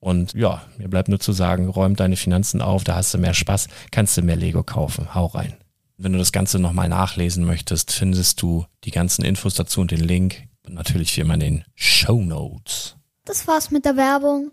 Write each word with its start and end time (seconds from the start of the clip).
Und 0.00 0.34
ja, 0.34 0.62
mir 0.76 0.88
bleibt 0.88 1.08
nur 1.08 1.20
zu 1.20 1.32
sagen, 1.32 1.68
räum 1.68 1.96
deine 1.96 2.16
Finanzen 2.16 2.62
auf, 2.62 2.84
da 2.84 2.94
hast 2.94 3.14
du 3.14 3.18
mehr 3.18 3.34
Spaß, 3.34 3.68
kannst 3.90 4.16
du 4.16 4.22
mehr 4.22 4.36
Lego 4.36 4.62
kaufen. 4.62 5.14
Hau 5.14 5.26
rein. 5.26 5.56
Wenn 5.96 6.12
du 6.12 6.18
das 6.18 6.30
Ganze 6.30 6.60
nochmal 6.60 6.88
nachlesen 6.88 7.44
möchtest, 7.44 7.90
findest 7.90 8.40
du 8.40 8.66
die 8.84 8.92
ganzen 8.92 9.24
Infos 9.24 9.54
dazu 9.54 9.80
und 9.80 9.90
den 9.90 10.00
Link. 10.00 10.44
Und 10.64 10.74
natürlich 10.74 11.16
wie 11.16 11.22
immer 11.22 11.34
in 11.34 11.40
den 11.40 11.64
Show 11.74 12.22
Notes. 12.22 12.96
Das 13.24 13.48
war's 13.48 13.70
mit 13.70 13.84
der 13.84 13.96
Werbung. 13.96 14.52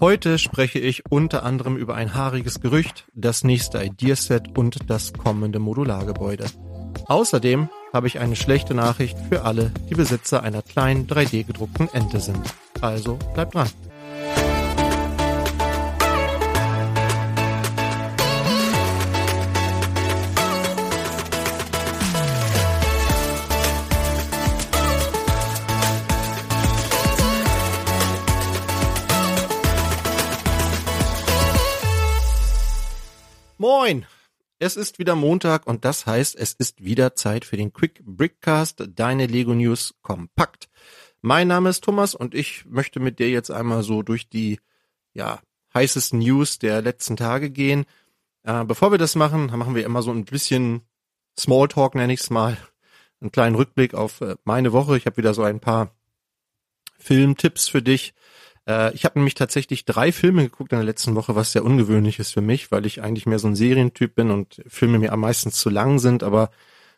Heute 0.00 0.38
spreche 0.38 0.78
ich 0.78 1.10
unter 1.10 1.44
anderem 1.44 1.76
über 1.76 1.94
ein 1.94 2.14
haariges 2.14 2.60
Gerücht, 2.60 3.06
das 3.14 3.44
nächste 3.44 3.82
Ideaset 3.82 4.56
und 4.56 4.90
das 4.90 5.12
kommende 5.12 5.58
Modulargebäude. 5.58 6.46
Außerdem 7.06 7.68
habe 7.92 8.06
ich 8.06 8.18
eine 8.18 8.36
schlechte 8.36 8.74
Nachricht 8.74 9.18
für 9.28 9.44
alle, 9.44 9.70
die 9.90 9.94
Besitzer 9.94 10.42
einer 10.42 10.62
kleinen 10.62 11.06
3D 11.06 11.44
gedruckten 11.44 11.88
Ente 11.92 12.20
sind. 12.20 12.42
Also 12.80 13.18
bleibt 13.34 13.54
dran. 13.54 13.68
Moin! 33.56 34.04
Es 34.58 34.76
ist 34.76 34.98
wieder 34.98 35.14
Montag 35.14 35.66
und 35.66 35.84
das 35.84 36.06
heißt, 36.06 36.36
es 36.36 36.52
ist 36.52 36.84
wieder 36.84 37.14
Zeit 37.14 37.44
für 37.44 37.56
den 37.56 37.72
Quick 37.72 38.02
Brickcast, 38.04 38.84
deine 38.94 39.26
Lego 39.26 39.54
News 39.54 39.94
kompakt. 40.02 40.68
Mein 41.26 41.48
Name 41.48 41.70
ist 41.70 41.82
Thomas 41.82 42.14
und 42.14 42.34
ich 42.34 42.66
möchte 42.66 43.00
mit 43.00 43.18
dir 43.18 43.30
jetzt 43.30 43.50
einmal 43.50 43.82
so 43.82 44.02
durch 44.02 44.28
die 44.28 44.60
ja, 45.14 45.40
heißesten 45.72 46.18
News 46.18 46.58
der 46.58 46.82
letzten 46.82 47.16
Tage 47.16 47.48
gehen. 47.48 47.86
Äh, 48.42 48.62
bevor 48.66 48.90
wir 48.90 48.98
das 48.98 49.14
machen, 49.14 49.46
machen 49.46 49.74
wir 49.74 49.86
immer 49.86 50.02
so 50.02 50.10
ein 50.10 50.26
bisschen 50.26 50.82
Smalltalk, 51.40 51.94
nenne 51.94 52.12
ich 52.12 52.20
es 52.20 52.28
mal. 52.28 52.58
Einen 53.22 53.32
kleinen 53.32 53.56
Rückblick 53.56 53.94
auf 53.94 54.20
äh, 54.20 54.36
meine 54.44 54.74
Woche. 54.74 54.98
Ich 54.98 55.06
habe 55.06 55.16
wieder 55.16 55.32
so 55.32 55.42
ein 55.42 55.60
paar 55.60 55.92
Filmtipps 56.98 57.68
für 57.68 57.80
dich. 57.80 58.12
Äh, 58.68 58.94
ich 58.94 59.06
habe 59.06 59.18
nämlich 59.18 59.32
tatsächlich 59.32 59.86
drei 59.86 60.12
Filme 60.12 60.42
geguckt 60.42 60.72
in 60.72 60.78
der 60.78 60.84
letzten 60.84 61.14
Woche, 61.14 61.34
was 61.34 61.52
sehr 61.52 61.64
ungewöhnlich 61.64 62.18
ist 62.18 62.34
für 62.34 62.42
mich, 62.42 62.70
weil 62.70 62.84
ich 62.84 63.00
eigentlich 63.00 63.24
mehr 63.24 63.38
so 63.38 63.48
ein 63.48 63.56
Serientyp 63.56 64.14
bin 64.14 64.30
und 64.30 64.62
Filme 64.66 64.98
mir 64.98 65.14
am 65.14 65.20
meisten 65.20 65.50
zu 65.50 65.70
lang 65.70 65.98
sind, 66.00 66.22
aber 66.22 66.50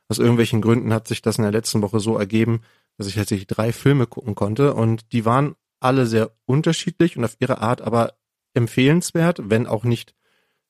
aus 0.09 0.19
irgendwelchen 0.19 0.63
Gründen 0.63 0.93
hat 0.93 1.07
sich 1.07 1.23
das 1.23 1.39
in 1.39 1.43
der 1.43 1.53
letzten 1.53 1.81
Woche 1.81 2.01
so 2.01 2.19
ergeben, 2.19 2.63
dass 2.97 3.07
ich 3.07 3.15
tatsächlich 3.15 3.47
drei 3.47 3.73
Filme 3.73 4.07
gucken 4.07 4.35
konnte 4.35 4.75
und 4.75 5.13
die 5.13 5.25
waren 5.25 5.57
alle 5.81 6.07
sehr 6.07 6.33
unterschiedlich 6.47 7.17
und 7.17 7.25
auf 7.25 7.37
ihre 7.41 7.61
Art 7.61 7.83
aber 7.83 8.15
empfehlenswert, 8.55 9.51
wenn 9.51 9.67
auch 9.67 9.85
nicht 9.85 10.15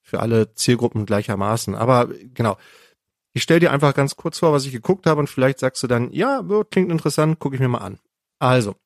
für 0.03 0.21
alle 0.21 0.55
Zielgruppen 0.55 1.07
gleichermaßen. 1.07 1.75
Aber 1.75 2.09
genau, 2.35 2.57
ich 3.33 3.43
stell 3.43 3.61
dir 3.61 3.73
einfach 3.73 3.95
ganz 3.95 4.17
kurz 4.17 4.39
vor, 4.39 4.53
was 4.53 4.65
ich 4.65 4.73
geguckt 4.73 5.07
habe 5.07 5.21
und 5.21 5.29
vielleicht 5.29 5.59
sagst 5.59 5.83
du 5.83 5.87
dann, 5.87 6.13
ja, 6.13 6.43
klingt 6.71 6.91
interessant, 6.91 7.39
gucke 7.39 7.57
ich 7.57 7.61
mir 7.61 7.69
mal 7.69 7.79
an. 7.79 7.99
Also, 8.39 8.77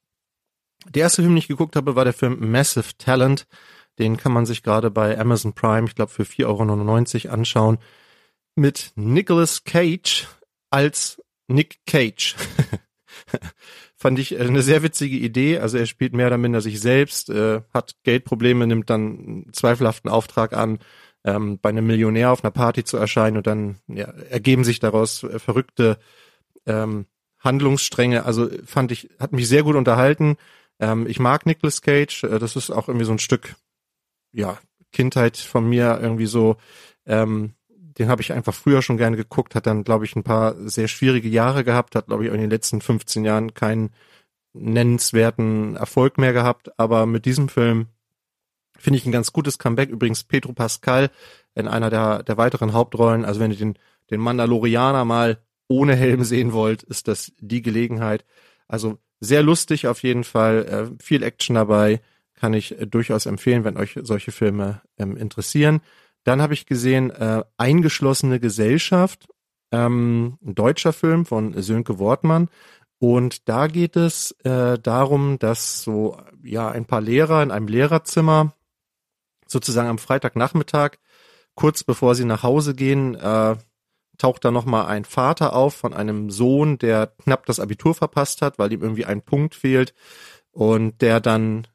der 0.88 1.02
erste 1.02 1.22
Film, 1.22 1.34
den 1.34 1.38
ich 1.38 1.48
geguckt 1.48 1.76
habe, 1.76 1.94
war 1.94 2.04
der 2.04 2.14
Film 2.14 2.50
Massive 2.50 2.96
Talent. 2.98 3.46
Den 3.98 4.16
kann 4.16 4.32
man 4.32 4.46
sich 4.46 4.62
gerade 4.62 4.90
bei 4.90 5.18
Amazon 5.18 5.52
Prime, 5.52 5.86
ich 5.86 5.94
glaube 5.94 6.10
für 6.10 6.22
4,99 6.22 7.26
Euro 7.26 7.34
anschauen. 7.34 7.78
Mit 8.56 8.92
Nicolas 8.94 9.64
Cage 9.64 10.26
als 10.70 11.22
Nick 11.48 11.84
Cage. 11.86 12.34
fand 13.96 14.18
ich 14.18 14.32
äh, 14.32 14.40
eine 14.40 14.62
sehr 14.62 14.82
witzige 14.82 15.16
Idee. 15.16 15.58
Also 15.58 15.78
er 15.78 15.86
spielt 15.86 16.12
mehr 16.12 16.26
oder 16.28 16.38
minder 16.38 16.60
sich 16.60 16.80
selbst, 16.80 17.30
äh, 17.30 17.62
hat 17.72 17.94
Geldprobleme, 18.02 18.66
nimmt 18.66 18.90
dann 18.90 19.00
einen 19.00 19.52
zweifelhaften 19.52 20.10
Auftrag 20.10 20.52
an, 20.52 20.78
ähm, 21.24 21.58
bei 21.60 21.68
einem 21.68 21.86
Millionär 21.86 22.32
auf 22.32 22.44
einer 22.44 22.50
Party 22.50 22.84
zu 22.84 22.96
erscheinen 22.96 23.36
und 23.36 23.46
dann 23.46 23.76
ja, 23.88 24.06
ergeben 24.06 24.64
sich 24.64 24.80
daraus 24.80 25.22
äh, 25.22 25.38
verrückte 25.38 25.98
ähm, 26.66 27.06
Handlungsstränge. 27.38 28.24
Also 28.24 28.48
fand 28.64 28.92
ich, 28.92 29.10
hat 29.18 29.32
mich 29.32 29.48
sehr 29.48 29.62
gut 29.62 29.76
unterhalten. 29.76 30.36
Ähm, 30.78 31.06
ich 31.06 31.18
mag 31.18 31.46
Nicolas 31.46 31.82
Cage. 31.82 32.24
Äh, 32.24 32.38
das 32.38 32.56
ist 32.56 32.70
auch 32.70 32.88
irgendwie 32.88 33.06
so 33.06 33.12
ein 33.12 33.18
Stück, 33.18 33.54
ja, 34.32 34.58
Kindheit 34.92 35.36
von 35.36 35.68
mir 35.68 35.98
irgendwie 36.00 36.26
so. 36.26 36.56
Ähm, 37.06 37.54
den 38.00 38.08
habe 38.08 38.22
ich 38.22 38.32
einfach 38.32 38.54
früher 38.54 38.80
schon 38.80 38.96
gerne 38.96 39.16
geguckt, 39.18 39.54
hat 39.54 39.66
dann, 39.66 39.84
glaube 39.84 40.06
ich, 40.06 40.16
ein 40.16 40.22
paar 40.22 40.56
sehr 40.56 40.88
schwierige 40.88 41.28
Jahre 41.28 41.64
gehabt, 41.64 41.94
hat, 41.94 42.06
glaube 42.06 42.24
ich, 42.24 42.32
in 42.32 42.40
den 42.40 42.48
letzten 42.48 42.80
15 42.80 43.26
Jahren 43.26 43.52
keinen 43.52 43.90
nennenswerten 44.54 45.76
Erfolg 45.76 46.16
mehr 46.16 46.32
gehabt. 46.32 46.78
Aber 46.78 47.04
mit 47.04 47.26
diesem 47.26 47.50
Film 47.50 47.88
finde 48.78 48.98
ich 48.98 49.04
ein 49.04 49.12
ganz 49.12 49.32
gutes 49.34 49.58
Comeback. 49.58 49.90
Übrigens 49.90 50.24
Pedro 50.24 50.54
Pascal 50.54 51.10
in 51.54 51.68
einer 51.68 51.90
der, 51.90 52.22
der 52.22 52.38
weiteren 52.38 52.72
Hauptrollen. 52.72 53.26
Also 53.26 53.38
wenn 53.38 53.50
ihr 53.50 53.58
den, 53.58 53.78
den 54.10 54.20
Mandalorianer 54.20 55.04
mal 55.04 55.38
ohne 55.68 55.94
Helm 55.94 56.24
sehen 56.24 56.54
wollt, 56.54 56.82
ist 56.82 57.06
das 57.06 57.32
die 57.38 57.60
Gelegenheit. 57.60 58.24
Also 58.66 58.96
sehr 59.20 59.42
lustig 59.42 59.86
auf 59.88 60.02
jeden 60.02 60.24
Fall, 60.24 60.64
äh, 60.64 61.04
viel 61.04 61.22
Action 61.22 61.56
dabei, 61.56 62.00
kann 62.34 62.54
ich 62.54 62.80
äh, 62.80 62.86
durchaus 62.86 63.26
empfehlen, 63.26 63.64
wenn 63.64 63.76
euch 63.76 63.98
solche 64.02 64.32
Filme 64.32 64.80
ähm, 64.98 65.18
interessieren. 65.18 65.82
Dann 66.24 66.42
habe 66.42 66.54
ich 66.54 66.66
gesehen 66.66 67.10
äh, 67.10 67.44
Eingeschlossene 67.56 68.40
Gesellschaft, 68.40 69.28
ähm, 69.72 70.38
ein 70.44 70.54
deutscher 70.54 70.92
Film 70.92 71.26
von 71.26 71.60
Sönke 71.62 71.98
Wortmann. 71.98 72.48
Und 72.98 73.48
da 73.48 73.66
geht 73.66 73.96
es 73.96 74.32
äh, 74.44 74.78
darum, 74.78 75.38
dass 75.38 75.82
so 75.82 76.18
ja 76.42 76.70
ein 76.70 76.84
paar 76.84 77.00
Lehrer 77.00 77.42
in 77.42 77.50
einem 77.50 77.68
Lehrerzimmer 77.68 78.54
sozusagen 79.46 79.88
am 79.88 79.98
Freitagnachmittag, 79.98 80.98
kurz 81.54 81.82
bevor 81.82 82.14
sie 82.14 82.26
nach 82.26 82.42
Hause 82.42 82.74
gehen, 82.74 83.14
äh, 83.14 83.56
taucht 84.18 84.44
da 84.44 84.50
nochmal 84.50 84.86
ein 84.86 85.04
Vater 85.06 85.54
auf 85.54 85.74
von 85.74 85.94
einem 85.94 86.30
Sohn, 86.30 86.76
der 86.76 87.06
knapp 87.06 87.46
das 87.46 87.58
Abitur 87.58 87.94
verpasst 87.94 88.42
hat, 88.42 88.58
weil 88.58 88.72
ihm 88.72 88.82
irgendwie 88.82 89.06
ein 89.06 89.22
Punkt 89.22 89.54
fehlt 89.54 89.94
und 90.52 91.00
der 91.00 91.20
dann 91.20 91.66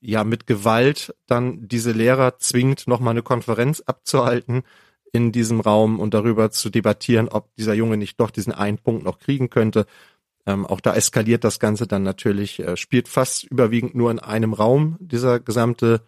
ja 0.00 0.24
mit 0.24 0.46
Gewalt 0.46 1.14
dann 1.26 1.68
diese 1.68 1.92
Lehrer 1.92 2.38
zwingt, 2.38 2.86
nochmal 2.86 3.12
eine 3.12 3.22
Konferenz 3.22 3.80
abzuhalten 3.80 4.62
in 5.12 5.32
diesem 5.32 5.60
Raum 5.60 6.00
und 6.00 6.14
darüber 6.14 6.50
zu 6.50 6.70
debattieren, 6.70 7.28
ob 7.28 7.54
dieser 7.56 7.74
Junge 7.74 7.96
nicht 7.96 8.20
doch 8.20 8.30
diesen 8.30 8.52
einen 8.52 8.78
Punkt 8.78 9.04
noch 9.04 9.18
kriegen 9.18 9.50
könnte. 9.50 9.86
Ähm, 10.46 10.66
auch 10.66 10.80
da 10.80 10.94
eskaliert 10.94 11.44
das 11.44 11.58
Ganze 11.58 11.86
dann 11.86 12.02
natürlich, 12.02 12.60
äh, 12.60 12.76
spielt 12.76 13.08
fast 13.08 13.44
überwiegend 13.44 13.94
nur 13.94 14.10
in 14.10 14.18
einem 14.18 14.52
Raum, 14.52 14.96
dieser 15.00 15.40
gesamte 15.40 16.02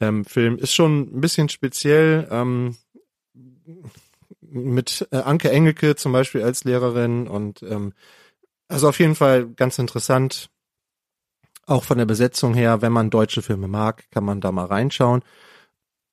ähm, 0.00 0.24
Film. 0.24 0.58
Ist 0.58 0.74
schon 0.74 1.16
ein 1.16 1.20
bisschen 1.20 1.48
speziell. 1.48 2.28
Ähm, 2.30 2.76
mit 4.54 5.06
äh, 5.10 5.16
Anke 5.16 5.50
Engelke 5.50 5.96
zum 5.96 6.12
Beispiel 6.12 6.42
als 6.42 6.64
Lehrerin 6.64 7.26
und 7.26 7.62
ähm, 7.62 7.92
also 8.68 8.88
auf 8.88 8.98
jeden 8.98 9.14
Fall 9.14 9.48
ganz 9.48 9.78
interessant. 9.78 10.48
Auch 11.66 11.84
von 11.84 11.98
der 11.98 12.06
Besetzung 12.06 12.54
her, 12.54 12.82
wenn 12.82 12.92
man 12.92 13.10
deutsche 13.10 13.42
Filme 13.42 13.68
mag, 13.68 14.04
kann 14.10 14.24
man 14.24 14.40
da 14.40 14.52
mal 14.52 14.66
reinschauen. 14.66 15.22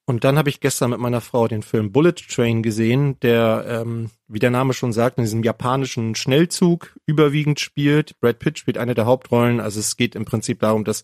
Und 0.05 0.23
dann 0.23 0.37
habe 0.37 0.49
ich 0.49 0.59
gestern 0.59 0.89
mit 0.89 0.99
meiner 0.99 1.21
Frau 1.21 1.47
den 1.47 1.63
Film 1.63 1.91
Bullet 1.91 2.13
Train 2.13 2.63
gesehen, 2.63 3.19
der, 3.21 3.65
ähm, 3.67 4.09
wie 4.27 4.39
der 4.39 4.49
Name 4.49 4.73
schon 4.73 4.93
sagt, 4.93 5.17
in 5.17 5.23
diesem 5.23 5.43
japanischen 5.43 6.15
Schnellzug 6.15 6.97
überwiegend 7.05 7.59
spielt. 7.59 8.19
Brad 8.19 8.39
Pitt 8.39 8.57
spielt 8.57 8.77
eine 8.77 8.95
der 8.95 9.05
Hauptrollen. 9.05 9.59
Also 9.59 9.79
es 9.79 9.97
geht 9.97 10.15
im 10.15 10.25
Prinzip 10.25 10.59
darum, 10.59 10.83
dass 10.83 11.03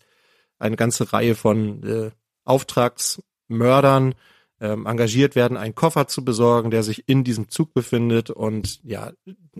eine 0.58 0.76
ganze 0.76 1.12
Reihe 1.12 1.34
von 1.34 1.82
äh, 1.84 2.10
Auftragsmördern 2.44 4.14
ähm, 4.60 4.86
engagiert 4.86 5.36
werden, 5.36 5.56
einen 5.56 5.74
Koffer 5.74 6.08
zu 6.08 6.24
besorgen, 6.24 6.70
der 6.70 6.82
sich 6.82 7.08
in 7.08 7.22
diesem 7.22 7.48
Zug 7.48 7.72
befindet. 7.74 8.30
Und 8.30 8.82
ja, 8.82 9.12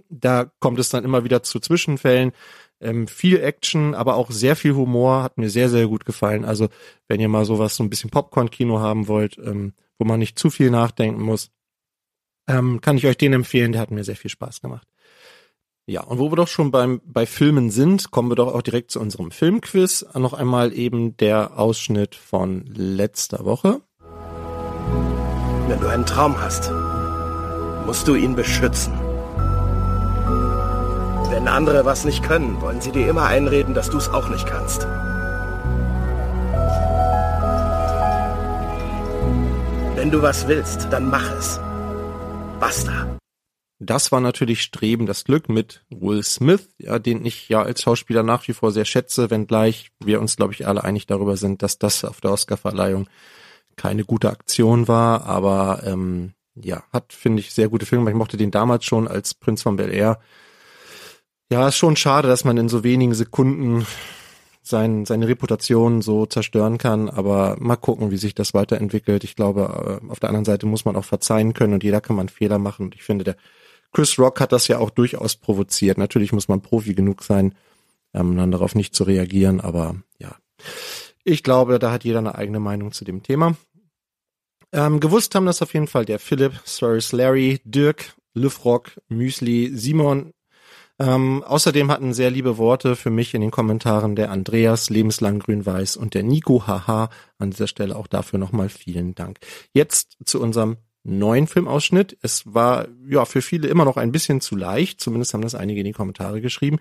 da 0.08 0.50
kommt 0.58 0.78
es 0.78 0.88
dann 0.88 1.04
immer 1.04 1.24
wieder 1.24 1.42
zu 1.42 1.60
Zwischenfällen. 1.60 2.32
Ähm, 2.80 3.08
viel 3.08 3.40
Action, 3.40 3.94
aber 3.94 4.16
auch 4.16 4.30
sehr 4.30 4.54
viel 4.54 4.74
Humor, 4.74 5.22
hat 5.22 5.38
mir 5.38 5.50
sehr, 5.50 5.68
sehr 5.68 5.88
gut 5.88 6.04
gefallen. 6.04 6.44
Also 6.44 6.68
wenn 7.08 7.20
ihr 7.20 7.28
mal 7.28 7.44
sowas, 7.44 7.76
so 7.76 7.82
ein 7.82 7.90
bisschen 7.90 8.10
Popcorn-Kino 8.10 8.78
haben 8.78 9.08
wollt, 9.08 9.36
ähm, 9.38 9.72
wo 9.98 10.04
man 10.04 10.20
nicht 10.20 10.38
zu 10.38 10.50
viel 10.50 10.70
nachdenken 10.70 11.22
muss, 11.22 11.50
ähm, 12.48 12.80
kann 12.80 12.96
ich 12.96 13.06
euch 13.06 13.16
den 13.16 13.32
empfehlen, 13.32 13.72
der 13.72 13.80
hat 13.80 13.90
mir 13.90 14.04
sehr 14.04 14.16
viel 14.16 14.30
Spaß 14.30 14.60
gemacht. 14.60 14.86
Ja, 15.86 16.02
und 16.02 16.18
wo 16.18 16.30
wir 16.30 16.36
doch 16.36 16.48
schon 16.48 16.70
beim, 16.70 17.00
bei 17.06 17.24
Filmen 17.24 17.70
sind, 17.70 18.10
kommen 18.10 18.30
wir 18.30 18.36
doch 18.36 18.54
auch 18.54 18.60
direkt 18.60 18.90
zu 18.90 19.00
unserem 19.00 19.30
Filmquiz. 19.30 20.04
Noch 20.14 20.34
einmal 20.34 20.74
eben 20.74 21.16
der 21.16 21.58
Ausschnitt 21.58 22.14
von 22.14 22.66
letzter 22.66 23.46
Woche. 23.46 23.80
Wenn 25.66 25.80
du 25.80 25.86
einen 25.88 26.04
Traum 26.04 26.38
hast, 26.38 26.70
musst 27.86 28.06
du 28.06 28.14
ihn 28.14 28.36
beschützen. 28.36 29.07
Wenn 31.30 31.46
andere 31.46 31.84
was 31.84 32.06
nicht 32.06 32.22
können, 32.22 32.60
wollen 32.62 32.80
sie 32.80 32.90
dir 32.90 33.06
immer 33.08 33.26
einreden, 33.26 33.74
dass 33.74 33.90
du 33.90 33.98
es 33.98 34.08
auch 34.08 34.30
nicht 34.30 34.46
kannst. 34.46 34.86
Wenn 39.94 40.10
du 40.10 40.22
was 40.22 40.48
willst, 40.48 40.88
dann 40.90 41.10
mach 41.10 41.30
es. 41.38 41.60
Basta. 42.58 43.18
Das 43.78 44.10
war 44.10 44.20
natürlich 44.20 44.62
Streben 44.62 45.04
das 45.04 45.24
Glück 45.24 45.50
mit 45.50 45.84
Will 45.90 46.22
Smith, 46.22 46.70
ja, 46.78 46.98
den 46.98 47.26
ich 47.26 47.50
ja 47.50 47.62
als 47.62 47.82
Schauspieler 47.82 48.22
nach 48.22 48.48
wie 48.48 48.54
vor 48.54 48.72
sehr 48.72 48.86
schätze, 48.86 49.30
wenngleich 49.30 49.90
wir 50.02 50.20
uns, 50.20 50.36
glaube 50.36 50.54
ich, 50.54 50.66
alle 50.66 50.82
einig 50.82 51.06
darüber 51.06 51.36
sind, 51.36 51.62
dass 51.62 51.78
das 51.78 52.04
auf 52.04 52.22
der 52.22 52.32
Oscarverleihung 52.32 53.06
keine 53.76 54.04
gute 54.04 54.30
Aktion 54.30 54.88
war, 54.88 55.26
aber 55.26 55.82
ähm, 55.84 56.32
ja, 56.54 56.82
hat, 56.90 57.12
finde 57.12 57.40
ich, 57.40 57.52
sehr 57.52 57.68
gute 57.68 57.86
Filme. 57.86 58.10
Ich 58.10 58.16
mochte 58.16 58.38
den 58.38 58.50
damals 58.50 58.86
schon 58.86 59.06
als 59.06 59.34
Prinz 59.34 59.62
von 59.62 59.76
Bel 59.76 59.92
Air 59.92 60.18
ja, 61.50 61.68
ist 61.68 61.76
schon 61.76 61.96
schade, 61.96 62.28
dass 62.28 62.44
man 62.44 62.56
in 62.56 62.68
so 62.68 62.84
wenigen 62.84 63.14
Sekunden 63.14 63.86
sein, 64.62 65.06
seine 65.06 65.28
Reputation 65.28 66.02
so 66.02 66.26
zerstören 66.26 66.78
kann, 66.78 67.08
aber 67.08 67.56
mal 67.58 67.76
gucken, 67.76 68.10
wie 68.10 68.18
sich 68.18 68.34
das 68.34 68.54
weiterentwickelt. 68.54 69.24
Ich 69.24 69.34
glaube, 69.34 70.00
äh, 70.02 70.10
auf 70.10 70.20
der 70.20 70.28
anderen 70.28 70.44
Seite 70.44 70.66
muss 70.66 70.84
man 70.84 70.96
auch 70.96 71.04
verzeihen 71.04 71.54
können 71.54 71.74
und 71.74 71.84
jeder 71.84 72.00
kann 72.00 72.16
man 72.16 72.28
Fehler 72.28 72.58
machen. 72.58 72.86
Und 72.86 72.94
ich 72.94 73.02
finde, 73.02 73.24
der 73.24 73.36
Chris 73.92 74.18
Rock 74.18 74.40
hat 74.40 74.52
das 74.52 74.68
ja 74.68 74.78
auch 74.78 74.90
durchaus 74.90 75.36
provoziert. 75.36 75.96
Natürlich 75.98 76.32
muss 76.32 76.48
man 76.48 76.60
Profi 76.60 76.94
genug 76.94 77.22
sein, 77.22 77.54
ähm, 78.12 78.36
dann 78.36 78.50
darauf 78.50 78.74
nicht 78.74 78.94
zu 78.94 79.04
reagieren, 79.04 79.60
aber 79.60 79.96
ja. 80.18 80.36
Ich 81.24 81.42
glaube, 81.42 81.78
da 81.78 81.90
hat 81.90 82.04
jeder 82.04 82.18
eine 82.18 82.34
eigene 82.34 82.60
Meinung 82.60 82.92
zu 82.92 83.04
dem 83.04 83.22
Thema. 83.22 83.56
Ähm, 84.72 85.00
gewusst 85.00 85.34
haben 85.34 85.46
das 85.46 85.62
auf 85.62 85.72
jeden 85.72 85.86
Fall 85.86 86.04
der 86.04 86.18
Philipp, 86.18 86.60
Cyrus 86.66 87.12
Larry, 87.12 87.60
Dirk, 87.64 88.14
Lüfrock, 88.34 89.00
Müsli, 89.08 89.70
Simon, 89.74 90.32
ähm, 90.98 91.44
außerdem 91.44 91.90
hatten 91.90 92.12
sehr 92.12 92.30
liebe 92.30 92.58
Worte 92.58 92.96
für 92.96 93.10
mich 93.10 93.34
in 93.34 93.40
den 93.40 93.50
Kommentaren 93.50 94.16
der 94.16 94.30
Andreas, 94.30 94.90
lebenslang 94.90 95.38
grün-weiß 95.38 95.96
und 95.96 96.14
der 96.14 96.24
Nico, 96.24 96.66
haha. 96.66 97.10
An 97.38 97.50
dieser 97.50 97.68
Stelle 97.68 97.94
auch 97.94 98.08
dafür 98.08 98.38
nochmal 98.38 98.68
vielen 98.68 99.14
Dank. 99.14 99.38
Jetzt 99.72 100.16
zu 100.24 100.40
unserem 100.40 100.78
neuen 101.04 101.46
Filmausschnitt. 101.46 102.18
Es 102.22 102.42
war 102.52 102.88
ja 103.08 103.24
für 103.24 103.42
viele 103.42 103.68
immer 103.68 103.84
noch 103.84 103.96
ein 103.96 104.12
bisschen 104.12 104.40
zu 104.40 104.56
leicht, 104.56 105.00
zumindest 105.00 105.34
haben 105.34 105.42
das 105.42 105.54
einige 105.54 105.80
in 105.80 105.86
die 105.86 105.92
Kommentare 105.92 106.40
geschrieben. 106.40 106.78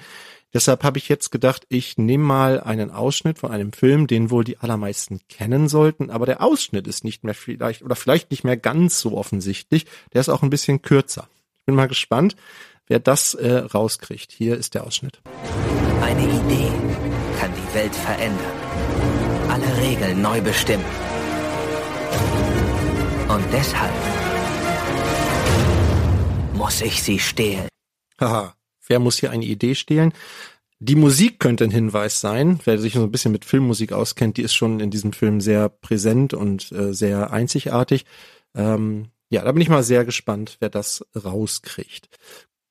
Deshalb 0.53 0.83
habe 0.83 0.97
ich 0.97 1.09
jetzt 1.09 1.31
gedacht, 1.31 1.65
ich 1.69 1.97
nehme 1.97 2.23
mal 2.23 2.59
einen 2.59 2.89
Ausschnitt 2.89 3.37
von 3.37 3.51
einem 3.51 3.71
Film, 3.73 4.07
den 4.07 4.31
wohl 4.31 4.43
die 4.43 4.57
allermeisten 4.57 5.19
kennen 5.29 5.67
sollten, 5.67 6.09
aber 6.09 6.25
der 6.25 6.41
Ausschnitt 6.41 6.87
ist 6.87 7.03
nicht 7.03 7.23
mehr 7.23 7.35
vielleicht 7.35 7.83
oder 7.83 7.95
vielleicht 7.95 8.31
nicht 8.31 8.43
mehr 8.43 8.57
ganz 8.57 8.99
so 8.99 9.17
offensichtlich. 9.17 9.85
Der 10.13 10.21
ist 10.21 10.29
auch 10.29 10.43
ein 10.43 10.49
bisschen 10.49 10.81
kürzer. 10.81 11.27
Ich 11.59 11.65
bin 11.65 11.75
mal 11.75 11.87
gespannt 11.87 12.35
wer 12.87 12.99
das 12.99 13.33
äh, 13.33 13.57
rauskriegt. 13.57 14.31
Hier 14.31 14.57
ist 14.57 14.73
der 14.73 14.85
Ausschnitt. 14.85 15.21
Eine 16.01 16.23
Idee 16.23 16.71
kann 17.39 17.51
die 17.53 17.75
Welt 17.75 17.95
verändern. 17.95 18.57
Alle 19.49 19.77
Regeln 19.81 20.21
neu 20.21 20.41
bestimmen. 20.41 20.85
Und 23.27 23.43
deshalb 23.51 23.93
muss 26.53 26.81
ich 26.81 27.03
sie 27.03 27.19
stehlen. 27.19 27.67
Haha, 28.19 28.55
wer 28.87 28.99
muss 28.99 29.19
hier 29.19 29.31
eine 29.31 29.45
Idee 29.45 29.75
stehlen? 29.75 30.13
Die 30.79 30.95
Musik 30.95 31.39
könnte 31.39 31.63
ein 31.63 31.71
Hinweis 31.71 32.21
sein. 32.21 32.59
Wer 32.63 32.77
sich 32.77 32.93
so 32.93 33.01
ein 33.03 33.11
bisschen 33.11 33.31
mit 33.31 33.45
Filmmusik 33.45 33.93
auskennt, 33.93 34.37
die 34.37 34.43
ist 34.43 34.53
schon 34.53 34.79
in 34.79 34.91
diesem 34.91 35.11
Film 35.11 35.41
sehr 35.41 35.69
präsent 35.69 36.33
und 36.33 36.71
äh, 36.71 36.93
sehr 36.93 37.31
einzigartig. 37.31 38.05
Ähm, 38.55 39.09
ja, 39.29 39.43
da 39.43 39.51
bin 39.51 39.61
ich 39.61 39.69
mal 39.69 39.83
sehr 39.83 40.05
gespannt, 40.05 40.57
wer 40.59 40.69
das 40.69 41.03
rauskriegt. 41.15 42.09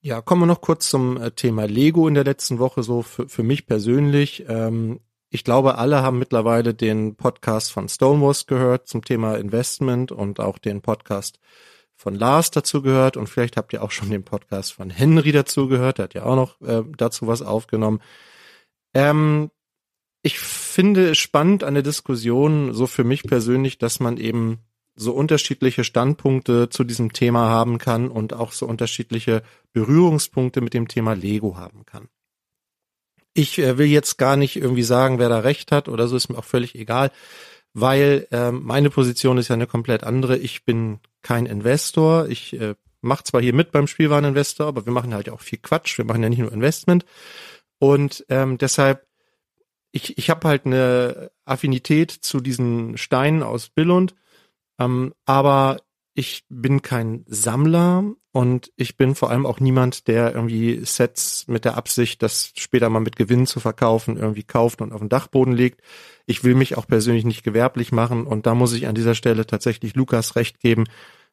Ja, 0.07 0.21
kommen 0.21 0.43
wir 0.43 0.47
noch 0.47 0.61
kurz 0.61 0.89
zum 0.89 1.21
äh, 1.21 1.33
Thema 1.33 1.67
Lego 1.67 2.07
in 2.07 2.15
der 2.15 2.23
letzten 2.23 2.61
Woche 2.61 2.85
so 2.85 3.03
für, 3.03 3.29
für 3.29 3.43
mich 3.43 3.67
persönlich. 3.67 4.45
Ähm, 4.47 5.01
ich 5.31 5.43
glaube, 5.43 5.79
alle 5.79 6.01
haben 6.01 6.21
mittlerweile 6.21 6.75
den 6.75 7.17
Podcast 7.17 7.73
von 7.73 7.89
Stonewalls 7.89 8.47
gehört 8.47 8.87
zum 8.87 9.05
Thema 9.05 9.35
Investment 9.35 10.13
und 10.13 10.39
auch 10.39 10.59
den 10.59 10.81
Podcast 10.81 11.41
von 11.97 12.15
Lars 12.15 12.53
dazu 12.53 12.83
gehört 12.83 13.17
und 13.17 13.27
vielleicht 13.27 13.57
habt 13.57 13.73
ihr 13.73 13.83
auch 13.83 13.91
schon 13.91 14.09
den 14.09 14.23
Podcast 14.23 14.75
von 14.75 14.91
Henry 14.91 15.33
dazu 15.33 15.67
gehört, 15.67 15.99
der 15.99 16.05
hat 16.05 16.15
ja 16.15 16.23
auch 16.23 16.37
noch 16.37 16.61
äh, 16.61 16.85
dazu 16.97 17.27
was 17.27 17.43
aufgenommen. 17.43 18.01
Ähm, 18.95 19.51
ich 20.23 20.39
finde 20.39 21.11
es 21.11 21.19
spannend 21.19 21.65
an 21.65 21.75
der 21.75 21.83
Diskussion, 21.83 22.73
so 22.75 22.87
für 22.87 23.03
mich 23.03 23.25
persönlich, 23.25 23.79
dass 23.79 23.99
man 23.99 24.19
eben 24.19 24.61
so 24.97 25.12
unterschiedliche 25.12 25.85
Standpunkte 25.85 26.69
zu 26.71 26.83
diesem 26.83 27.12
Thema 27.12 27.49
haben 27.49 27.79
kann 27.79 28.09
und 28.09 28.33
auch 28.33 28.53
so 28.53 28.67
unterschiedliche 28.67 29.43
Berührungspunkte 29.73 30.61
mit 30.62 30.75
dem 30.75 30.88
Thema 30.88 31.12
Lego 31.12 31.57
haben 31.57 31.85
kann. 31.85 32.09
Ich 33.35 33.59
äh, 33.59 33.76
will 33.76 33.87
jetzt 33.87 34.17
gar 34.17 34.37
nicht 34.37 34.57
irgendwie 34.57 34.83
sagen, 34.83 35.19
wer 35.19 35.29
da 35.29 35.41
recht 35.41 35.71
hat 35.71 35.88
oder 35.88 36.09
so, 36.09 36.17
ist 36.17 36.31
mir 36.31 36.38
auch 36.38 36.45
völlig 36.45 36.75
egal, 36.75 37.11
weil 37.75 38.26
äh, 38.31 38.50
meine 38.50 38.88
Position 38.88 39.37
ist 39.37 39.49
ja 39.49 39.55
eine 39.55 39.67
komplett 39.67 40.03
andere. 40.03 40.38
Ich 40.38 40.65
bin 40.65 40.99
kein 41.21 41.45
Investor. 41.45 42.29
Ich 42.29 42.59
äh, 42.59 42.75
mache 43.03 43.25
zwar 43.25 43.43
hier 43.43 43.55
mit 43.55 43.73
beim 43.73 43.87
Spielwareninvestor, 43.87 44.67
aber 44.67 44.87
wir 44.87 44.93
machen 44.93 45.12
halt 45.12 45.29
auch 45.29 45.43
viel 45.43 45.59
Quatsch. 45.59 45.99
Wir 45.99 46.07
machen 46.07 46.23
ja 46.23 46.31
nicht 46.31 46.38
nur 46.38 46.53
Investment. 46.53 47.05
Und 47.79 48.25
ähm, 48.31 48.57
deshalb, 48.57 49.07
ich, 49.93 50.17
ich 50.17 50.31
habe 50.31 50.49
halt 50.49 50.65
eine 50.65 51.31
Affinität 51.45 52.11
zu 52.11 52.41
diesen 52.41 52.97
Steinen 52.97 53.43
aus 53.43 53.69
Billund 53.69 54.15
ähm, 54.78 55.12
aber 55.25 55.78
ich 56.14 56.45
bin 56.49 56.80
kein 56.80 57.25
Sammler 57.28 58.04
und 58.33 58.73
ich 58.76 58.97
bin 58.97 59.14
vor 59.14 59.30
allem 59.30 59.45
auch 59.45 59.61
niemand, 59.61 60.09
der 60.09 60.35
irgendwie 60.35 60.83
Sets 60.85 61.47
mit 61.47 61.66
der 61.66 61.76
Absicht, 61.76 62.23
das 62.23 62.52
später 62.56 62.88
mal 62.88 63.00
mit 63.00 63.16
Gewinn 63.16 63.47
zu 63.47 63.61
verkaufen, 63.61 64.16
irgendwie 64.16 64.42
kauft 64.42 64.80
und 64.80 64.92
auf 64.92 65.00
den 65.00 65.11
Dachboden 65.11 65.52
legt. 65.52 65.83
Ich 66.25 66.42
will 66.42 66.54
mich 66.54 66.76
auch 66.76 66.87
persönlich 66.87 67.25
nicht 67.25 67.42
gewerblich 67.42 67.92
machen 67.92 68.26
und 68.26 68.47
da 68.47 68.54
muss 68.54 68.73
ich 68.73 68.87
an 68.87 68.95
dieser 68.95 69.14
Stelle 69.14 69.47
tatsächlich 69.47 69.95
Lukas 69.95 70.37
recht 70.37 70.59
geben. 70.61 70.85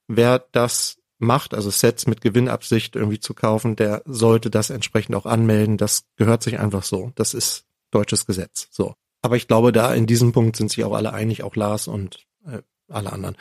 Wer 0.07 0.39
das 0.51 0.97
macht, 1.17 1.53
also 1.53 1.69
Sets 1.69 2.05
mit 2.07 2.21
Gewinnabsicht 2.21 2.95
irgendwie 2.95 3.19
zu 3.19 3.33
kaufen, 3.33 3.75
der 3.75 4.01
sollte 4.05 4.49
das 4.49 4.69
entsprechend 4.69 5.15
auch 5.15 5.25
anmelden. 5.25 5.77
Das 5.77 6.05
gehört 6.17 6.43
sich 6.43 6.59
einfach 6.59 6.83
so. 6.83 7.11
Das 7.15 7.33
ist 7.33 7.65
deutsches 7.91 8.25
Gesetz. 8.25 8.67
So. 8.71 8.95
Aber 9.21 9.37
ich 9.37 9.47
glaube, 9.47 9.71
da 9.71 9.93
in 9.93 10.05
diesem 10.07 10.33
Punkt 10.33 10.57
sind 10.57 10.69
sich 10.69 10.83
auch 10.83 10.93
alle 10.93 11.13
einig, 11.13 11.43
auch 11.43 11.55
Lars 11.55 11.87
und 11.87 12.25
äh, 12.45 12.61
alle 12.93 13.11
anderen. 13.11 13.35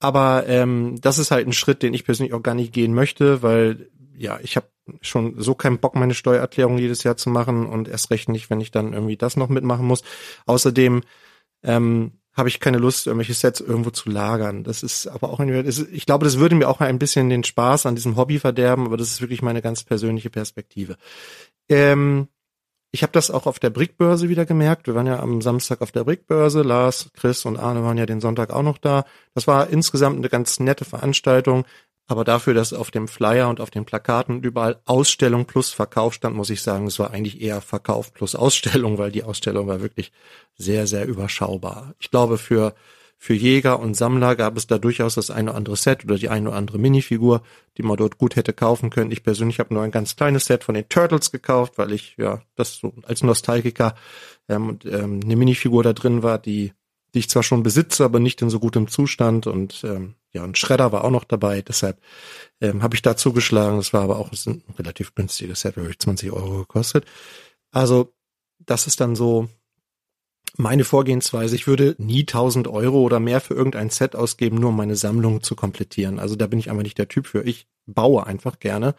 Aber 0.00 0.44
ähm, 0.46 0.96
das 1.00 1.18
ist 1.18 1.30
halt 1.30 1.46
ein 1.46 1.52
Schritt, 1.52 1.82
den 1.82 1.94
ich 1.94 2.04
persönlich 2.04 2.32
auch 2.32 2.42
gar 2.42 2.54
nicht 2.54 2.72
gehen 2.72 2.94
möchte, 2.94 3.42
weil 3.42 3.90
ja, 4.16 4.38
ich 4.42 4.56
habe 4.56 4.66
schon 5.00 5.40
so 5.40 5.54
keinen 5.54 5.78
Bock, 5.78 5.94
meine 5.94 6.14
Steuererklärung 6.14 6.78
jedes 6.78 7.04
Jahr 7.04 7.16
zu 7.16 7.30
machen 7.30 7.66
und 7.66 7.88
erst 7.88 8.10
recht 8.10 8.28
nicht, 8.28 8.50
wenn 8.50 8.60
ich 8.60 8.70
dann 8.70 8.92
irgendwie 8.92 9.16
das 9.16 9.36
noch 9.36 9.48
mitmachen 9.48 9.86
muss. 9.86 10.02
Außerdem 10.46 11.02
ähm, 11.62 12.12
habe 12.34 12.48
ich 12.48 12.60
keine 12.60 12.78
Lust, 12.78 13.06
irgendwelche 13.06 13.34
Sets 13.34 13.60
irgendwo 13.60 13.90
zu 13.90 14.10
lagern. 14.10 14.64
Das 14.64 14.82
ist 14.82 15.06
aber 15.06 15.30
auch, 15.30 15.40
ich 15.40 16.06
glaube, 16.06 16.24
das 16.24 16.38
würde 16.38 16.54
mir 16.54 16.68
auch 16.68 16.80
ein 16.80 16.98
bisschen 16.98 17.28
den 17.28 17.44
Spaß 17.44 17.86
an 17.86 17.94
diesem 17.94 18.16
Hobby 18.16 18.38
verderben, 18.38 18.86
aber 18.86 18.96
das 18.96 19.08
ist 19.08 19.20
wirklich 19.20 19.42
meine 19.42 19.62
ganz 19.62 19.84
persönliche 19.84 20.30
Perspektive. 20.30 20.96
Ähm, 21.68 22.28
ich 22.92 23.02
habe 23.02 23.12
das 23.12 23.30
auch 23.30 23.46
auf 23.46 23.58
der 23.58 23.70
Brickbörse 23.70 24.28
wieder 24.28 24.46
gemerkt. 24.46 24.86
Wir 24.86 24.94
waren 24.94 25.06
ja 25.06 25.20
am 25.20 25.40
Samstag 25.40 25.80
auf 25.80 25.92
der 25.92 26.04
Brickbörse. 26.04 26.62
Lars, 26.62 27.10
Chris 27.14 27.44
und 27.44 27.56
Arne 27.56 27.84
waren 27.84 27.98
ja 27.98 28.06
den 28.06 28.20
Sonntag 28.20 28.50
auch 28.50 28.62
noch 28.62 28.78
da. 28.78 29.04
Das 29.34 29.46
war 29.46 29.70
insgesamt 29.70 30.16
eine 30.16 30.28
ganz 30.28 30.58
nette 30.58 30.84
Veranstaltung. 30.84 31.64
Aber 32.08 32.24
dafür, 32.24 32.54
dass 32.54 32.72
auf 32.72 32.90
dem 32.90 33.06
Flyer 33.06 33.48
und 33.48 33.60
auf 33.60 33.70
den 33.70 33.84
Plakaten 33.84 34.42
überall 34.42 34.80
Ausstellung 34.84 35.44
plus 35.44 35.70
Verkauf 35.70 36.14
stand, 36.14 36.34
muss 36.34 36.50
ich 36.50 36.60
sagen, 36.60 36.88
es 36.88 36.98
war 36.98 37.12
eigentlich 37.12 37.40
eher 37.40 37.60
Verkauf 37.60 38.12
plus 38.12 38.34
Ausstellung, 38.34 38.98
weil 38.98 39.12
die 39.12 39.22
Ausstellung 39.22 39.68
war 39.68 39.80
wirklich 39.80 40.10
sehr, 40.56 40.88
sehr 40.88 41.06
überschaubar. 41.06 41.94
Ich 42.00 42.10
glaube, 42.10 42.36
für 42.36 42.74
für 43.22 43.34
Jäger 43.34 43.80
und 43.80 43.94
Sammler 43.98 44.34
gab 44.34 44.56
es 44.56 44.66
da 44.66 44.78
durchaus 44.78 45.16
das 45.16 45.30
eine 45.30 45.50
oder 45.50 45.58
andere 45.58 45.76
Set 45.76 46.04
oder 46.04 46.16
die 46.16 46.30
eine 46.30 46.48
oder 46.48 46.56
andere 46.56 46.78
Minifigur, 46.78 47.42
die 47.76 47.82
man 47.82 47.98
dort 47.98 48.16
gut 48.16 48.34
hätte 48.34 48.54
kaufen 48.54 48.88
können. 48.88 49.10
Ich 49.10 49.22
persönlich 49.22 49.58
habe 49.58 49.74
nur 49.74 49.82
ein 49.82 49.90
ganz 49.90 50.16
kleines 50.16 50.46
Set 50.46 50.64
von 50.64 50.74
den 50.74 50.88
Turtles 50.88 51.30
gekauft, 51.30 51.74
weil 51.76 51.92
ich 51.92 52.14
ja 52.16 52.40
das 52.56 52.76
so 52.76 52.94
als 53.02 53.22
Nostalgiker 53.22 53.94
ähm, 54.48 54.78
ähm, 54.86 55.20
eine 55.22 55.36
Minifigur 55.36 55.82
da 55.82 55.92
drin 55.92 56.22
war, 56.22 56.38
die 56.38 56.72
die 57.12 57.18
ich 57.18 57.28
zwar 57.28 57.42
schon 57.42 57.62
besitze, 57.62 58.04
aber 58.04 58.20
nicht 58.20 58.40
in 58.40 58.50
so 58.50 58.58
gutem 58.58 58.88
Zustand 58.88 59.46
und 59.46 59.82
ähm, 59.84 60.14
ja, 60.32 60.44
ein 60.44 60.54
Schredder 60.54 60.92
war 60.92 61.04
auch 61.04 61.10
noch 61.10 61.24
dabei, 61.24 61.60
deshalb 61.60 62.00
ähm, 62.60 62.82
habe 62.82 62.94
ich 62.94 63.02
da 63.02 63.16
zugeschlagen. 63.16 63.78
Das 63.78 63.92
war 63.92 64.02
aber 64.02 64.18
auch 64.18 64.30
ein 64.32 64.62
relativ 64.78 65.14
günstiges 65.14 65.60
Set, 65.60 65.76
wirklich 65.76 65.98
20 65.98 66.30
Euro 66.30 66.58
gekostet. 66.58 67.04
Also 67.70 68.14
das 68.60 68.86
ist 68.86 69.00
dann 69.00 69.16
so 69.16 69.48
meine 70.56 70.84
Vorgehensweise, 70.84 71.54
ich 71.54 71.66
würde 71.66 71.94
nie 71.98 72.20
1000 72.20 72.68
Euro 72.68 73.00
oder 73.02 73.20
mehr 73.20 73.40
für 73.40 73.54
irgendein 73.54 73.90
Set 73.90 74.16
ausgeben, 74.16 74.56
nur 74.56 74.70
um 74.70 74.76
meine 74.76 74.96
Sammlung 74.96 75.42
zu 75.42 75.54
komplettieren. 75.54 76.18
Also 76.18 76.36
da 76.36 76.46
bin 76.46 76.58
ich 76.58 76.70
einfach 76.70 76.82
nicht 76.82 76.98
der 76.98 77.08
Typ 77.08 77.26
für. 77.26 77.42
Ich 77.42 77.66
baue 77.86 78.26
einfach 78.26 78.58
gerne. 78.58 78.94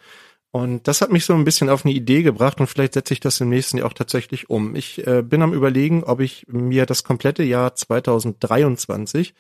Und 0.51 0.87
das 0.87 1.01
hat 1.01 1.11
mich 1.11 1.23
so 1.23 1.33
ein 1.33 1.45
bisschen 1.45 1.69
auf 1.69 1.85
eine 1.85 1.93
Idee 1.93 2.23
gebracht 2.23 2.59
und 2.59 2.67
vielleicht 2.67 2.93
setze 2.93 3.13
ich 3.13 3.21
das 3.21 3.39
im 3.39 3.49
nächsten 3.49 3.77
Jahr 3.77 3.87
auch 3.87 3.93
tatsächlich 3.93 4.49
um. 4.49 4.75
Ich 4.75 5.05
äh, 5.07 5.23
bin 5.23 5.41
am 5.41 5.53
überlegen, 5.53 6.03
ob 6.03 6.19
ich 6.19 6.45
mir 6.49 6.85
das 6.85 7.05
komplette 7.05 7.43
Jahr 7.43 7.73
2023 7.73 9.33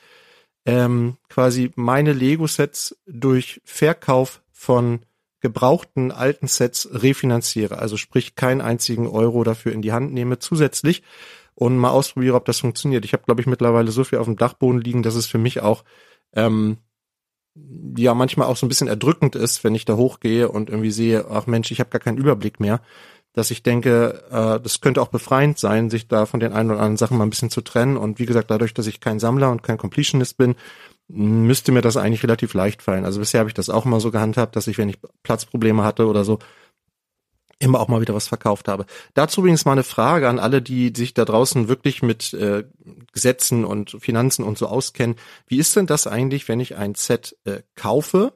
ähm, 0.65 1.17
quasi 1.27 1.71
meine 1.75 2.13
Lego-Sets 2.13 2.97
durch 3.05 3.61
Verkauf 3.65 4.41
von 4.51 4.99
gebrauchten 5.41 6.11
alten 6.11 6.47
Sets 6.47 6.89
refinanziere. 6.91 7.79
Also 7.79 7.97
sprich 7.97 8.35
keinen 8.35 8.61
einzigen 8.61 9.07
Euro 9.07 9.43
dafür 9.43 9.73
in 9.73 9.81
die 9.81 9.91
Hand 9.91 10.13
nehme 10.13 10.39
zusätzlich 10.39 11.03
und 11.55 11.77
mal 11.77 11.89
ausprobiere, 11.89 12.35
ob 12.35 12.45
das 12.45 12.59
funktioniert. 12.59 13.05
Ich 13.05 13.13
habe, 13.13 13.23
glaube 13.23 13.41
ich, 13.41 13.47
mittlerweile 13.47 13.91
so 13.91 14.03
viel 14.03 14.19
auf 14.19 14.25
dem 14.25 14.37
Dachboden 14.37 14.81
liegen, 14.81 15.03
dass 15.03 15.15
es 15.15 15.27
für 15.27 15.37
mich 15.37 15.61
auch 15.61 15.83
ähm, 16.33 16.77
ja 17.97 18.13
manchmal 18.13 18.47
auch 18.47 18.57
so 18.57 18.65
ein 18.65 18.69
bisschen 18.69 18.87
erdrückend 18.87 19.35
ist, 19.35 19.63
wenn 19.63 19.75
ich 19.75 19.85
da 19.85 19.95
hochgehe 19.97 20.49
und 20.49 20.69
irgendwie 20.69 20.91
sehe, 20.91 21.25
ach 21.29 21.47
Mensch, 21.47 21.71
ich 21.71 21.79
habe 21.79 21.89
gar 21.89 21.99
keinen 21.99 22.17
Überblick 22.17 22.59
mehr, 22.59 22.81
dass 23.33 23.51
ich 23.51 23.63
denke, 23.63 24.23
äh, 24.29 24.59
das 24.59 24.81
könnte 24.81 25.01
auch 25.01 25.07
befreiend 25.07 25.57
sein, 25.57 25.89
sich 25.89 26.07
da 26.07 26.25
von 26.25 26.39
den 26.39 26.53
ein 26.53 26.67
oder 26.67 26.79
anderen 26.79 26.97
Sachen 26.97 27.17
mal 27.17 27.25
ein 27.25 27.29
bisschen 27.29 27.49
zu 27.49 27.61
trennen. 27.61 27.97
Und 27.97 28.19
wie 28.19 28.25
gesagt, 28.25 28.51
dadurch, 28.51 28.73
dass 28.73 28.87
ich 28.87 28.99
kein 28.99 29.19
Sammler 29.19 29.51
und 29.51 29.63
kein 29.63 29.77
Completionist 29.77 30.37
bin, 30.37 30.55
müsste 31.07 31.71
mir 31.71 31.81
das 31.81 31.97
eigentlich 31.97 32.23
relativ 32.23 32.53
leicht 32.53 32.81
fallen. 32.81 33.05
Also 33.05 33.19
bisher 33.19 33.39
habe 33.39 33.49
ich 33.49 33.53
das 33.53 33.69
auch 33.69 33.85
immer 33.85 33.99
so 33.99 34.11
gehandhabt, 34.11 34.55
dass 34.55 34.67
ich, 34.67 34.77
wenn 34.77 34.89
ich 34.89 34.99
Platzprobleme 35.23 35.83
hatte 35.83 36.07
oder 36.07 36.23
so, 36.23 36.39
immer 37.59 37.79
auch 37.79 37.87
mal 37.87 38.01
wieder 38.01 38.15
was 38.15 38.27
verkauft 38.27 38.67
habe. 38.67 38.85
Dazu 39.13 39.41
übrigens 39.41 39.65
mal 39.65 39.73
eine 39.73 39.83
Frage 39.83 40.27
an 40.27 40.39
alle, 40.39 40.61
die 40.61 40.91
sich 40.95 41.13
da 41.13 41.25
draußen 41.25 41.67
wirklich 41.67 42.01
mit 42.01 42.33
äh, 42.33 42.63
Gesetzen 43.13 43.65
und 43.65 43.97
Finanzen 43.99 44.43
und 44.43 44.57
so 44.57 44.67
auskennen. 44.67 45.15
Wie 45.47 45.57
ist 45.57 45.75
denn 45.75 45.85
das 45.85 46.07
eigentlich, 46.07 46.47
wenn 46.47 46.59
ich 46.59 46.75
ein 46.75 46.95
Set 46.95 47.37
äh, 47.45 47.61
kaufe, 47.75 48.33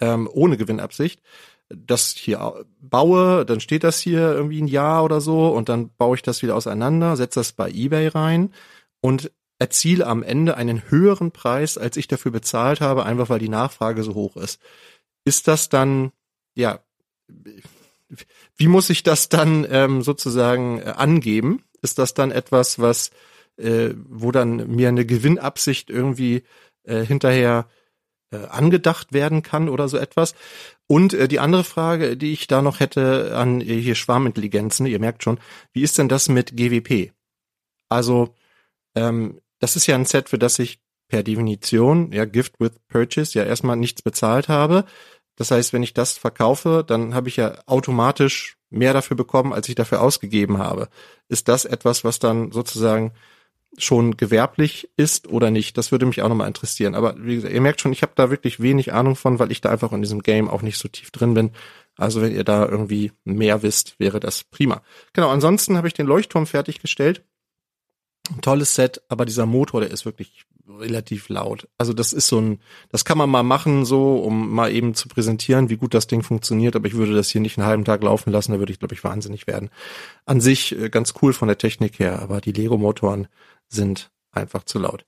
ähm, 0.00 0.28
ohne 0.30 0.56
Gewinnabsicht, 0.56 1.22
das 1.68 2.10
hier 2.12 2.66
baue, 2.80 3.44
dann 3.44 3.60
steht 3.60 3.84
das 3.84 4.00
hier 4.00 4.32
irgendwie 4.32 4.62
ein 4.62 4.68
Jahr 4.68 5.04
oder 5.04 5.20
so 5.20 5.48
und 5.48 5.68
dann 5.68 5.90
baue 5.96 6.16
ich 6.16 6.22
das 6.22 6.42
wieder 6.42 6.56
auseinander, 6.56 7.16
setze 7.16 7.40
das 7.40 7.52
bei 7.52 7.70
eBay 7.70 8.08
rein 8.08 8.52
und 9.00 9.30
erziele 9.58 10.06
am 10.06 10.22
Ende 10.22 10.56
einen 10.56 10.90
höheren 10.90 11.32
Preis, 11.32 11.76
als 11.76 11.96
ich 11.96 12.08
dafür 12.08 12.30
bezahlt 12.30 12.80
habe, 12.80 13.04
einfach 13.04 13.28
weil 13.28 13.40
die 13.40 13.48
Nachfrage 13.48 14.02
so 14.02 14.14
hoch 14.14 14.36
ist. 14.36 14.60
Ist 15.24 15.48
das 15.48 15.68
dann, 15.68 16.12
ja, 16.54 16.80
wie 18.56 18.68
muss 18.68 18.88
ich 18.88 19.02
das 19.02 19.28
dann 19.28 19.66
ähm, 19.68 20.02
sozusagen 20.02 20.80
äh, 20.80 20.94
angeben? 20.96 21.62
Ist 21.82 21.98
das 21.98 22.14
dann 22.14 22.30
etwas, 22.30 22.78
was, 22.78 23.10
äh, 23.56 23.90
wo 24.08 24.32
dann 24.32 24.68
mir 24.68 24.88
eine 24.88 25.04
Gewinnabsicht 25.04 25.90
irgendwie 25.90 26.44
äh, 26.84 27.04
hinterher 27.04 27.68
äh, 28.30 28.46
angedacht 28.46 29.12
werden 29.12 29.42
kann 29.42 29.68
oder 29.68 29.88
so 29.88 29.96
etwas? 29.98 30.34
Und 30.86 31.14
äh, 31.14 31.28
die 31.28 31.40
andere 31.40 31.64
Frage, 31.64 32.16
die 32.16 32.32
ich 32.32 32.46
da 32.46 32.62
noch 32.62 32.80
hätte 32.80 33.36
an 33.36 33.60
äh, 33.60 33.80
hier 33.80 33.94
Schwarmintelligenzen, 33.94 34.86
ihr 34.86 34.98
merkt 34.98 35.22
schon, 35.22 35.38
wie 35.72 35.82
ist 35.82 35.98
denn 35.98 36.08
das 36.08 36.28
mit 36.28 36.56
GWP? 36.56 37.12
Also, 37.88 38.34
ähm, 38.94 39.40
das 39.60 39.76
ist 39.76 39.86
ja 39.86 39.94
ein 39.94 40.04
Set, 40.04 40.28
für 40.28 40.38
das 40.38 40.58
ich 40.58 40.80
per 41.08 41.22
Definition, 41.22 42.12
ja, 42.12 42.24
Gift 42.26 42.60
with 42.60 42.72
Purchase, 42.88 43.38
ja 43.38 43.44
erstmal 43.44 43.76
nichts 43.76 44.02
bezahlt 44.02 44.48
habe. 44.48 44.84
Das 45.36 45.50
heißt, 45.50 45.72
wenn 45.72 45.82
ich 45.82 45.94
das 45.94 46.18
verkaufe, 46.18 46.84
dann 46.86 47.14
habe 47.14 47.28
ich 47.28 47.36
ja 47.36 47.58
automatisch 47.66 48.56
mehr 48.70 48.92
dafür 48.92 49.16
bekommen, 49.16 49.52
als 49.52 49.68
ich 49.68 49.74
dafür 49.74 50.02
ausgegeben 50.02 50.58
habe. 50.58 50.88
Ist 51.28 51.48
das 51.48 51.64
etwas, 51.64 52.04
was 52.04 52.18
dann 52.18 52.52
sozusagen 52.52 53.12
schon 53.82 54.16
gewerblich 54.16 54.90
ist 54.96 55.28
oder 55.28 55.50
nicht? 55.50 55.76
Das 55.78 55.92
würde 55.92 56.06
mich 56.06 56.22
auch 56.22 56.28
nochmal 56.28 56.48
interessieren. 56.48 56.94
Aber 56.94 57.14
wie 57.18 57.36
gesagt, 57.36 57.54
ihr 57.54 57.60
merkt 57.60 57.80
schon, 57.80 57.92
ich 57.92 58.02
habe 58.02 58.12
da 58.14 58.30
wirklich 58.30 58.60
wenig 58.60 58.92
Ahnung 58.92 59.16
von, 59.16 59.38
weil 59.38 59.52
ich 59.52 59.60
da 59.60 59.70
einfach 59.70 59.92
in 59.92 60.02
diesem 60.02 60.22
Game 60.22 60.48
auch 60.48 60.62
nicht 60.62 60.78
so 60.78 60.88
tief 60.88 61.10
drin 61.10 61.34
bin. 61.34 61.50
Also 61.96 62.22
wenn 62.22 62.34
ihr 62.34 62.44
da 62.44 62.66
irgendwie 62.66 63.12
mehr 63.24 63.62
wisst, 63.62 63.98
wäre 63.98 64.20
das 64.20 64.44
prima. 64.44 64.82
Genau, 65.12 65.30
ansonsten 65.30 65.76
habe 65.76 65.88
ich 65.88 65.94
den 65.94 66.06
Leuchtturm 66.06 66.46
fertiggestellt. 66.46 67.24
Ein 68.30 68.40
tolles 68.40 68.74
Set, 68.74 69.02
aber 69.08 69.24
dieser 69.24 69.46
Motor, 69.46 69.80
der 69.80 69.90
ist 69.90 70.04
wirklich 70.04 70.46
relativ 70.68 71.28
laut. 71.28 71.66
Also 71.78 71.92
das 71.92 72.12
ist 72.12 72.28
so 72.28 72.40
ein, 72.40 72.60
das 72.90 73.04
kann 73.04 73.18
man 73.18 73.30
mal 73.30 73.42
machen, 73.42 73.84
so, 73.84 74.16
um 74.16 74.54
mal 74.54 74.72
eben 74.72 74.94
zu 74.94 75.08
präsentieren, 75.08 75.70
wie 75.70 75.76
gut 75.76 75.94
das 75.94 76.06
Ding 76.06 76.22
funktioniert, 76.22 76.76
aber 76.76 76.86
ich 76.86 76.94
würde 76.94 77.14
das 77.14 77.30
hier 77.30 77.40
nicht 77.40 77.58
einen 77.58 77.66
halben 77.66 77.84
Tag 77.84 78.02
laufen 78.02 78.30
lassen, 78.30 78.52
da 78.52 78.58
würde 78.58 78.72
ich, 78.72 78.78
glaube 78.78 78.94
ich, 78.94 79.02
wahnsinnig 79.02 79.46
werden. 79.46 79.70
An 80.26 80.40
sich 80.40 80.78
äh, 80.78 80.90
ganz 80.90 81.14
cool 81.22 81.32
von 81.32 81.48
der 81.48 81.58
Technik 81.58 81.98
her, 81.98 82.20
aber 82.20 82.40
die 82.40 82.52
Lego-Motoren 82.52 83.28
sind 83.68 84.10
einfach 84.32 84.64
zu 84.64 84.78
laut. 84.78 85.04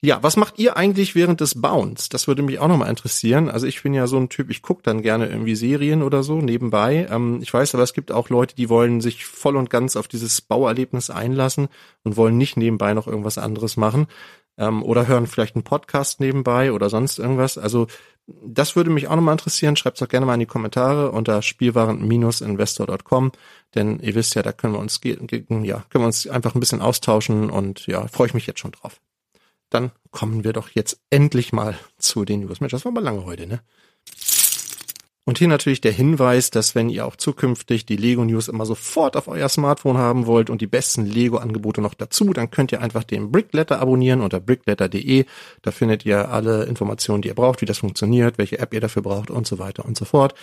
Ja, 0.00 0.22
was 0.22 0.36
macht 0.36 0.60
ihr 0.60 0.76
eigentlich 0.76 1.16
während 1.16 1.40
des 1.40 1.60
Bauens? 1.60 2.08
Das 2.08 2.28
würde 2.28 2.42
mich 2.42 2.60
auch 2.60 2.68
nochmal 2.68 2.88
interessieren. 2.88 3.48
Also 3.48 3.66
ich 3.66 3.82
bin 3.82 3.94
ja 3.94 4.06
so 4.06 4.16
ein 4.16 4.28
Typ, 4.28 4.48
ich 4.48 4.62
gucke 4.62 4.82
dann 4.84 5.02
gerne 5.02 5.26
irgendwie 5.26 5.56
Serien 5.56 6.04
oder 6.04 6.22
so 6.22 6.40
nebenbei. 6.40 7.08
Ähm, 7.10 7.40
ich 7.42 7.52
weiß 7.52 7.74
aber, 7.74 7.82
es 7.82 7.94
gibt 7.94 8.12
auch 8.12 8.28
Leute, 8.28 8.54
die 8.54 8.68
wollen 8.68 9.00
sich 9.00 9.26
voll 9.26 9.56
und 9.56 9.70
ganz 9.70 9.96
auf 9.96 10.06
dieses 10.06 10.40
Bauerlebnis 10.40 11.10
einlassen 11.10 11.66
und 12.04 12.16
wollen 12.16 12.38
nicht 12.38 12.56
nebenbei 12.56 12.94
noch 12.94 13.08
irgendwas 13.08 13.38
anderes 13.38 13.76
machen. 13.76 14.06
Ähm, 14.58 14.82
oder 14.82 15.06
hören 15.06 15.26
vielleicht 15.26 15.54
einen 15.54 15.64
Podcast 15.64 16.20
nebenbei 16.20 16.72
oder 16.72 16.90
sonst 16.90 17.18
irgendwas. 17.18 17.56
Also 17.56 17.86
das 18.26 18.76
würde 18.76 18.90
mich 18.90 19.08
auch 19.08 19.16
nochmal 19.16 19.32
interessieren. 19.32 19.76
Schreibt 19.76 20.00
doch 20.00 20.08
gerne 20.08 20.26
mal 20.26 20.34
in 20.34 20.40
die 20.40 20.46
Kommentare 20.46 21.12
unter 21.12 21.40
spielwaren-investor.com, 21.40 23.32
denn 23.74 24.00
ihr 24.00 24.14
wisst 24.14 24.34
ja, 24.34 24.42
da 24.42 24.52
können 24.52 24.74
wir 24.74 24.80
uns 24.80 25.00
ja, 25.02 25.84
können 25.88 26.02
wir 26.02 26.06
uns 26.06 26.26
einfach 26.26 26.54
ein 26.54 26.60
bisschen 26.60 26.82
austauschen 26.82 27.48
und 27.48 27.86
ja, 27.86 28.06
freue 28.08 28.26
ich 28.26 28.34
mich 28.34 28.46
jetzt 28.46 28.60
schon 28.60 28.72
drauf 28.72 29.00
dann 29.70 29.90
kommen 30.10 30.44
wir 30.44 30.52
doch 30.52 30.70
jetzt 30.70 31.00
endlich 31.10 31.52
mal 31.52 31.78
zu 31.98 32.24
den 32.24 32.40
News. 32.40 32.60
Mensch, 32.60 32.72
das 32.72 32.84
war 32.84 32.92
mal 32.92 33.02
lange 33.02 33.24
heute, 33.24 33.46
ne? 33.46 33.60
Und 35.28 35.36
hier 35.36 35.48
natürlich 35.48 35.82
der 35.82 35.92
Hinweis, 35.92 36.50
dass 36.50 36.74
wenn 36.74 36.88
ihr 36.88 37.04
auch 37.04 37.14
zukünftig 37.14 37.84
die 37.84 37.98
Lego 37.98 38.24
News 38.24 38.48
immer 38.48 38.64
sofort 38.64 39.14
auf 39.14 39.28
euer 39.28 39.50
Smartphone 39.50 39.98
haben 39.98 40.24
wollt 40.24 40.48
und 40.48 40.62
die 40.62 40.66
besten 40.66 41.04
Lego 41.04 41.36
Angebote 41.36 41.82
noch 41.82 41.92
dazu, 41.92 42.32
dann 42.32 42.50
könnt 42.50 42.72
ihr 42.72 42.80
einfach 42.80 43.04
den 43.04 43.30
Brickletter 43.30 43.78
abonnieren 43.78 44.22
unter 44.22 44.40
brickletter.de. 44.40 45.26
Da 45.60 45.70
findet 45.70 46.06
ihr 46.06 46.30
alle 46.30 46.64
Informationen, 46.64 47.20
die 47.20 47.28
ihr 47.28 47.34
braucht, 47.34 47.60
wie 47.60 47.66
das 47.66 47.76
funktioniert, 47.76 48.38
welche 48.38 48.58
App 48.58 48.72
ihr 48.72 48.80
dafür 48.80 49.02
braucht 49.02 49.28
und 49.28 49.46
so 49.46 49.58
weiter 49.58 49.84
und 49.84 49.98
so 49.98 50.06
fort. 50.06 50.34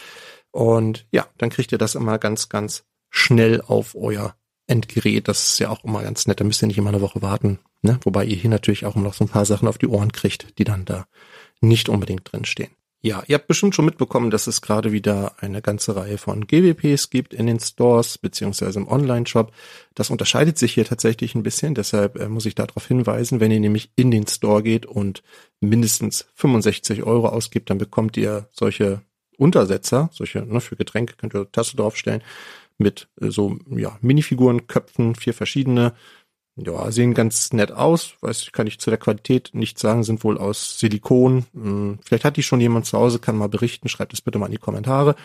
Und 0.52 1.08
ja, 1.12 1.26
dann 1.40 1.50
kriegt 1.50 1.72
ihr 1.72 1.80
das 1.80 1.96
immer 1.96 2.20
ganz, 2.20 2.50
ganz 2.50 2.84
schnell 3.10 3.64
auf 3.66 3.96
euer 3.96 4.36
Endgerät. 4.68 5.28
Das 5.28 5.48
ist 5.48 5.58
ja 5.58 5.72
auch 5.72 5.84
immer 5.84 6.04
ganz 6.04 6.28
nett. 6.28 6.40
Da 6.40 6.44
müsst 6.44 6.62
ihr 6.62 6.68
nicht 6.68 6.78
immer 6.78 6.90
eine 6.90 7.02
Woche 7.02 7.24
warten. 7.24 7.58
Ne? 7.82 8.00
Wobei 8.04 8.26
ihr 8.26 8.36
hier 8.36 8.52
natürlich 8.52 8.86
auch 8.86 8.94
noch 8.94 9.16
so 9.16 9.26
ein 9.26 9.30
paar 9.30 9.46
Sachen 9.46 9.68
auf 9.68 9.80
die 9.80 9.88
Ohren 9.88 10.12
kriegt, 10.12 10.60
die 10.60 10.64
dann 10.64 10.86
da 10.86 11.08
nicht 11.60 11.90
unbedingt 11.90 12.32
drin 12.32 12.46
stehen. 12.46 12.70
Ja, 13.06 13.22
ihr 13.28 13.36
habt 13.36 13.46
bestimmt 13.46 13.76
schon 13.76 13.86
mitbekommen, 13.86 14.32
dass 14.32 14.48
es 14.48 14.64
gerade 14.64 14.92
wieder 14.92 15.36
eine 15.38 15.62
ganze 15.62 15.96
Reihe 15.96 16.18
von 16.18 16.48
GWPs 16.48 17.12
gibt 17.12 17.36
in 17.36 17.46
den 17.46 17.60
Stores 17.60 18.18
beziehungsweise 18.18 18.80
im 18.80 18.88
Online-Shop. 18.88 19.52
Das 19.94 20.10
unterscheidet 20.10 20.58
sich 20.58 20.74
hier 20.74 20.86
tatsächlich 20.86 21.36
ein 21.36 21.44
bisschen, 21.44 21.76
deshalb 21.76 22.20
äh, 22.20 22.28
muss 22.28 22.48
ich 22.48 22.56
darauf 22.56 22.88
hinweisen, 22.88 23.40
wenn 23.40 23.52
ihr 23.52 23.60
nämlich 23.60 23.92
in 23.96 24.10
den 24.10 24.26
Store 24.26 24.64
geht 24.64 24.88
und 24.88 25.22
mindestens 25.60 26.26
65 26.34 27.04
Euro 27.04 27.28
ausgibt, 27.28 27.70
dann 27.70 27.78
bekommt 27.78 28.18
ihr 28.18 28.50
solche 28.52 29.04
Untersetzer, 29.38 30.10
solche 30.12 30.42
ne, 30.42 30.60
für 30.60 30.76
Getränke 30.76 31.14
könnt 31.16 31.36
ihr 31.36 31.52
Tasse 31.52 31.78
draufstellen, 31.78 32.24
mit 32.80 33.08
äh, 33.22 33.30
so 33.30 33.60
ja, 33.70 34.00
Minifigurenköpfen, 34.02 35.14
vier 35.14 35.36
verschiedene. 35.36 35.94
Ja, 36.58 36.90
sehen 36.92 37.14
ganz 37.14 37.52
nett 37.52 37.72
aus. 37.72 38.16
Weiß 38.22 38.52
kann 38.54 38.68
ich 38.68 38.80
zu 38.80 38.90
der 38.90 39.00
Qualität 39.00 39.50
nicht 39.54 39.78
sagen, 39.78 40.04
sind 40.04 40.24
wohl 40.24 40.38
aus 40.38 40.80
Silikon. 40.80 41.46
Hm, 41.54 42.00
vielleicht 42.04 42.24
hat 42.24 42.38
die 42.38 42.44
schon 42.44 42.62
jemand 42.62 42.86
zu 42.86 42.98
Hause, 42.98 43.20
kann 43.20 43.38
mal 43.38 43.50
berichten. 43.50 43.90
Schreibt 43.90 44.14
es 44.14 44.22
bitte 44.22 44.40
mal 44.40 44.46
in 44.48 44.54
die 44.54 44.58
Kommentare. 44.58 45.16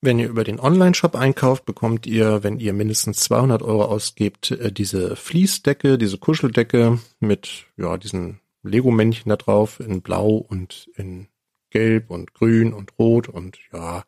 Wenn 0.00 0.18
ihr 0.18 0.28
über 0.28 0.44
den 0.44 0.60
Online-Shop 0.60 1.14
einkauft, 1.14 1.64
bekommt 1.64 2.06
ihr, 2.06 2.42
wenn 2.42 2.58
ihr 2.58 2.72
mindestens 2.72 3.20
200 3.20 3.62
Euro 3.62 3.84
ausgebt, 3.84 4.52
äh, 4.52 4.72
diese 4.72 5.16
Fließdecke, 5.16 5.98
diese 5.98 6.18
Kuscheldecke 6.18 6.98
mit 7.20 7.66
ja 7.76 7.96
diesen 7.96 8.40
Lego-Männchen 8.62 9.30
da 9.30 9.36
drauf 9.36 9.80
in 9.80 10.02
Blau 10.02 10.36
und 10.36 10.88
in 10.96 11.28
Gelb 11.70 12.10
und 12.10 12.34
Grün 12.34 12.72
und 12.72 12.98
Rot 12.98 13.28
und 13.28 13.58
ja 13.72 14.04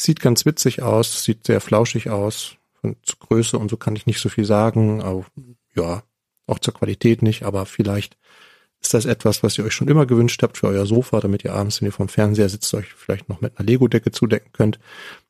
Sieht 0.00 0.20
ganz 0.20 0.46
witzig 0.46 0.80
aus, 0.80 1.24
sieht 1.24 1.44
sehr 1.44 1.60
flauschig 1.60 2.08
aus. 2.08 2.56
Zur 3.02 3.18
Größe 3.18 3.58
und 3.58 3.70
so 3.70 3.76
kann 3.76 3.96
ich 3.96 4.06
nicht 4.06 4.18
so 4.18 4.30
viel 4.30 4.46
sagen. 4.46 5.02
Aber, 5.02 5.26
ja, 5.80 6.02
auch 6.46 6.58
zur 6.58 6.74
Qualität 6.74 7.22
nicht, 7.22 7.44
aber 7.44 7.66
vielleicht 7.66 8.16
ist 8.80 8.94
das 8.94 9.04
etwas, 9.04 9.42
was 9.42 9.58
ihr 9.58 9.64
euch 9.64 9.74
schon 9.74 9.88
immer 9.88 10.06
gewünscht 10.06 10.42
habt 10.42 10.58
für 10.58 10.68
euer 10.68 10.86
Sofa, 10.86 11.20
damit 11.20 11.44
ihr 11.44 11.54
abends, 11.54 11.80
wenn 11.80 11.86
ihr 11.86 11.92
vom 11.92 12.08
Fernseher 12.08 12.48
sitzt, 12.48 12.72
euch 12.74 12.92
vielleicht 12.94 13.28
noch 13.28 13.40
mit 13.40 13.58
einer 13.58 13.66
Lego-Decke 13.66 14.10
zudecken 14.10 14.52
könnt. 14.52 14.78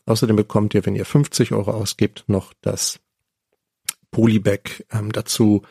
Außerdem 0.07 0.37
bekommt 0.37 0.75
ihr, 0.75 0.87
wenn 0.87 0.95
ihr 0.95 1.05
50 1.05 1.53
Euro 1.53 1.73
ausgebt, 1.73 2.25
noch 2.29 2.53
das 2.61 3.01
Polybag 4.11 4.85
ähm, 4.93 5.13
dazu. 5.13 5.63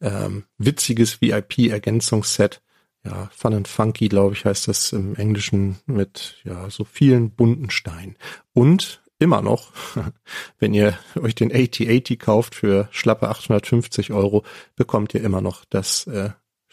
Ähm, 0.00 0.44
witziges 0.58 1.20
VIP-Ergänzungsset 1.20 2.60
ja, 3.04 3.28
Fun 3.34 3.54
and 3.54 3.68
Funky, 3.68 4.08
glaube 4.08 4.34
ich, 4.34 4.44
heißt 4.44 4.68
das 4.68 4.92
im 4.92 5.14
Englischen 5.16 5.76
mit 5.86 6.36
ja 6.44 6.70
so 6.70 6.84
vielen 6.84 7.30
bunten 7.30 7.70
Steinen. 7.70 8.16
Und 8.52 9.02
immer 9.18 9.42
noch, 9.42 9.72
wenn 10.58 10.74
ihr 10.74 10.98
euch 11.20 11.34
den 11.34 11.52
AT-80 11.52 12.18
kauft 12.18 12.54
für 12.54 12.88
schlappe 12.90 13.28
850 13.28 14.12
Euro, 14.12 14.44
bekommt 14.76 15.14
ihr 15.14 15.22
immer 15.22 15.40
noch 15.40 15.64
das 15.66 16.06
äh, 16.06 16.30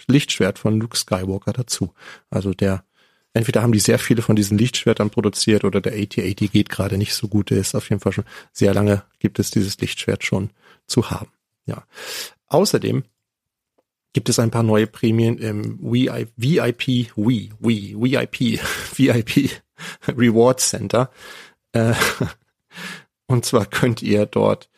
Lichtschwert 0.08 0.60
von 0.60 0.80
Luke 0.80 0.98
Skywalker 0.98 1.54
dazu. 1.54 1.94
Also 2.30 2.54
der, 2.54 2.84
entweder 3.34 3.62
haben 3.62 3.72
die 3.72 3.80
sehr 3.80 4.00
viele 4.00 4.22
von 4.22 4.36
diesen 4.36 4.58
Lichtschwertern 4.58 5.10
produziert 5.10 5.64
oder 5.64 5.82
der 5.82 5.94
AT-80 5.94 6.50
geht 6.50 6.70
gerade 6.70 6.98
nicht 6.98 7.14
so 7.14 7.28
gut. 7.28 7.50
Der 7.50 7.58
ist 7.58 7.76
auf 7.76 7.90
jeden 7.90 8.02
Fall 8.02 8.12
schon 8.12 8.26
sehr 8.52 8.74
lange 8.74 9.04
gibt 9.20 9.40
es 9.40 9.52
dieses 9.52 9.78
Lichtschwert 9.80 10.24
schon 10.24 10.50
zu 10.88 11.10
haben. 11.10 11.32
Ja. 11.66 11.86
Außerdem 12.48 13.04
gibt 14.14 14.30
es 14.30 14.40
ein 14.40 14.52
paar 14.52 14.64
neue 14.64 14.88
Prämien 14.88 15.38
im 15.38 15.80
VIP, 15.82 16.32
VIP, 16.36 17.12
VIP, 17.60 18.60
VIP 18.98 19.62
Reward 20.08 20.60
Center. 20.60 21.10
Äh, 21.74 21.94
und 23.28 23.46
zwar 23.46 23.66
könnt 23.66 24.02
ihr 24.02 24.26
dort 24.26 24.70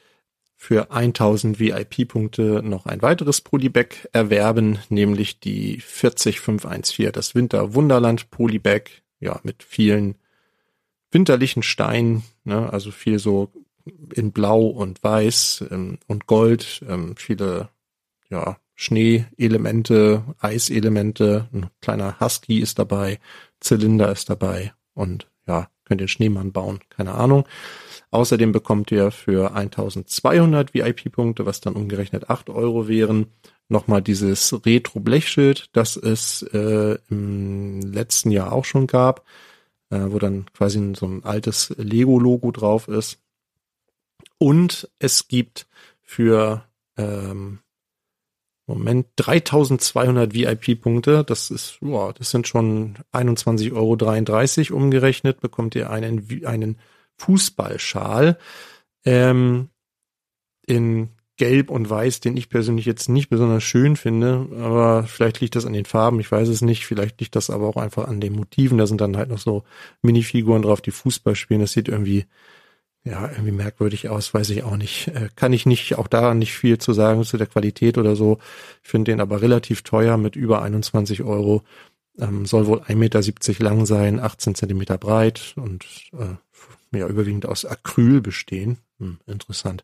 für 0.56 0.92
1000 0.92 1.60
VIP-Punkte 1.60 2.62
noch 2.64 2.86
ein 2.86 3.02
weiteres 3.02 3.42
Polybag 3.42 4.08
erwerben, 4.14 4.80
nämlich 4.88 5.42
die 5.42 5.82
40514, 5.82 7.12
das 7.12 7.36
Winter 7.36 7.74
Wunderland 7.74 8.30
Polybag, 8.30 8.84
ja, 9.20 9.42
mit 9.44 9.62
vielen 9.62 10.16
winterlichen 11.12 11.64
Steinen, 11.64 12.24
ne, 12.46 12.72
also 12.72 12.92
viel 12.92 13.20
so 13.20 13.52
in 14.14 14.32
Blau 14.32 14.68
und 14.68 15.04
Weiß 15.04 15.66
ähm, 15.70 16.00
und 16.08 16.28
Gold, 16.28 16.82
ähm, 16.88 17.16
viele, 17.18 17.70
ja, 18.30 18.58
Schneeelemente, 18.76 20.24
Eiselemente, 20.40 21.50
ein 21.54 21.70
kleiner 21.82 22.20
Husky 22.20 22.60
ist 22.60 22.80
dabei, 22.80 23.20
Zylinder 23.60 24.12
ist 24.12 24.30
dabei 24.30 24.74
und 24.94 25.28
ja, 25.46 25.68
könnt 25.94 26.02
den 26.02 26.08
Schneemann 26.08 26.52
bauen, 26.52 26.80
keine 26.90 27.14
Ahnung. 27.14 27.46
Außerdem 28.10 28.52
bekommt 28.52 28.92
ihr 28.92 29.12
für 29.12 29.54
1200 29.56 30.74
VIP-Punkte, 30.74 31.46
was 31.46 31.62
dann 31.62 31.74
umgerechnet 31.74 32.30
8 32.32 32.50
Euro 32.50 32.88
wären, 32.88 33.28
nochmal 33.70 34.02
dieses 34.02 34.66
Retro-Blechschild, 34.66 35.70
das 35.74 35.96
es 35.96 36.42
äh, 36.54 36.98
im 37.10 37.82
letzten 37.82 38.32
Jahr 38.32 38.52
auch 38.52 38.66
schon 38.66 38.88
gab, 38.88 39.24
äh, 39.92 40.00
wo 40.08 40.18
dann 40.18 40.46
quasi 40.54 40.94
so 40.96 41.06
ein 41.06 41.24
altes 41.24 41.74
Lego-Logo 41.78 42.52
drauf 42.52 42.88
ist. 42.88 43.20
Und 44.40 44.90
es 44.98 45.28
gibt 45.28 45.68
für 46.02 46.66
ähm, 46.98 47.60
Moment, 48.66 49.08
3200 49.18 50.34
VIP-Punkte, 50.34 51.26
das 51.26 51.52
ist, 51.52 51.80
boah, 51.82 52.14
das 52.14 52.32
sind 52.32 52.48
schon 52.48 52.96
21,33 53.12 54.72
Euro 54.72 54.78
umgerechnet, 54.78 55.42
bekommt 55.42 55.76
ihr 55.76 55.90
einen, 55.90 56.46
einen 56.46 56.78
Fußballschal 57.18 58.38
ähm, 59.06 59.70
in 60.66 61.10
Gelb 61.36 61.72
und 61.72 61.90
Weiß, 61.90 62.22
den 62.22 62.38
ich 62.38 62.48
persönlich 62.48 62.86
jetzt 62.86 63.10
nicht 63.10 63.30
besonders 63.30 63.64
schön 63.64 63.98
finde, 63.98 64.48
aber 64.58 65.04
vielleicht 65.04 65.42
liegt 65.42 65.56
das 65.56 65.66
an 65.66 65.74
den 65.74 65.86
Farben, 65.86 66.20
ich 66.20 66.32
weiß 66.32 66.48
es 66.48 66.62
nicht, 66.62 66.86
vielleicht 66.86 67.20
liegt 67.20 67.36
das 67.36 67.50
aber 67.50 67.68
auch 67.68 67.78
einfach 67.78 68.08
an 68.08 68.22
den 68.22 68.34
Motiven, 68.34 68.78
da 68.78 68.88
sind 68.88 69.02
dann 69.02 69.18
halt 69.18 69.30
noch 69.30 69.40
so 69.40 69.64
Minifiguren 70.04 70.62
drauf, 70.62 70.80
die 70.80 70.92
Fußball 70.92 71.36
spielen, 71.36 71.60
das 71.60 71.74
sieht 71.74 71.90
irgendwie 71.90 72.28
ja, 73.06 73.30
irgendwie 73.30 73.52
merkwürdig 73.52 74.10
aus, 74.10 74.34
weiß 74.34 74.50
ich 74.52 74.64
auch 74.64 74.78
nicht. 74.78 75.10
Äh, 75.10 75.30
kann 75.36 75.52
ich 75.52 75.66
nicht, 75.66 75.98
auch 75.98 76.08
da 76.08 76.34
nicht 76.34 76.54
viel 76.54 76.78
zu 76.78 76.94
sagen 76.94 77.24
zu 77.24 77.38
der 77.38 77.48
Qualität 77.48 77.98
oder 77.98 78.16
so. 78.16 78.40
Ich 78.82 78.90
finde 78.90 79.12
den 79.12 79.20
aber 79.22 79.42
relativ 79.42 79.82
teuer 79.82 80.18
mit 80.18 80.36
über 80.36 80.62
21 80.62 81.24
Euro. 81.24 81.64
Ähm, 82.20 82.46
soll 82.46 82.68
wohl 82.68 82.82
1,70 82.82 82.96
Meter 82.96 83.64
lang 83.64 83.86
sein, 83.86 84.20
18 84.20 84.56
Zentimeter 84.56 84.98
breit 84.98 85.54
und 85.58 85.86
äh, 86.14 86.98
ja, 86.98 87.08
überwiegend 87.08 87.46
aus 87.46 87.66
Acryl 87.66 88.22
bestehen. 88.22 88.78
Hm, 89.00 89.18
interessant. 89.26 89.84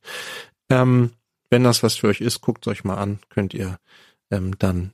Ähm, 0.69 1.11
wenn 1.49 1.63
das 1.63 1.83
was 1.83 1.95
für 1.95 2.07
euch 2.07 2.21
ist, 2.21 2.41
guckt 2.41 2.67
euch 2.67 2.83
mal 2.83 2.97
an, 2.97 3.19
könnt 3.29 3.53
ihr 3.53 3.79
ähm, 4.31 4.57
dann 4.59 4.93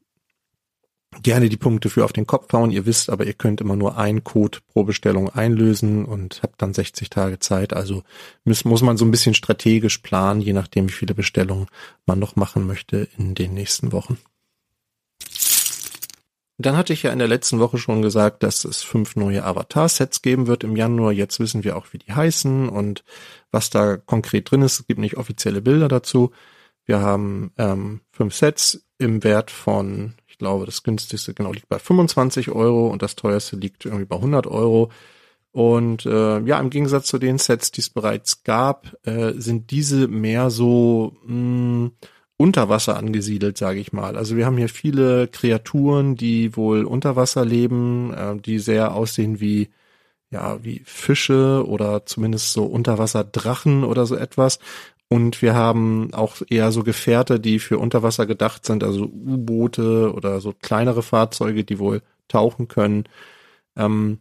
gerne 1.23 1.49
die 1.49 1.57
Punkte 1.57 1.89
für 1.89 2.05
auf 2.05 2.13
den 2.13 2.27
Kopf 2.27 2.51
hauen. 2.53 2.71
Ihr 2.71 2.85
wisst 2.85 3.09
aber, 3.09 3.25
ihr 3.25 3.33
könnt 3.33 3.61
immer 3.61 3.75
nur 3.75 3.97
einen 3.97 4.23
Code 4.23 4.59
pro 4.67 4.83
Bestellung 4.83 5.29
einlösen 5.29 6.05
und 6.05 6.41
habt 6.43 6.61
dann 6.61 6.73
60 6.73 7.09
Tage 7.09 7.39
Zeit. 7.39 7.73
Also 7.73 8.03
muss, 8.43 8.65
muss 8.65 8.81
man 8.81 8.97
so 8.97 9.05
ein 9.05 9.11
bisschen 9.11 9.33
strategisch 9.33 9.99
planen, 9.99 10.41
je 10.41 10.53
nachdem, 10.53 10.87
wie 10.89 10.93
viele 10.93 11.15
Bestellungen 11.15 11.67
man 12.05 12.19
noch 12.19 12.35
machen 12.35 12.65
möchte 12.67 13.07
in 13.17 13.35
den 13.35 13.53
nächsten 13.53 13.91
Wochen. 13.91 14.17
Dann 16.57 16.77
hatte 16.77 16.93
ich 16.93 17.03
ja 17.03 17.11
in 17.11 17.19
der 17.19 17.27
letzten 17.27 17.59
Woche 17.59 17.77
schon 17.77 18.01
gesagt, 18.01 18.41
dass 18.41 18.63
es 18.63 18.81
fünf 18.81 19.17
neue 19.17 19.43
Avatar-Sets 19.43 20.21
geben 20.21 20.47
wird 20.47 20.63
im 20.63 20.77
Januar. 20.77 21.11
Jetzt 21.11 21.39
wissen 21.41 21.65
wir 21.65 21.75
auch, 21.75 21.87
wie 21.91 21.97
die 21.97 22.13
heißen 22.13 22.69
und 22.69 23.03
was 23.51 23.69
da 23.69 23.97
konkret 23.97 24.49
drin 24.49 24.61
ist. 24.61 24.79
Es 24.79 24.87
gibt 24.87 24.99
nicht 24.99 25.17
offizielle 25.17 25.61
Bilder 25.61 25.89
dazu. 25.89 26.31
Wir 26.85 27.01
haben 27.01 27.51
ähm, 27.57 28.01
fünf 28.11 28.33
Sets 28.35 28.85
im 28.97 29.23
Wert 29.23 29.51
von, 29.51 30.13
Ich 30.35 30.39
glaube, 30.39 30.65
das 30.65 30.83
günstigste 30.83 31.33
genau 31.33 31.53
liegt 31.53 31.69
bei 31.69 31.79
25 31.79 32.51
Euro 32.51 32.87
und 32.89 33.01
das 33.01 33.15
teuerste 33.15 33.55
liegt 33.55 33.85
irgendwie 33.85 34.03
bei 34.03 34.17
100 34.17 34.47
Euro. 34.47 34.91
Und 35.53 36.05
äh, 36.05 36.41
ja, 36.41 36.59
im 36.59 36.69
Gegensatz 36.69 37.07
zu 37.07 37.19
den 37.19 37.37
Sets, 37.37 37.71
die 37.71 37.79
es 37.79 37.89
bereits 37.89 38.43
gab, 38.43 38.97
äh, 39.07 39.31
sind 39.37 39.71
diese 39.71 40.09
mehr 40.09 40.49
so 40.49 41.15
mh, 41.25 41.91
unter 42.35 42.67
Wasser 42.67 42.97
angesiedelt, 42.97 43.57
sage 43.57 43.79
ich 43.79 43.93
mal. 43.93 44.17
Also 44.17 44.35
wir 44.35 44.45
haben 44.45 44.57
hier 44.57 44.67
viele 44.67 45.29
Kreaturen, 45.29 46.17
die 46.17 46.57
wohl 46.57 46.83
unter 46.83 47.15
Wasser 47.15 47.45
leben, 47.45 48.13
äh, 48.13 48.35
die 48.35 48.59
sehr 48.59 48.93
aussehen 48.93 49.39
wie 49.39 49.69
ja 50.31 50.61
wie 50.65 50.81
Fische 50.83 51.63
oder 51.65 52.05
zumindest 52.05 52.51
so 52.51 52.65
Unterwasserdrachen 52.65 53.85
oder 53.85 54.05
so 54.05 54.17
etwas. 54.17 54.59
Und 55.07 55.41
wir 55.41 55.53
haben 55.53 56.13
auch 56.13 56.37
eher 56.49 56.71
so 56.71 56.83
Gefährte, 56.83 57.39
die 57.39 57.59
für 57.59 57.77
Unterwasser 57.77 58.25
gedacht 58.25 58.65
sind, 58.65 58.83
also 58.83 59.05
U-Boote 59.05 60.13
oder 60.13 60.41
so 60.41 60.53
kleinere 60.53 61.03
Fahrzeuge, 61.03 61.63
die 61.63 61.79
wohl 61.79 62.01
tauchen 62.27 62.67
können. 62.67 63.03
Ähm, 63.75 64.19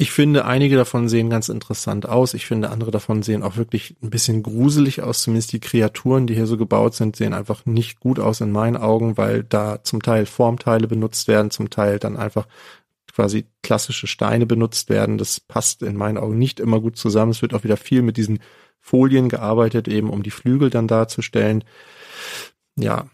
ich 0.00 0.12
finde, 0.12 0.46
einige 0.46 0.76
davon 0.76 1.10
sehen 1.10 1.28
ganz 1.28 1.50
interessant 1.50 2.08
aus. 2.08 2.32
Ich 2.32 2.46
finde, 2.46 2.70
andere 2.70 2.90
davon 2.90 3.22
sehen 3.22 3.42
auch 3.42 3.58
wirklich 3.58 3.96
ein 4.02 4.08
bisschen 4.08 4.42
gruselig 4.42 5.02
aus. 5.02 5.20
Zumindest 5.20 5.52
die 5.52 5.60
Kreaturen, 5.60 6.26
die 6.26 6.34
hier 6.34 6.46
so 6.46 6.56
gebaut 6.56 6.94
sind, 6.94 7.16
sehen 7.16 7.34
einfach 7.34 7.66
nicht 7.66 8.00
gut 8.00 8.18
aus 8.18 8.40
in 8.40 8.50
meinen 8.50 8.78
Augen, 8.78 9.18
weil 9.18 9.44
da 9.44 9.84
zum 9.84 10.00
Teil 10.00 10.24
Formteile 10.24 10.88
benutzt 10.88 11.28
werden, 11.28 11.50
zum 11.50 11.68
Teil 11.68 11.98
dann 11.98 12.16
einfach 12.16 12.48
quasi 13.12 13.44
klassische 13.62 14.06
Steine 14.06 14.46
benutzt 14.46 14.88
werden. 14.88 15.18
Das 15.18 15.38
passt 15.38 15.82
in 15.82 15.96
meinen 15.96 16.16
Augen 16.16 16.38
nicht 16.38 16.60
immer 16.60 16.80
gut 16.80 16.96
zusammen. 16.96 17.32
Es 17.32 17.42
wird 17.42 17.52
auch 17.52 17.64
wieder 17.64 17.76
viel 17.76 18.00
mit 18.00 18.16
diesen 18.16 18.38
Folien 18.80 19.28
gearbeitet, 19.28 19.88
eben 19.88 20.10
um 20.10 20.22
die 20.22 20.30
Flügel 20.30 20.70
dann 20.70 20.88
darzustellen. 20.88 21.64
Ja, 22.76 23.06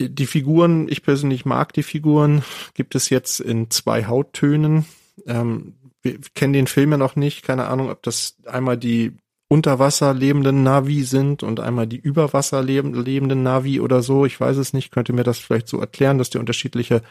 die 0.00 0.26
Figuren, 0.26 0.88
ich 0.88 1.02
persönlich 1.02 1.44
mag 1.44 1.72
die 1.72 1.82
Figuren, 1.82 2.42
gibt 2.74 2.94
es 2.94 3.10
jetzt 3.10 3.40
in 3.40 3.70
zwei 3.70 4.06
Hauttönen. 4.06 4.86
Ähm, 5.26 5.74
wir 6.02 6.18
kennen 6.34 6.52
den 6.52 6.66
Film 6.66 6.90
ja 6.92 6.98
noch 6.98 7.14
nicht, 7.14 7.42
keine 7.44 7.68
Ahnung, 7.68 7.90
ob 7.90 8.02
das 8.02 8.36
einmal 8.46 8.76
die 8.76 9.16
unter 9.52 9.78
Wasser 9.78 10.14
lebenden 10.14 10.62
Navi 10.62 11.02
sind 11.02 11.42
und 11.42 11.60
einmal 11.60 11.86
die 11.86 11.98
über 11.98 12.32
Wasser 12.32 12.62
lebenden 12.62 13.42
Navi 13.42 13.80
oder 13.80 14.00
so. 14.02 14.24
Ich 14.24 14.40
weiß 14.40 14.56
es 14.56 14.72
nicht. 14.72 14.90
Könnte 14.90 15.12
mir 15.12 15.24
das 15.24 15.38
vielleicht 15.38 15.68
so 15.68 15.78
erklären, 15.78 16.16
dass 16.16 16.30
die 16.30 16.38
unterschiedliche 16.38 17.02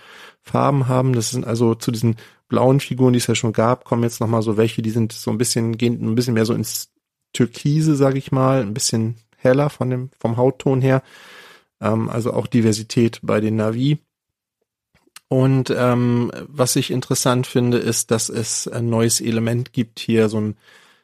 Farben 0.41 0.87
haben. 0.87 1.13
Das 1.13 1.29
sind 1.29 1.45
also 1.45 1.75
zu 1.75 1.91
diesen 1.91 2.15
blauen 2.47 2.79
Figuren, 2.79 3.13
die 3.13 3.17
es 3.19 3.27
ja 3.27 3.35
schon 3.35 3.53
gab, 3.53 3.85
kommen 3.85 4.01
jetzt 4.01 4.19
nochmal 4.21 4.41
so 4.41 4.57
welche, 4.57 4.81
die 4.81 4.89
sind 4.89 5.13
so 5.13 5.29
ein 5.29 5.37
bisschen, 5.37 5.77
gehen 5.77 6.01
ein 6.01 6.15
bisschen 6.15 6.33
mehr 6.33 6.47
so 6.47 6.55
ins 6.55 6.90
Türkise, 7.33 7.95
sag 7.95 8.15
ich 8.15 8.31
mal, 8.31 8.61
ein 8.61 8.73
bisschen 8.73 9.15
heller 9.37 9.69
von 9.69 9.89
dem, 9.89 10.09
vom 10.19 10.37
Hautton 10.37 10.81
her. 10.81 11.03
Ähm, 11.79 12.09
also 12.09 12.33
auch 12.33 12.47
Diversität 12.47 13.19
bei 13.23 13.41
den 13.41 13.55
Navi. 13.55 13.99
Und 15.27 15.73
ähm, 15.75 16.31
was 16.47 16.75
ich 16.75 16.91
interessant 16.91 17.47
finde, 17.47 17.77
ist, 17.77 18.11
dass 18.11 18.27
es 18.27 18.67
ein 18.67 18.89
neues 18.89 19.21
Element 19.21 19.71
gibt 19.71 19.99
hier, 19.99 20.27
so 20.27 20.41
ein 20.41 20.57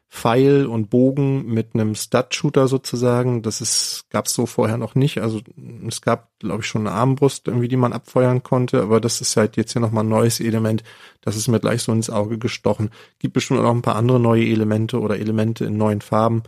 Pfeil 0.10 0.65
und 0.65 0.89
Bogen 0.89 1.46
mit 1.46 1.74
einem 1.74 1.93
Stud-Shooter 1.93 2.67
sozusagen. 2.67 3.41
Das 3.41 3.60
ist 3.62 4.06
gab 4.10 4.28
es 4.28 4.34
so 4.34 4.46
vorher 4.46 4.78
noch 4.78 4.96
nicht. 4.96 5.20
Also 5.20 5.41
es 5.88 6.02
gab, 6.02 6.32
glaube 6.39 6.62
ich, 6.62 6.67
schon 6.67 6.88
eine 6.88 6.96
Armbrust 6.96 7.48
irgendwie, 7.48 7.67
die 7.67 7.78
man 7.78 7.93
abfeuern 7.93 8.41
konnte, 8.41 8.82
aber 8.82 9.02
das 9.02 9.20
ist 9.22 9.36
halt 9.36 9.58
jetzt 9.58 9.74
hier 9.74 9.82
nochmal 9.82 10.06
ein 10.06 10.10
neues 10.10 10.39
Element. 10.39 10.84
Das 11.22 11.36
ist 11.36 11.50
mir 11.50 11.60
gleich 11.60 11.84
so 11.84 11.91
ins 11.91 12.10
Auge 12.10 12.38
gestochen. 12.38 12.89
Gibt 13.20 13.34
bestimmt 13.34 13.62
noch 13.62 13.72
ein 13.72 13.82
paar 13.82 13.98
andere 13.98 14.20
neue 14.20 14.46
Elemente 14.46 15.00
oder 15.00 15.20
Elemente 15.20 15.65
in 15.65 15.78
neuen 15.78 16.02
Farben. 16.02 16.43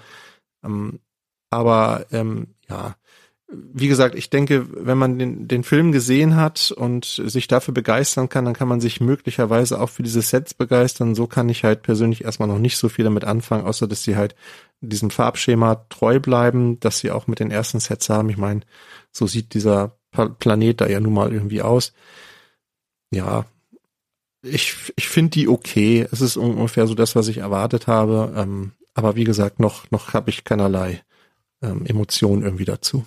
Ähm, 0.64 1.00
aber 1.50 2.06
ähm, 2.12 2.56
ja, 2.70 2.96
wie 3.52 3.88
gesagt, 3.88 4.14
ich 4.14 4.30
denke, 4.30 4.68
wenn 4.86 4.98
man 4.98 5.18
den, 5.18 5.48
den 5.48 5.64
Film 5.64 5.92
gesehen 5.92 6.36
hat 6.36 6.72
und 6.72 7.06
sich 7.06 7.48
dafür 7.48 7.74
begeistern 7.74 8.30
kann, 8.30 8.46
dann 8.46 8.54
kann 8.54 8.68
man 8.68 8.80
sich 8.80 9.02
möglicherweise 9.02 9.82
auch 9.82 9.90
für 9.90 10.04
diese 10.04 10.22
Sets 10.22 10.54
begeistern. 10.54 11.16
So 11.16 11.26
kann 11.26 11.50
ich 11.50 11.64
halt 11.64 11.82
persönlich 11.82 12.24
erstmal 12.24 12.48
noch 12.48 12.60
nicht 12.60 12.78
so 12.78 12.90
viel 12.90 13.06
damit 13.06 13.26
anfangen, 13.26 13.66
außer 13.66 13.88
dass 13.88 14.04
sie 14.04 14.16
halt 14.16 14.36
diesem 14.82 15.10
Farbschema 15.10 15.86
treu 15.90 16.20
bleiben, 16.20 16.80
dass 16.80 17.00
sie 17.00 17.10
auch 17.10 17.26
mit 17.26 17.40
den 17.40 17.50
ersten 17.50 17.80
Sets 17.80 18.10
haben. 18.10 18.30
Ich 18.30 18.38
meine, 18.38 18.62
so 19.12 19.26
sieht 19.26 19.56
dieser 19.56 19.98
Planet 20.12 20.82
da 20.82 20.88
ja 20.88 21.00
nun 21.00 21.14
mal 21.14 21.34
irgendwie 21.34 21.64
aus. 21.64 21.94
Ja, 23.12 23.46
ich, 24.44 24.94
ich 24.96 25.08
finde 25.08 25.32
die 25.32 25.48
okay. 25.48 26.08
Es 26.12 26.22
ist 26.22 26.38
ungefähr 26.38 26.86
so 26.86 26.94
das, 26.94 27.16
was 27.16 27.28
ich 27.28 27.40
erwartet 27.40 27.88
habe. 27.88 28.32
Ähm, 28.36 28.74
aber 28.94 29.16
wie 29.16 29.24
gesagt, 29.24 29.60
noch, 29.60 29.90
noch 29.90 30.14
habe 30.14 30.30
ich 30.30 30.44
keinerlei 30.44 31.02
ähm, 31.64 31.86
Emotionen 31.88 32.44
irgendwie 32.44 32.66
dazu. 32.66 33.06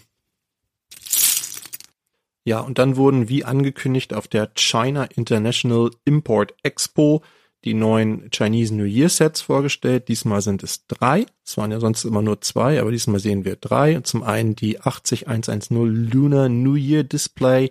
Ja, 2.45 2.61
und 2.61 2.79
dann 2.79 2.97
wurden 2.97 3.29
wie 3.29 3.45
angekündigt 3.45 4.15
auf 4.15 4.27
der 4.27 4.51
China 4.55 5.05
International 5.05 5.91
Import 6.05 6.55
Expo 6.63 7.23
die 7.65 7.75
neuen 7.75 8.29
Chinese 8.31 8.75
New 8.75 8.85
Year 8.85 9.09
Sets 9.09 9.41
vorgestellt. 9.41 10.09
Diesmal 10.09 10.43
sind 10.43 10.63
es 10.63 10.87
drei. 10.87 11.27
Es 11.45 11.57
waren 11.57 11.71
ja 11.71 11.79
sonst 11.79 12.05
immer 12.05 12.23
nur 12.23 12.41
zwei, 12.41 12.81
aber 12.81 12.91
diesmal 12.91 13.21
sehen 13.21 13.45
wir 13.45 13.57
drei. 13.57 14.01
Zum 14.01 14.25
einen 14.25 14.57
die 14.57 14.81
80110 14.81 16.11
Lunar 16.11 16.49
New 16.49 16.75
Year 16.75 17.05
Display. 17.05 17.71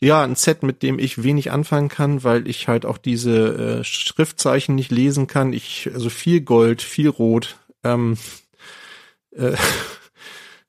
Ja, 0.00 0.22
ein 0.22 0.36
Set, 0.36 0.62
mit 0.62 0.82
dem 0.82 0.98
ich 0.98 1.22
wenig 1.22 1.50
anfangen 1.50 1.88
kann, 1.88 2.24
weil 2.24 2.48
ich 2.48 2.68
halt 2.68 2.86
auch 2.86 2.98
diese 2.98 3.80
äh, 3.80 3.84
Schriftzeichen 3.84 4.74
nicht 4.74 4.90
lesen 4.90 5.26
kann. 5.26 5.52
Ich, 5.52 5.90
also 5.92 6.08
viel 6.08 6.40
Gold, 6.40 6.80
viel 6.80 7.08
Rot. 7.08 7.56
Ähm, 7.82 8.16
äh, 9.32 9.56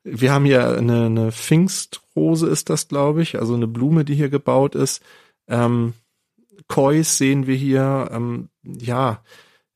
wir 0.04 0.32
haben 0.32 0.46
hier 0.46 0.78
eine, 0.78 1.06
eine 1.06 1.32
Pfingstrose 1.32 2.48
ist 2.48 2.70
das, 2.70 2.88
glaube 2.88 3.22
ich, 3.22 3.40
also 3.40 3.54
eine 3.54 3.68
Blume, 3.68 4.06
die 4.06 4.16
hier 4.16 4.30
gebaut 4.30 4.76
ist. 4.76 5.02
Ähm, 5.48 5.94
Kois 6.68 7.04
sehen 7.04 7.48
wir 7.48 7.56
hier. 7.56 8.10
Ähm, 8.12 8.50
ja, 8.64 9.22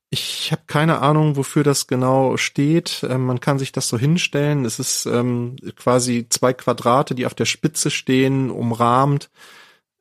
ich 0.09 0.51
habe 0.51 0.63
keine 0.67 0.99
Ahnung, 0.99 1.35
wofür 1.35 1.63
das 1.63 1.88
genau 1.88 2.38
steht. 2.38 3.05
Ähm, 3.09 3.25
man 3.25 3.39
kann 3.39 3.59
sich 3.59 3.71
das 3.71 3.88
so 3.88 3.97
hinstellen. 3.97 4.65
Es 4.65 4.79
ist 4.79 5.05
ähm, 5.05 5.57
quasi 5.75 6.27
zwei 6.29 6.53
Quadrate, 6.53 7.15
die 7.15 7.25
auf 7.25 7.33
der 7.33 7.45
Spitze 7.45 7.91
stehen, 7.91 8.49
umrahmt. 8.49 9.29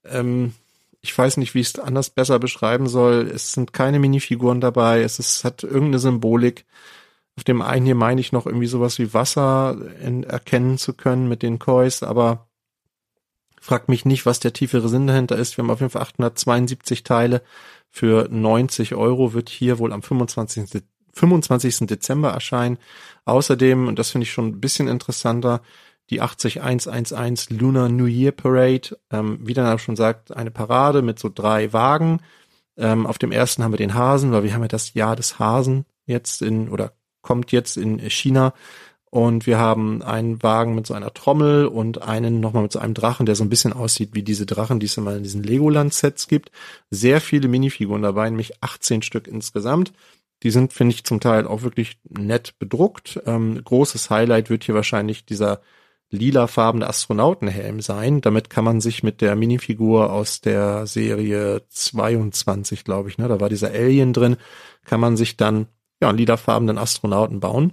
Ähm, 0.04 0.54
ich 1.00 1.16
weiß 1.16 1.36
nicht, 1.36 1.54
wie 1.54 1.60
ich 1.60 1.68
es 1.68 1.78
anders 1.78 2.10
besser 2.10 2.38
beschreiben 2.38 2.86
soll. 2.86 3.30
Es 3.34 3.52
sind 3.52 3.72
keine 3.72 3.98
Minifiguren 3.98 4.60
dabei. 4.60 5.02
Es 5.02 5.18
ist, 5.18 5.44
hat 5.44 5.62
irgendeine 5.62 5.98
Symbolik. 5.98 6.64
Auf 7.36 7.44
dem 7.44 7.62
einen 7.62 7.84
hier 7.84 7.94
meine 7.94 8.20
ich 8.20 8.32
noch 8.32 8.46
irgendwie 8.46 8.66
sowas 8.66 8.98
wie 8.98 9.12
Wasser 9.12 9.76
erkennen 10.00 10.78
zu 10.78 10.94
können 10.94 11.28
mit 11.28 11.42
den 11.42 11.58
Kois, 11.58 12.02
aber 12.02 12.48
fragt 13.60 13.88
mich 13.88 14.04
nicht, 14.04 14.26
was 14.26 14.40
der 14.40 14.52
tiefere 14.52 14.88
Sinn 14.88 15.06
dahinter 15.06 15.36
ist. 15.36 15.56
Wir 15.56 15.64
haben 15.64 15.70
auf 15.70 15.80
jeden 15.80 15.90
Fall 15.90 16.02
872 16.02 17.02
Teile 17.02 17.42
für 17.90 18.28
90 18.30 18.94
Euro, 18.94 19.32
wird 19.32 19.48
hier 19.48 19.78
wohl 19.78 19.92
am 19.92 20.02
25. 20.02 20.82
25. 21.14 21.86
Dezember 21.86 22.30
erscheinen. 22.30 22.78
Außerdem, 23.24 23.88
und 23.88 23.98
das 23.98 24.10
finde 24.10 24.24
ich 24.24 24.32
schon 24.32 24.48
ein 24.48 24.60
bisschen 24.60 24.88
interessanter, 24.88 25.62
die 26.10 26.20
80111 26.20 27.50
Lunar 27.50 27.88
New 27.88 28.06
Year 28.06 28.32
Parade. 28.32 28.98
Ähm, 29.10 29.38
wie 29.40 29.54
der 29.54 29.64
Name 29.64 29.78
schon 29.78 29.96
sagt, 29.96 30.36
eine 30.36 30.50
Parade 30.50 31.02
mit 31.02 31.18
so 31.18 31.30
drei 31.32 31.72
Wagen. 31.72 32.20
Ähm, 32.76 33.06
auf 33.06 33.18
dem 33.18 33.32
ersten 33.32 33.62
haben 33.62 33.72
wir 33.72 33.78
den 33.78 33.94
Hasen, 33.94 34.32
weil 34.32 34.42
wir 34.42 34.52
haben 34.52 34.62
ja 34.62 34.68
das 34.68 34.94
Jahr 34.94 35.16
des 35.16 35.38
Hasen 35.38 35.86
jetzt 36.06 36.42
in, 36.42 36.68
oder 36.68 36.92
kommt 37.24 37.50
jetzt 37.50 37.76
in 37.76 37.98
China. 37.98 38.54
Und 39.10 39.46
wir 39.46 39.58
haben 39.58 40.02
einen 40.02 40.42
Wagen 40.42 40.74
mit 40.74 40.88
so 40.88 40.94
einer 40.94 41.14
Trommel 41.14 41.66
und 41.66 42.02
einen 42.02 42.40
nochmal 42.40 42.64
mit 42.64 42.72
so 42.72 42.80
einem 42.80 42.94
Drachen, 42.94 43.26
der 43.26 43.36
so 43.36 43.44
ein 43.44 43.48
bisschen 43.48 43.72
aussieht 43.72 44.10
wie 44.12 44.24
diese 44.24 44.44
Drachen, 44.44 44.80
die 44.80 44.86
es 44.86 44.96
immer 44.96 45.16
in 45.16 45.22
diesen 45.22 45.44
Legoland-Sets 45.44 46.26
gibt. 46.26 46.50
Sehr 46.90 47.20
viele 47.20 47.46
Minifiguren 47.46 48.02
dabei, 48.02 48.28
nämlich 48.28 48.60
18 48.60 49.02
Stück 49.02 49.28
insgesamt. 49.28 49.92
Die 50.42 50.50
sind, 50.50 50.72
finde 50.72 50.94
ich, 50.94 51.04
zum 51.04 51.20
Teil 51.20 51.46
auch 51.46 51.62
wirklich 51.62 51.98
nett 52.08 52.58
bedruckt. 52.58 53.20
Ähm, 53.24 53.62
großes 53.62 54.10
Highlight 54.10 54.50
wird 54.50 54.64
hier 54.64 54.74
wahrscheinlich 54.74 55.24
dieser 55.24 55.60
lilafarbene 56.10 56.86
Astronautenhelm 56.86 57.80
sein. 57.80 58.20
Damit 58.20 58.50
kann 58.50 58.64
man 58.64 58.80
sich 58.80 59.02
mit 59.02 59.20
der 59.20 59.36
Minifigur 59.36 60.12
aus 60.12 60.40
der 60.40 60.86
Serie 60.86 61.62
22, 61.68 62.84
glaube 62.84 63.10
ich, 63.10 63.18
ne, 63.18 63.28
da 63.28 63.40
war 63.40 63.48
dieser 63.48 63.70
Alien 63.70 64.12
drin, 64.12 64.36
kann 64.84 65.00
man 65.00 65.16
sich 65.16 65.36
dann 65.36 65.66
ja, 66.04 66.10
lilafarbenen 66.10 66.76
Astronauten 66.76 67.40
bauen. 67.40 67.72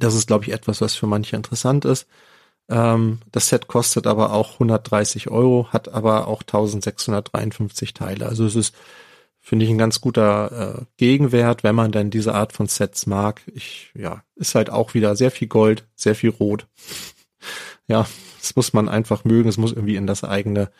Das 0.00 0.14
ist, 0.14 0.26
glaube 0.26 0.44
ich, 0.44 0.52
etwas, 0.52 0.80
was 0.80 0.96
für 0.96 1.06
manche 1.06 1.36
interessant 1.36 1.84
ist. 1.84 2.08
Ähm, 2.68 3.20
das 3.30 3.48
Set 3.48 3.68
kostet 3.68 4.08
aber 4.08 4.32
auch 4.32 4.54
130 4.54 5.30
Euro, 5.30 5.68
hat 5.72 5.88
aber 5.88 6.26
auch 6.26 6.42
1653 6.42 7.94
Teile. 7.94 8.26
Also 8.26 8.44
es 8.46 8.56
ist, 8.56 8.74
finde 9.38 9.64
ich, 9.64 9.70
ein 9.70 9.78
ganz 9.78 10.00
guter 10.00 10.80
äh, 10.80 10.84
Gegenwert, 10.96 11.62
wenn 11.62 11.76
man 11.76 11.92
denn 11.92 12.10
diese 12.10 12.34
Art 12.34 12.52
von 12.52 12.66
Sets 12.66 13.06
mag. 13.06 13.42
Ich, 13.54 13.92
ja, 13.94 14.24
ist 14.34 14.56
halt 14.56 14.70
auch 14.70 14.94
wieder 14.94 15.14
sehr 15.14 15.30
viel 15.30 15.46
Gold, 15.46 15.86
sehr 15.94 16.16
viel 16.16 16.30
Rot. 16.30 16.66
ja, 17.86 18.08
das 18.40 18.56
muss 18.56 18.72
man 18.72 18.88
einfach 18.88 19.22
mögen. 19.22 19.48
Es 19.48 19.56
muss 19.56 19.72
irgendwie 19.72 19.96
in 19.96 20.08
das 20.08 20.24
eigene 20.24 20.72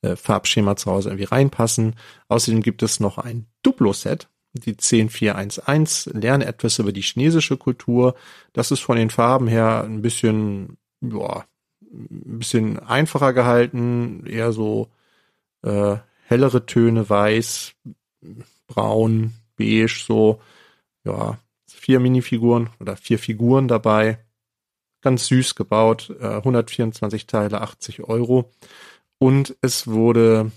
äh, 0.00 0.16
Farbschema 0.16 0.76
zu 0.76 0.90
Hause 0.90 1.10
irgendwie 1.10 1.24
reinpassen. 1.24 1.96
Außerdem 2.28 2.62
gibt 2.62 2.82
es 2.82 2.98
noch 2.98 3.18
ein 3.18 3.46
Duplo-Set 3.62 4.28
die 4.56 4.76
10411, 4.76 6.10
lerne 6.12 6.46
etwas 6.46 6.78
über 6.78 6.92
die 6.92 7.02
chinesische 7.02 7.56
Kultur. 7.56 8.14
Das 8.52 8.70
ist 8.70 8.80
von 8.80 8.96
den 8.96 9.10
Farben 9.10 9.48
her 9.48 9.84
ein 9.84 10.02
bisschen, 10.02 10.78
ja, 11.00 11.44
ein 11.82 12.38
bisschen 12.38 12.78
einfacher 12.78 13.32
gehalten, 13.32 14.26
eher 14.26 14.52
so 14.52 14.90
äh, 15.62 15.96
hellere 16.24 16.66
Töne, 16.66 17.08
weiß, 17.08 17.74
braun, 18.66 19.32
beige, 19.56 20.04
so, 20.06 20.40
ja, 21.04 21.38
vier 21.68 22.00
Minifiguren 22.00 22.70
oder 22.80 22.96
vier 22.96 23.18
Figuren 23.18 23.68
dabei. 23.68 24.18
Ganz 25.02 25.26
süß 25.26 25.54
gebaut, 25.54 26.14
äh, 26.20 26.26
124 26.26 27.26
Teile, 27.26 27.60
80 27.60 28.04
Euro. 28.04 28.50
Und 29.18 29.56
es 29.60 29.86
wurde 29.86 30.50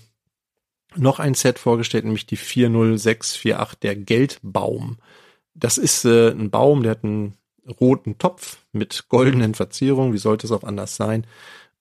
noch 0.96 1.18
ein 1.18 1.34
Set 1.34 1.58
vorgestellt, 1.58 2.04
nämlich 2.04 2.26
die 2.26 2.36
40648, 2.36 3.78
der 3.80 3.96
Geldbaum. 3.96 4.98
Das 5.54 5.78
ist 5.78 6.04
äh, 6.04 6.30
ein 6.30 6.50
Baum, 6.50 6.82
der 6.82 6.92
hat 6.92 7.04
einen 7.04 7.34
roten 7.80 8.18
Topf 8.18 8.58
mit 8.72 9.06
goldenen 9.08 9.54
Verzierungen. 9.54 10.12
Wie 10.12 10.18
sollte 10.18 10.46
es 10.46 10.52
auch 10.52 10.64
anders 10.64 10.96
sein? 10.96 11.26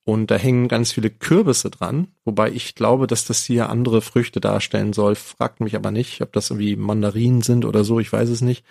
Und 0.04 0.32
da 0.32 0.38
hängen 0.38 0.68
ganz 0.68 0.92
viele 0.92 1.12
Kürbisse 1.12 1.70
dran, 1.70 2.08
wobei 2.26 2.50
ich 2.52 2.74
glaube, 2.74 3.06
dass 3.06 3.26
das 3.26 3.44
hier 3.44 3.70
andere 3.70 4.02
Früchte 4.02 4.40
darstellen 4.40 4.92
soll. 4.92 5.16
Fragt 5.16 5.60
mich 5.60 5.76
aber 5.76 5.92
nicht, 5.92 6.22
ob 6.22 6.34
das 6.34 6.50
irgendwie 6.50 6.76
Mandarinen 6.76 7.42
sind 7.42 7.64
oder 7.64 7.84
so, 7.84 8.00
ich 8.00 8.12
weiß 8.12 8.30
es 8.30 8.42
nicht. 8.42 8.66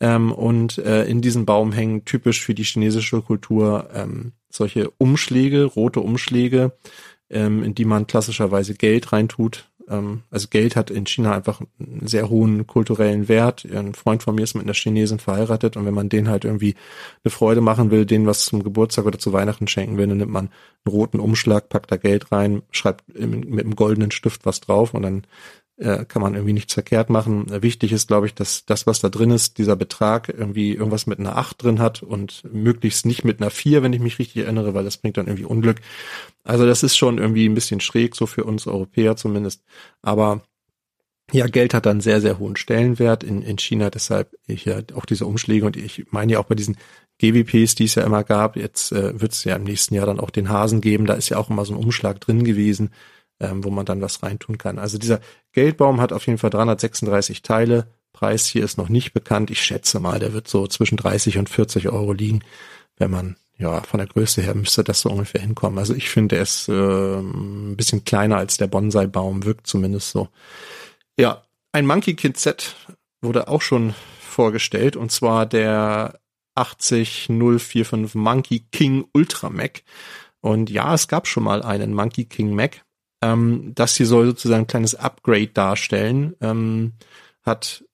Ähm, 0.00 0.32
und 0.32 0.78
äh, 0.78 1.04
in 1.04 1.20
diesem 1.20 1.44
Baum 1.44 1.72
hängen 1.72 2.06
typisch 2.06 2.40
für 2.42 2.54
die 2.54 2.64
chinesische 2.64 3.20
Kultur 3.20 3.90
ähm, 3.92 4.32
solche 4.48 4.90
Umschläge, 4.92 5.64
rote 5.64 6.00
Umschläge, 6.00 6.72
ähm, 7.28 7.62
in 7.62 7.74
die 7.74 7.84
man 7.84 8.06
klassischerweise 8.06 8.74
Geld 8.74 9.12
reintut. 9.12 9.69
Ähm, 9.90 10.22
also 10.30 10.48
Geld 10.48 10.76
hat 10.76 10.90
in 10.90 11.06
China 11.06 11.34
einfach 11.34 11.60
einen 11.78 12.06
sehr 12.06 12.30
hohen 12.30 12.66
kulturellen 12.66 13.28
Wert. 13.28 13.66
Ein 13.70 13.94
Freund 13.94 14.22
von 14.22 14.34
mir 14.34 14.42
ist 14.42 14.54
mit 14.54 14.64
einer 14.64 14.72
Chinesin 14.72 15.18
verheiratet 15.18 15.76
und 15.76 15.84
wenn 15.84 15.94
man 15.94 16.08
denen 16.08 16.28
halt 16.28 16.44
irgendwie 16.44 16.76
eine 17.24 17.30
Freude 17.30 17.60
machen 17.60 17.90
will, 17.90 18.06
denen 18.06 18.26
was 18.26 18.44
zum 18.44 18.62
Geburtstag 18.62 19.04
oder 19.04 19.18
zu 19.18 19.32
Weihnachten 19.32 19.66
schenken 19.68 19.98
will, 19.98 20.06
dann 20.06 20.18
nimmt 20.18 20.32
man 20.32 20.50
einen 20.84 20.96
roten 20.96 21.20
Umschlag, 21.20 21.68
packt 21.68 21.90
da 21.90 21.96
Geld 21.96 22.32
rein, 22.32 22.62
schreibt 22.70 23.04
mit 23.18 23.64
einem 23.64 23.76
goldenen 23.76 24.12
Stift 24.12 24.46
was 24.46 24.60
drauf 24.60 24.94
und 24.94 25.02
dann 25.02 25.24
äh, 25.80 26.04
kann 26.04 26.20
man 26.20 26.34
irgendwie 26.34 26.52
nichts 26.52 26.74
verkehrt 26.74 27.08
machen. 27.08 27.46
Wichtig 27.62 27.92
ist, 27.92 28.08
glaube 28.08 28.26
ich, 28.26 28.34
dass 28.34 28.66
das, 28.66 28.86
was 28.86 29.00
da 29.00 29.08
drin 29.08 29.30
ist, 29.30 29.56
dieser 29.56 29.76
Betrag 29.76 30.28
irgendwie 30.28 30.74
irgendwas 30.74 31.06
mit 31.06 31.18
einer 31.18 31.36
8 31.36 31.62
drin 31.62 31.80
hat 31.80 32.02
und 32.02 32.42
möglichst 32.52 33.06
nicht 33.06 33.24
mit 33.24 33.40
einer 33.40 33.50
4, 33.50 33.82
wenn 33.82 33.94
ich 33.94 34.00
mich 34.00 34.18
richtig 34.18 34.44
erinnere, 34.44 34.74
weil 34.74 34.84
das 34.84 34.98
bringt 34.98 35.16
dann 35.16 35.26
irgendwie 35.26 35.46
Unglück. 35.46 35.78
Also 36.44 36.66
das 36.66 36.82
ist 36.82 36.96
schon 36.96 37.18
irgendwie 37.18 37.48
ein 37.48 37.54
bisschen 37.54 37.80
schräg, 37.80 38.14
so 38.14 38.26
für 38.26 38.44
uns 38.44 38.66
Europäer 38.66 39.16
zumindest. 39.16 39.64
Aber 40.02 40.42
ja, 41.32 41.46
Geld 41.46 41.72
hat 41.72 41.86
dann 41.86 42.00
sehr, 42.00 42.20
sehr 42.20 42.38
hohen 42.38 42.56
Stellenwert 42.56 43.24
in, 43.24 43.40
in 43.40 43.56
China, 43.56 43.88
deshalb 43.88 44.36
hier 44.46 44.84
auch 44.94 45.06
diese 45.06 45.26
Umschläge 45.26 45.64
und 45.64 45.76
ich 45.76 46.06
meine 46.10 46.32
ja 46.32 46.40
auch 46.40 46.46
bei 46.46 46.56
diesen 46.56 46.76
GWPs, 47.18 47.74
die 47.74 47.84
es 47.84 47.94
ja 47.94 48.04
immer 48.04 48.24
gab, 48.24 48.56
jetzt 48.56 48.92
äh, 48.92 49.18
wird 49.20 49.32
es 49.32 49.44
ja 49.44 49.56
im 49.56 49.64
nächsten 49.64 49.94
Jahr 49.94 50.06
dann 50.06 50.20
auch 50.20 50.30
den 50.30 50.48
Hasen 50.48 50.80
geben, 50.80 51.06
da 51.06 51.14
ist 51.14 51.28
ja 51.28 51.36
auch 51.38 51.48
immer 51.48 51.64
so 51.64 51.74
ein 51.74 51.78
Umschlag 51.78 52.20
drin 52.20 52.44
gewesen, 52.44 52.90
ähm, 53.40 53.64
wo 53.64 53.70
man 53.70 53.86
dann 53.86 54.00
was 54.00 54.22
reintun 54.22 54.58
kann. 54.58 54.78
Also 54.78 54.98
dieser 54.98 55.20
Geldbaum 55.52 56.00
hat 56.00 56.12
auf 56.12 56.26
jeden 56.26 56.38
Fall 56.38 56.50
336 56.50 57.42
Teile. 57.42 57.88
Preis 58.12 58.46
hier 58.46 58.64
ist 58.64 58.78
noch 58.78 58.88
nicht 58.88 59.12
bekannt. 59.12 59.50
Ich 59.50 59.62
schätze 59.62 60.00
mal, 60.00 60.18
der 60.18 60.32
wird 60.32 60.48
so 60.48 60.66
zwischen 60.66 60.96
30 60.96 61.38
und 61.38 61.48
40 61.48 61.88
Euro 61.88 62.12
liegen. 62.12 62.42
Wenn 62.96 63.10
man, 63.10 63.36
ja, 63.56 63.80
von 63.82 63.98
der 63.98 64.06
Größe 64.06 64.42
her 64.42 64.54
müsste 64.54 64.84
das 64.84 65.00
so 65.00 65.10
ungefähr 65.10 65.40
hinkommen. 65.40 65.78
Also 65.78 65.94
ich 65.94 66.10
finde, 66.10 66.36
er 66.36 66.42
ist 66.42 66.68
äh, 66.68 66.72
ein 66.72 67.76
bisschen 67.76 68.04
kleiner 68.04 68.36
als 68.36 68.58
der 68.58 68.66
Bonsai-Baum, 68.66 69.44
wirkt 69.44 69.66
zumindest 69.66 70.10
so. 70.10 70.28
Ja, 71.18 71.42
ein 71.72 71.86
Monkey 71.86 72.14
Kid 72.14 72.36
Set 72.36 72.74
wurde 73.22 73.48
auch 73.48 73.62
schon 73.62 73.94
vorgestellt 74.20 74.96
und 74.96 75.12
zwar 75.12 75.46
der 75.46 76.20
80045 76.54 78.14
Monkey 78.14 78.66
King 78.72 79.06
Ultra 79.12 79.50
Mac. 79.50 79.82
Und 80.40 80.70
ja, 80.70 80.94
es 80.94 81.08
gab 81.08 81.26
schon 81.26 81.44
mal 81.44 81.62
einen 81.62 81.94
Monkey 81.94 82.24
King 82.24 82.54
Mac. 82.54 82.82
Ähm, 83.22 83.72
das 83.74 83.96
hier 83.96 84.06
soll 84.06 84.26
sozusagen 84.26 84.64
ein 84.64 84.66
kleines 84.66 84.94
Upgrade 84.94 85.48
darstellen. 85.48 86.34
Ähm, 86.40 86.94
hat, 87.42 87.84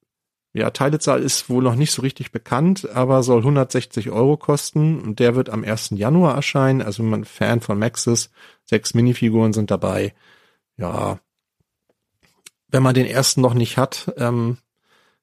ja, 0.53 0.71
Teilezahl 0.71 1.23
ist 1.23 1.51
wohl 1.51 1.63
noch 1.63 1.75
nicht 1.75 1.93
so 1.93 2.03
richtig 2.03 2.33
bekannt, 2.33 2.89
aber 2.91 3.23
soll 3.23 3.39
160 3.39 4.11
Euro 4.11 4.37
kosten 4.37 5.01
und 5.01 5.19
der 5.19 5.35
wird 5.35 5.51
am 5.51 5.65
1. 5.65 5.91
Januar 5.95 6.35
erscheinen. 6.35 6.83
Also 6.83 7.03
wenn 7.03 7.11
man 7.11 7.25
Fan 7.25 7.61
von 7.61 7.79
Max 7.79 8.07
ist, 8.07 8.31
sechs 8.65 8.95
Minifiguren 8.95 9.53
sind 9.53 9.71
dabei. 9.71 10.15
Ja, 10.77 11.21
wenn 12.69 12.83
man 12.83 12.95
den 12.95 13.07
ersten 13.07 13.41
noch 13.41 13.55
nicht 13.55 13.77
hat, 13.79 14.13
ähm, 14.19 14.59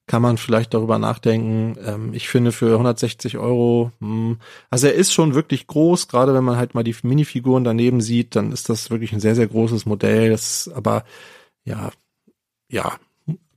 kann 0.06 0.22
man 0.22 0.38
vielleicht 0.38 0.74
darüber 0.74 1.00
nachdenken. 1.00 1.78
Ähm, 1.86 2.14
ich 2.14 2.28
finde 2.28 2.52
für 2.52 2.74
160 2.74 3.38
Euro, 3.38 3.92
mh, 4.00 4.08
hm, 4.08 4.40
also 4.70 4.88
er 4.88 4.94
ist 4.94 5.14
schon 5.14 5.34
wirklich 5.34 5.68
groß, 5.68 6.08
gerade 6.08 6.34
wenn 6.34 6.44
man 6.44 6.58
halt 6.58 6.76
mal 6.76 6.84
die 6.84 6.96
Minifiguren 7.04 7.64
daneben 7.64 8.02
sieht, 8.02 8.36
dann 8.36 8.52
ist 8.52 8.70
das 8.70 8.90
wirklich 8.90 9.14
ein 9.14 9.20
sehr, 9.20 9.36
sehr 9.36 9.48
großes 9.48 9.86
Modell. 9.86 10.30
Das, 10.30 10.70
aber 10.74 11.06
ja, 11.64 11.92
ja, 12.70 12.98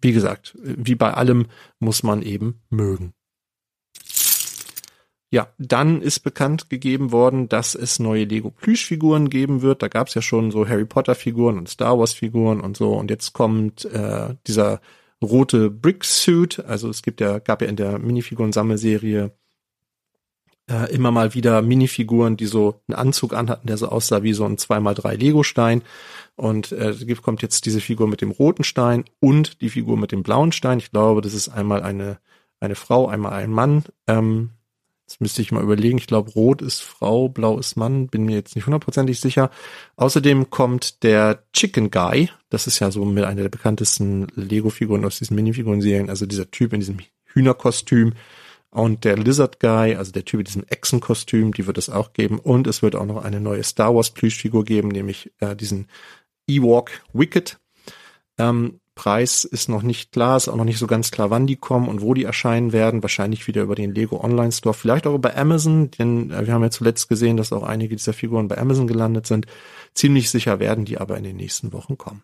wie 0.00 0.12
gesagt, 0.12 0.56
wie 0.62 0.94
bei 0.94 1.12
allem 1.14 1.46
muss 1.80 2.02
man 2.02 2.22
eben 2.22 2.62
mögen. 2.70 3.12
Ja, 5.32 5.48
dann 5.58 6.00
ist 6.02 6.20
bekannt 6.20 6.70
gegeben 6.70 7.10
worden, 7.10 7.48
dass 7.48 7.74
es 7.74 7.98
neue 7.98 8.24
Lego 8.24 8.50
Plüschfiguren 8.50 9.28
geben 9.28 9.60
wird. 9.60 9.82
Da 9.82 9.88
gab 9.88 10.06
es 10.06 10.14
ja 10.14 10.22
schon 10.22 10.52
so 10.52 10.68
Harry 10.68 10.84
Potter 10.84 11.16
Figuren 11.16 11.58
und 11.58 11.68
Star 11.68 11.98
Wars 11.98 12.12
Figuren 12.12 12.60
und 12.60 12.76
so. 12.76 12.92
Und 12.92 13.10
jetzt 13.10 13.32
kommt 13.32 13.84
äh, 13.86 14.36
dieser 14.46 14.80
rote 15.22 15.70
Brick 15.70 16.04
Suit. 16.04 16.64
Also 16.64 16.88
es 16.88 17.02
gibt 17.02 17.20
ja, 17.20 17.38
gab 17.38 17.62
ja 17.62 17.68
in 17.68 17.76
der 17.76 17.98
Minifiguren-Sammelserie 17.98 19.32
äh, 20.68 20.92
immer 20.92 21.10
mal 21.10 21.34
wieder 21.34 21.62
Minifiguren, 21.62 22.36
die 22.36 22.46
so 22.46 22.80
einen 22.88 22.96
Anzug 22.96 23.34
anhatten, 23.34 23.66
der 23.66 23.76
so 23.76 23.88
aussah 23.88 24.22
wie 24.22 24.32
so 24.32 24.44
ein 24.44 24.56
2x3 24.56 25.16
Lego-Stein. 25.16 25.82
Und 26.34 26.72
äh, 26.72 26.94
kommt 27.22 27.42
jetzt 27.42 27.66
diese 27.66 27.80
Figur 27.80 28.08
mit 28.08 28.20
dem 28.20 28.30
roten 28.30 28.64
Stein 28.64 29.04
und 29.20 29.60
die 29.60 29.70
Figur 29.70 29.96
mit 29.96 30.12
dem 30.12 30.22
blauen 30.22 30.52
Stein. 30.52 30.78
Ich 30.78 30.90
glaube, 30.90 31.22
das 31.22 31.34
ist 31.34 31.48
einmal 31.48 31.82
eine, 31.82 32.18
eine 32.60 32.74
Frau, 32.74 33.06
einmal 33.08 33.32
ein 33.32 33.50
Mann. 33.50 33.84
Ähm, 34.06 34.50
Jetzt 35.06 35.20
müsste 35.20 35.40
ich 35.40 35.52
mal 35.52 35.62
überlegen. 35.62 35.98
Ich 35.98 36.08
glaube, 36.08 36.32
rot 36.32 36.62
ist 36.62 36.82
Frau, 36.82 37.28
blau 37.28 37.58
ist 37.58 37.76
Mann. 37.76 38.08
Bin 38.08 38.24
mir 38.24 38.34
jetzt 38.34 38.56
nicht 38.56 38.66
hundertprozentig 38.66 39.20
sicher. 39.20 39.50
Außerdem 39.94 40.50
kommt 40.50 41.04
der 41.04 41.44
Chicken 41.52 41.92
Guy. 41.92 42.28
Das 42.48 42.66
ist 42.66 42.80
ja 42.80 42.90
so 42.90 43.04
mit 43.04 43.22
einer 43.22 43.42
der 43.42 43.48
bekanntesten 43.48 44.26
Lego-Figuren 44.34 45.04
aus 45.04 45.18
diesen 45.18 45.36
Minifiguren-Serien. 45.36 46.10
Also 46.10 46.26
dieser 46.26 46.50
Typ 46.50 46.72
in 46.72 46.80
diesem 46.80 46.98
Hühnerkostüm. 47.26 48.14
Und 48.70 49.04
der 49.04 49.16
Lizard 49.16 49.60
Guy, 49.60 49.94
also 49.94 50.10
der 50.10 50.24
Typ 50.24 50.40
in 50.40 50.44
diesem 50.44 50.64
Echsenkostüm, 50.64 51.54
die 51.54 51.68
wird 51.68 51.78
es 51.78 51.88
auch 51.88 52.12
geben. 52.12 52.40
Und 52.40 52.66
es 52.66 52.82
wird 52.82 52.96
auch 52.96 53.06
noch 53.06 53.24
eine 53.24 53.40
neue 53.40 53.62
Star 53.62 53.94
Wars 53.94 54.10
Plüschfigur 54.10 54.64
geben, 54.64 54.88
nämlich 54.88 55.32
äh, 55.38 55.54
diesen 55.54 55.86
Ewok 56.48 56.90
Wicked. 57.12 57.60
Ähm, 58.38 58.80
Preis 58.96 59.44
ist 59.44 59.68
noch 59.68 59.82
nicht 59.82 60.10
klar, 60.10 60.38
ist 60.38 60.48
auch 60.48 60.56
noch 60.56 60.64
nicht 60.64 60.78
so 60.78 60.86
ganz 60.86 61.10
klar, 61.10 61.30
wann 61.30 61.46
die 61.46 61.56
kommen 61.56 61.86
und 61.88 62.00
wo 62.00 62.14
die 62.14 62.24
erscheinen 62.24 62.72
werden. 62.72 63.02
Wahrscheinlich 63.02 63.46
wieder 63.46 63.62
über 63.62 63.74
den 63.74 63.94
Lego 63.94 64.24
Online 64.24 64.50
Store, 64.50 64.74
vielleicht 64.74 65.06
auch 65.06 65.14
über 65.14 65.36
Amazon, 65.36 65.90
denn 65.92 66.30
äh, 66.30 66.46
wir 66.46 66.54
haben 66.54 66.62
ja 66.62 66.70
zuletzt 66.70 67.08
gesehen, 67.08 67.36
dass 67.36 67.52
auch 67.52 67.62
einige 67.62 67.94
dieser 67.94 68.14
Figuren 68.14 68.48
bei 68.48 68.58
Amazon 68.58 68.86
gelandet 68.86 69.26
sind. 69.26 69.46
Ziemlich 69.94 70.30
sicher 70.30 70.58
werden 70.60 70.86
die 70.86 70.98
aber 70.98 71.18
in 71.18 71.24
den 71.24 71.36
nächsten 71.36 71.74
Wochen 71.74 71.98
kommen. 71.98 72.22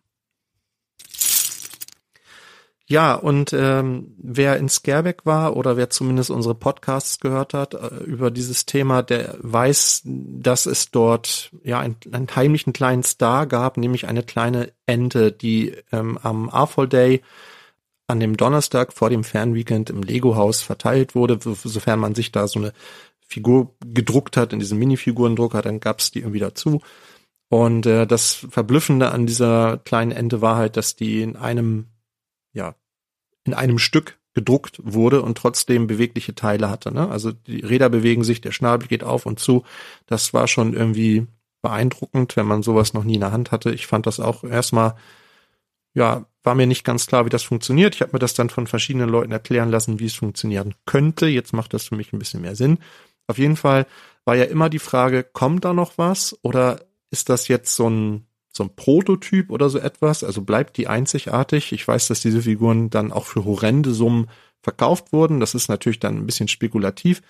Ja, 2.86 3.14
und 3.14 3.52
ähm, 3.52 4.14
wer 4.18 4.56
in 4.56 4.68
Scareback 4.68 5.24
war 5.24 5.56
oder 5.56 5.76
wer 5.76 5.88
zumindest 5.88 6.30
unsere 6.30 6.54
Podcasts 6.54 7.20
gehört 7.20 7.54
hat 7.54 7.74
äh, 7.74 8.04
über 8.04 8.30
dieses 8.30 8.66
Thema, 8.66 9.02
der 9.02 9.36
weiß, 9.40 10.02
dass 10.04 10.66
es 10.66 10.90
dort 10.90 11.52
ja 11.62 11.78
einen, 11.78 11.96
einen 12.10 12.34
heimlichen 12.34 12.72
kleinen 12.72 13.04
Star 13.04 13.46
gab, 13.46 13.76
nämlich 13.76 14.08
eine 14.08 14.22
kleine 14.22 14.72
Ente, 14.86 15.30
die 15.32 15.74
ähm, 15.92 16.18
am 16.22 16.50
Arfol 16.50 16.88
Day 16.88 17.22
an 18.08 18.20
dem 18.20 18.36
Donnerstag 18.36 18.92
vor 18.92 19.10
dem 19.10 19.24
Fernweekend 19.24 19.88
im 19.88 20.02
Lego-Haus 20.02 20.60
verteilt 20.60 21.14
wurde, 21.14 21.38
sofern 21.40 22.00
man 22.00 22.14
sich 22.14 22.32
da 22.32 22.48
so 22.48 22.58
eine 22.58 22.72
Figur 23.20 23.74
gedruckt 23.80 24.36
hat, 24.36 24.52
in 24.52 24.58
diesem 24.58 24.78
Minifigurendrucker, 24.78 25.62
dann 25.62 25.80
gab's 25.80 26.10
die 26.10 26.18
irgendwie 26.18 26.40
dazu. 26.40 26.80
Und 27.48 27.86
äh, 27.86 28.06
das 28.06 28.46
Verblüffende 28.50 29.12
an 29.12 29.26
dieser 29.26 29.78
kleinen 29.78 30.10
Ente 30.10 30.40
war 30.40 30.56
halt, 30.56 30.76
dass 30.76 30.96
die 30.96 31.22
in 31.22 31.36
einem 31.36 31.86
ja, 32.52 32.74
in 33.44 33.54
einem 33.54 33.78
Stück 33.78 34.18
gedruckt 34.34 34.80
wurde 34.82 35.22
und 35.22 35.36
trotzdem 35.36 35.86
bewegliche 35.86 36.34
Teile 36.34 36.70
hatte. 36.70 36.92
Ne? 36.92 37.08
Also 37.08 37.32
die 37.32 37.60
Räder 37.60 37.90
bewegen 37.90 38.24
sich, 38.24 38.40
der 38.40 38.52
Schnabel 38.52 38.88
geht 38.88 39.04
auf 39.04 39.26
und 39.26 39.38
zu. 39.38 39.64
Das 40.06 40.32
war 40.32 40.48
schon 40.48 40.72
irgendwie 40.72 41.26
beeindruckend, 41.60 42.36
wenn 42.36 42.46
man 42.46 42.62
sowas 42.62 42.94
noch 42.94 43.04
nie 43.04 43.14
in 43.14 43.20
der 43.20 43.32
Hand 43.32 43.52
hatte. 43.52 43.72
Ich 43.72 43.86
fand 43.86 44.06
das 44.06 44.20
auch 44.20 44.42
erstmal, 44.42 44.96
ja, 45.94 46.26
war 46.42 46.54
mir 46.54 46.66
nicht 46.66 46.84
ganz 46.84 47.06
klar, 47.06 47.24
wie 47.26 47.30
das 47.30 47.42
funktioniert. 47.42 47.94
Ich 47.94 48.00
habe 48.00 48.12
mir 48.14 48.18
das 48.18 48.34
dann 48.34 48.50
von 48.50 48.66
verschiedenen 48.66 49.08
Leuten 49.08 49.32
erklären 49.32 49.70
lassen, 49.70 50.00
wie 50.00 50.06
es 50.06 50.14
funktionieren 50.14 50.74
könnte. 50.86 51.26
Jetzt 51.26 51.52
macht 51.52 51.74
das 51.74 51.84
für 51.84 51.96
mich 51.96 52.12
ein 52.12 52.18
bisschen 52.18 52.40
mehr 52.40 52.56
Sinn. 52.56 52.78
Auf 53.26 53.38
jeden 53.38 53.56
Fall 53.56 53.86
war 54.24 54.34
ja 54.34 54.44
immer 54.44 54.68
die 54.68 54.78
Frage, 54.78 55.24
kommt 55.24 55.64
da 55.64 55.72
noch 55.72 55.98
was 55.98 56.36
oder 56.42 56.80
ist 57.10 57.28
das 57.28 57.48
jetzt 57.48 57.76
so 57.76 57.88
ein 57.88 58.26
so 58.52 58.64
ein 58.64 58.76
Prototyp 58.76 59.50
oder 59.50 59.70
so 59.70 59.78
etwas, 59.78 60.22
also 60.22 60.42
bleibt 60.42 60.76
die 60.76 60.86
einzigartig. 60.86 61.72
Ich 61.72 61.88
weiß, 61.88 62.08
dass 62.08 62.20
diese 62.20 62.42
Figuren 62.42 62.90
dann 62.90 63.10
auch 63.10 63.24
für 63.24 63.44
horrende 63.44 63.92
Summen 63.92 64.28
verkauft 64.62 65.12
wurden. 65.12 65.40
Das 65.40 65.54
ist 65.54 65.68
natürlich 65.68 66.00
dann 66.00 66.18
ein 66.18 66.26
bisschen 66.26 66.48
spekulativ. 66.48 67.22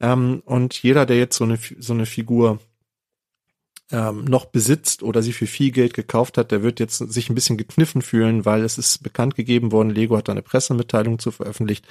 Ähm, 0.00 0.42
und 0.46 0.82
jeder, 0.82 1.06
der 1.06 1.18
jetzt 1.18 1.36
so 1.36 1.44
eine, 1.44 1.58
so 1.78 1.92
eine 1.92 2.06
Figur 2.06 2.58
ähm, 3.90 4.24
noch 4.24 4.46
besitzt 4.46 5.02
oder 5.02 5.22
sie 5.22 5.34
für 5.34 5.46
viel 5.46 5.70
Geld 5.70 5.92
gekauft 5.92 6.38
hat, 6.38 6.50
der 6.50 6.62
wird 6.62 6.80
jetzt 6.80 6.96
sich 6.96 7.28
ein 7.28 7.34
bisschen 7.34 7.58
gekniffen 7.58 8.00
fühlen, 8.00 8.46
weil 8.46 8.62
es 8.62 8.78
ist 8.78 9.02
bekannt 9.02 9.34
gegeben 9.34 9.70
worden, 9.70 9.90
Lego 9.90 10.16
hat 10.16 10.30
eine 10.30 10.42
Pressemitteilung 10.42 11.18
zu 11.18 11.30
veröffentlicht, 11.30 11.86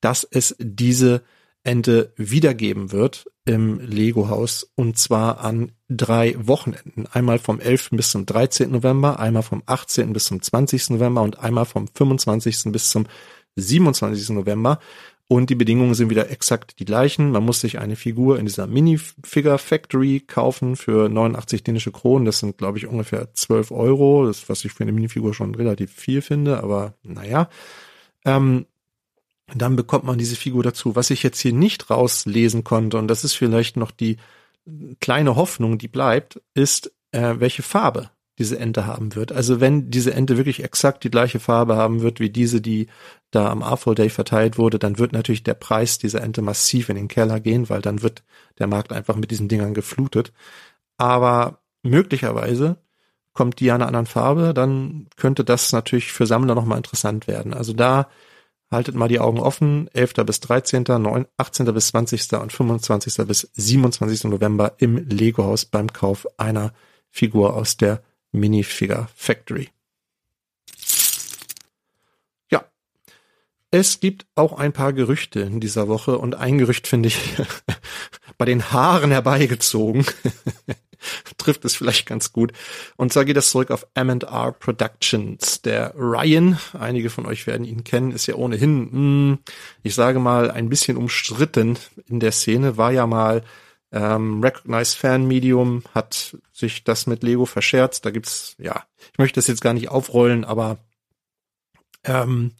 dass 0.00 0.24
es 0.28 0.56
diese 0.58 1.22
Ente 1.64 2.12
wiedergeben 2.16 2.92
wird 2.92 3.26
im 3.46 3.80
Lego-Haus 3.80 4.70
und 4.74 4.98
zwar 4.98 5.40
an 5.40 5.72
drei 5.88 6.34
Wochenenden. 6.38 7.06
Einmal 7.06 7.38
vom 7.38 7.60
11. 7.60 7.90
bis 7.92 8.10
zum 8.10 8.26
13. 8.26 8.70
November, 8.70 9.18
einmal 9.18 9.42
vom 9.42 9.62
18. 9.66 10.12
bis 10.12 10.26
zum 10.26 10.40
20. 10.40 10.90
November 10.90 11.22
und 11.22 11.38
einmal 11.38 11.64
vom 11.64 11.88
25. 11.88 12.72
bis 12.72 12.90
zum 12.90 13.06
27. 13.56 14.30
November. 14.30 14.78
Und 15.26 15.48
die 15.48 15.54
Bedingungen 15.54 15.94
sind 15.94 16.10
wieder 16.10 16.30
exakt 16.30 16.78
die 16.78 16.84
gleichen. 16.84 17.30
Man 17.30 17.44
muss 17.44 17.60
sich 17.60 17.78
eine 17.78 17.96
Figur 17.96 18.38
in 18.38 18.44
dieser 18.44 18.66
Minifigure 18.66 19.58
Factory 19.58 20.20
kaufen 20.20 20.76
für 20.76 21.08
89 21.08 21.64
dänische 21.64 21.92
Kronen. 21.92 22.26
Das 22.26 22.40
sind, 22.40 22.58
glaube 22.58 22.76
ich, 22.76 22.86
ungefähr 22.86 23.32
12 23.32 23.70
Euro. 23.70 24.26
Das, 24.26 24.48
was 24.50 24.64
ich 24.66 24.72
für 24.72 24.84
eine 24.84 24.92
Minifigur 24.92 25.32
schon 25.32 25.54
relativ 25.54 25.92
viel 25.92 26.20
finde, 26.20 26.62
aber 26.62 26.94
naja. 27.02 27.48
Ähm, 28.26 28.66
dann 29.52 29.76
bekommt 29.76 30.04
man 30.04 30.18
diese 30.18 30.36
Figur 30.36 30.62
dazu. 30.62 30.96
Was 30.96 31.10
ich 31.10 31.22
jetzt 31.22 31.40
hier 31.40 31.52
nicht 31.52 31.90
rauslesen 31.90 32.64
konnte, 32.64 32.98
und 32.98 33.08
das 33.08 33.24
ist 33.24 33.34
vielleicht 33.34 33.76
noch 33.76 33.90
die 33.90 34.16
kleine 35.00 35.36
Hoffnung, 35.36 35.78
die 35.78 35.88
bleibt, 35.88 36.40
ist, 36.54 36.92
äh, 37.12 37.34
welche 37.38 37.62
Farbe 37.62 38.10
diese 38.38 38.58
Ente 38.58 38.86
haben 38.86 39.14
wird. 39.14 39.30
Also 39.30 39.60
wenn 39.60 39.90
diese 39.90 40.12
Ente 40.12 40.36
wirklich 40.36 40.64
exakt 40.64 41.04
die 41.04 41.10
gleiche 41.10 41.38
Farbe 41.38 41.76
haben 41.76 42.02
wird 42.02 42.18
wie 42.18 42.30
diese, 42.30 42.60
die 42.60 42.88
da 43.30 43.50
am 43.50 43.62
Artful 43.62 43.94
Day 43.94 44.10
verteilt 44.10 44.58
wurde, 44.58 44.78
dann 44.78 44.98
wird 44.98 45.12
natürlich 45.12 45.44
der 45.44 45.54
Preis 45.54 45.98
dieser 45.98 46.22
Ente 46.22 46.42
massiv 46.42 46.88
in 46.88 46.96
den 46.96 47.08
Keller 47.08 47.38
gehen, 47.38 47.68
weil 47.68 47.80
dann 47.80 48.02
wird 48.02 48.24
der 48.58 48.66
Markt 48.66 48.92
einfach 48.92 49.16
mit 49.16 49.30
diesen 49.30 49.48
Dingern 49.48 49.74
geflutet. 49.74 50.32
Aber 50.96 51.60
möglicherweise 51.82 52.78
kommt 53.34 53.60
die 53.60 53.66
ja 53.66 53.74
einer 53.76 53.86
anderen 53.86 54.06
Farbe, 54.06 54.54
dann 54.54 55.08
könnte 55.16 55.44
das 55.44 55.72
natürlich 55.72 56.12
für 56.12 56.26
Sammler 56.26 56.54
nochmal 56.54 56.78
interessant 56.78 57.28
werden. 57.28 57.54
Also 57.54 57.72
da 57.72 58.08
haltet 58.70 58.94
mal 58.94 59.08
die 59.08 59.20
Augen 59.20 59.40
offen. 59.40 59.88
11. 59.92 60.14
bis 60.26 60.40
13., 60.40 60.84
9, 60.88 61.26
18. 61.36 61.74
bis 61.74 61.88
20. 61.88 62.32
und 62.34 62.52
25. 62.52 63.26
bis 63.26 63.50
27. 63.54 64.24
November 64.24 64.74
im 64.78 64.96
Lego-Haus 65.08 65.64
beim 65.64 65.92
Kauf 65.92 66.26
einer 66.38 66.72
Figur 67.10 67.54
aus 67.54 67.76
der 67.76 68.02
Minifigure 68.32 69.08
Factory. 69.14 69.70
Ja. 72.50 72.64
Es 73.70 74.00
gibt 74.00 74.26
auch 74.34 74.58
ein 74.58 74.72
paar 74.72 74.92
Gerüchte 74.92 75.40
in 75.40 75.60
dieser 75.60 75.88
Woche 75.88 76.18
und 76.18 76.34
ein 76.34 76.58
Gerücht 76.58 76.86
finde 76.86 77.08
ich 77.08 77.18
bei 78.38 78.44
den 78.44 78.72
Haaren 78.72 79.12
herbeigezogen. 79.12 80.04
trifft 81.38 81.64
es 81.64 81.76
vielleicht 81.76 82.06
ganz 82.06 82.32
gut. 82.32 82.52
Und 82.96 83.12
zwar 83.12 83.24
geht 83.24 83.36
es 83.36 83.50
zurück 83.50 83.70
auf 83.70 83.86
M&R 83.94 84.52
Productions. 84.52 85.62
Der 85.62 85.94
Ryan, 85.96 86.58
einige 86.78 87.10
von 87.10 87.26
euch 87.26 87.46
werden 87.46 87.64
ihn 87.66 87.84
kennen, 87.84 88.12
ist 88.12 88.26
ja 88.26 88.34
ohnehin, 88.34 88.84
mh, 88.84 88.90
hm, 88.90 89.38
ich 89.82 89.94
sage 89.94 90.18
mal, 90.18 90.50
ein 90.50 90.68
bisschen 90.68 90.96
umstritten 90.96 91.78
in 92.08 92.20
der 92.20 92.32
Szene, 92.32 92.76
war 92.76 92.92
ja 92.92 93.06
mal 93.06 93.42
ähm, 93.92 94.42
Recognized 94.42 94.96
Fan 94.96 95.26
Medium, 95.26 95.82
hat 95.94 96.36
sich 96.52 96.84
das 96.84 97.06
mit 97.06 97.22
Lego 97.22 97.46
verscherzt. 97.46 98.04
Da 98.04 98.10
gibt's, 98.10 98.56
ja, 98.58 98.84
ich 99.12 99.18
möchte 99.18 99.38
das 99.38 99.46
jetzt 99.46 99.60
gar 99.60 99.72
nicht 99.72 99.88
aufrollen, 99.88 100.44
aber 100.44 100.78
ähm, 102.04 102.52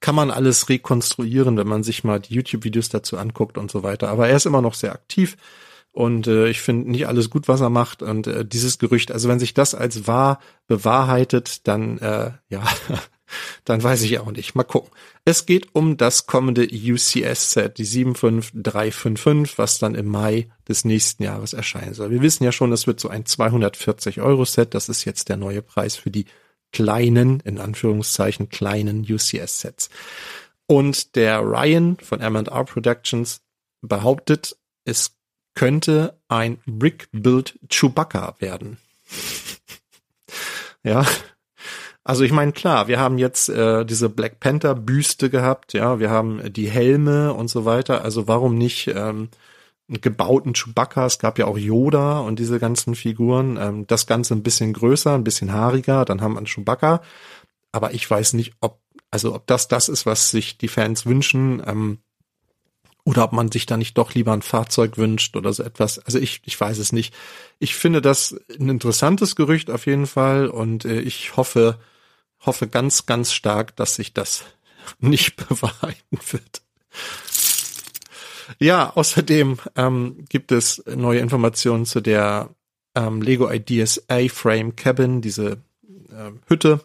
kann 0.00 0.14
man 0.14 0.30
alles 0.30 0.68
rekonstruieren, 0.68 1.56
wenn 1.58 1.68
man 1.68 1.82
sich 1.82 2.04
mal 2.04 2.20
die 2.20 2.34
YouTube-Videos 2.34 2.88
dazu 2.88 3.18
anguckt 3.18 3.58
und 3.58 3.70
so 3.70 3.82
weiter. 3.82 4.08
Aber 4.08 4.28
er 4.28 4.36
ist 4.36 4.46
immer 4.46 4.62
noch 4.62 4.74
sehr 4.74 4.92
aktiv. 4.92 5.36
Und 5.92 6.26
äh, 6.28 6.48
ich 6.48 6.60
finde 6.60 6.90
nicht 6.90 7.08
alles 7.08 7.30
gut, 7.30 7.48
was 7.48 7.60
er 7.60 7.70
macht. 7.70 8.02
Und 8.02 8.26
äh, 8.26 8.44
dieses 8.44 8.78
Gerücht, 8.78 9.10
also 9.10 9.28
wenn 9.28 9.40
sich 9.40 9.54
das 9.54 9.74
als 9.74 10.06
wahr 10.06 10.40
bewahrheitet, 10.66 11.66
dann 11.66 11.98
äh, 11.98 12.30
ja, 12.48 12.62
dann 13.64 13.82
weiß 13.82 14.02
ich 14.02 14.18
auch 14.20 14.30
nicht. 14.30 14.54
Mal 14.54 14.64
gucken. 14.64 14.90
Es 15.24 15.46
geht 15.46 15.74
um 15.74 15.96
das 15.96 16.26
kommende 16.26 16.62
UCS-Set, 16.64 17.78
die 17.78 17.84
75355, 17.84 19.58
was 19.58 19.78
dann 19.78 19.94
im 19.94 20.06
Mai 20.06 20.48
des 20.68 20.84
nächsten 20.84 21.24
Jahres 21.24 21.52
erscheinen 21.52 21.94
soll. 21.94 22.10
Wir 22.10 22.22
wissen 22.22 22.44
ja 22.44 22.52
schon, 22.52 22.72
es 22.72 22.86
wird 22.86 23.00
so 23.00 23.08
ein 23.08 23.24
240-Euro-Set. 23.24 24.74
Das 24.74 24.88
ist 24.88 25.04
jetzt 25.04 25.28
der 25.28 25.36
neue 25.36 25.62
Preis 25.62 25.96
für 25.96 26.10
die 26.10 26.26
kleinen, 26.72 27.40
in 27.40 27.58
Anführungszeichen, 27.58 28.48
kleinen 28.48 29.00
UCS-Sets. 29.00 29.90
Und 30.66 31.16
der 31.16 31.40
Ryan 31.40 31.96
von 31.96 32.20
M&R 32.20 32.64
Productions 32.64 33.40
behauptet, 33.80 34.56
es 34.84 35.16
könnte 35.54 36.18
ein 36.28 36.58
Brick-Build 36.66 37.58
Chewbacca 37.68 38.34
werden. 38.38 38.78
ja. 40.82 41.04
Also 42.02 42.24
ich 42.24 42.32
meine, 42.32 42.52
klar, 42.52 42.88
wir 42.88 42.98
haben 42.98 43.18
jetzt 43.18 43.50
äh, 43.50 43.84
diese 43.84 44.08
Black 44.08 44.40
Panther 44.40 44.74
Büste 44.74 45.28
gehabt, 45.28 45.74
ja, 45.74 46.00
wir 46.00 46.10
haben 46.10 46.40
die 46.52 46.68
Helme 46.70 47.34
und 47.34 47.48
so 47.48 47.64
weiter. 47.66 48.02
Also 48.02 48.26
warum 48.26 48.56
nicht 48.56 48.88
ähm, 48.88 49.28
gebauten 49.88 50.54
Chewbacca? 50.54 51.06
Es 51.06 51.18
gab 51.18 51.38
ja 51.38 51.46
auch 51.46 51.58
Yoda 51.58 52.20
und 52.20 52.38
diese 52.38 52.58
ganzen 52.58 52.94
Figuren. 52.94 53.58
Ähm, 53.60 53.86
das 53.86 54.06
Ganze 54.06 54.34
ein 54.34 54.42
bisschen 54.42 54.72
größer, 54.72 55.14
ein 55.14 55.24
bisschen 55.24 55.52
haariger, 55.52 56.04
dann 56.04 56.22
haben 56.22 56.32
wir 56.32 56.38
einen 56.38 56.46
Chewbacca. 56.46 57.02
Aber 57.72 57.92
ich 57.92 58.10
weiß 58.10 58.32
nicht, 58.32 58.54
ob 58.60 58.80
also 59.10 59.34
ob 59.34 59.46
das 59.46 59.68
das 59.68 59.88
ist, 59.88 60.06
was 60.06 60.30
sich 60.30 60.58
die 60.58 60.68
Fans 60.68 61.06
wünschen. 61.06 61.62
Ähm, 61.66 61.98
oder 63.04 63.24
ob 63.24 63.32
man 63.32 63.50
sich 63.50 63.66
da 63.66 63.76
nicht 63.76 63.96
doch 63.96 64.14
lieber 64.14 64.32
ein 64.32 64.42
Fahrzeug 64.42 64.98
wünscht 64.98 65.36
oder 65.36 65.52
so 65.52 65.62
etwas. 65.62 65.98
Also 65.98 66.18
ich, 66.18 66.42
ich 66.44 66.60
weiß 66.60 66.78
es 66.78 66.92
nicht. 66.92 67.14
Ich 67.58 67.74
finde 67.74 68.02
das 68.02 68.34
ein 68.58 68.68
interessantes 68.68 69.36
Gerücht 69.36 69.70
auf 69.70 69.86
jeden 69.86 70.06
Fall 70.06 70.48
und 70.48 70.84
äh, 70.84 71.00
ich 71.00 71.36
hoffe, 71.36 71.78
hoffe 72.40 72.68
ganz, 72.68 73.06
ganz 73.06 73.32
stark, 73.32 73.76
dass 73.76 73.94
sich 73.94 74.12
das 74.12 74.44
nicht 74.98 75.36
bewahrheiten 75.36 76.18
wird. 76.30 76.62
Ja, 78.58 78.90
außerdem 78.90 79.58
ähm, 79.76 80.24
gibt 80.28 80.52
es 80.52 80.82
neue 80.86 81.20
Informationen 81.20 81.86
zu 81.86 82.00
der 82.00 82.50
ähm, 82.94 83.22
Lego 83.22 83.50
Ideas 83.50 84.04
A-Frame 84.08 84.74
Cabin, 84.74 85.20
diese 85.20 85.58
äh, 86.10 86.32
Hütte, 86.46 86.84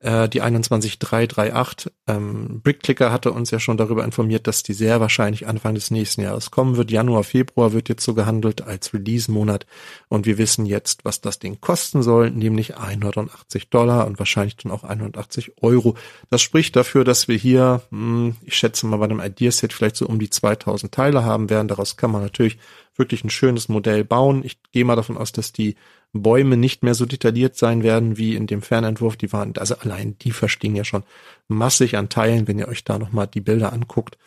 äh, 0.00 0.28
die 0.28 0.40
21338. 0.42 1.92
Ähm, 2.06 2.60
Brickclicker 2.62 3.10
hatte 3.10 3.32
uns 3.32 3.50
ja 3.50 3.58
schon 3.58 3.76
darüber 3.76 4.04
informiert, 4.04 4.46
dass 4.46 4.62
die 4.62 4.74
sehr 4.74 5.00
wahrscheinlich 5.00 5.46
Anfang 5.46 5.74
des 5.74 5.90
nächsten 5.90 6.20
Jahres 6.20 6.50
kommen 6.50 6.76
wird. 6.76 6.90
Januar, 6.90 7.24
Februar 7.24 7.72
wird 7.72 7.88
jetzt 7.88 8.04
so 8.04 8.14
gehandelt 8.14 8.62
als 8.62 8.92
Release-Monat. 8.92 9.66
Und 10.08 10.26
wir 10.26 10.38
wissen 10.38 10.66
jetzt, 10.66 11.04
was 11.04 11.20
das 11.20 11.38
Ding 11.38 11.60
kosten 11.60 12.02
soll, 12.02 12.30
nämlich 12.30 12.76
180 12.76 13.70
Dollar 13.70 14.06
und 14.06 14.18
wahrscheinlich 14.18 14.56
dann 14.56 14.72
auch 14.72 14.84
180 14.84 15.62
Euro. 15.62 15.96
Das 16.30 16.42
spricht 16.42 16.76
dafür, 16.76 17.04
dass 17.04 17.28
wir 17.28 17.36
hier, 17.36 17.82
mh, 17.90 17.98
hm, 17.98 18.36
ich 18.42 18.56
schätze 18.56 18.86
mal 18.86 18.98
bei 18.98 19.06
einem 19.06 19.20
Ideaset 19.20 19.72
vielleicht 19.72 19.96
so 19.96 20.06
um 20.06 20.18
die 20.18 20.30
2000 20.30 20.92
Teile 20.92 21.24
haben 21.24 21.50
werden. 21.50 21.68
Daraus 21.68 21.96
kann 21.96 22.10
man 22.10 22.22
natürlich 22.22 22.58
wirklich 22.96 23.24
ein 23.24 23.30
schönes 23.30 23.68
Modell 23.68 24.04
bauen. 24.04 24.42
Ich 24.44 24.58
gehe 24.72 24.84
mal 24.84 24.96
davon 24.96 25.16
aus, 25.16 25.32
dass 25.32 25.52
die 25.52 25.76
Bäume 26.12 26.56
nicht 26.56 26.82
mehr 26.82 26.94
so 26.94 27.04
detailliert 27.04 27.56
sein 27.56 27.82
werden 27.82 28.16
wie 28.16 28.34
in 28.34 28.46
dem 28.46 28.62
Fernentwurf. 28.62 29.16
Die 29.16 29.32
waren, 29.32 29.56
also 29.58 29.76
allein 29.76 30.16
die 30.18 30.30
verstehen 30.30 30.76
ja 30.76 30.84
schon 30.84 31.04
massig 31.48 31.96
an 31.96 32.08
Teilen, 32.08 32.48
wenn 32.48 32.58
ihr 32.58 32.68
euch 32.68 32.84
da 32.84 32.98
nochmal 32.98 33.26
die 33.26 33.40
Bilder 33.40 33.72
anguckt. 33.72 34.18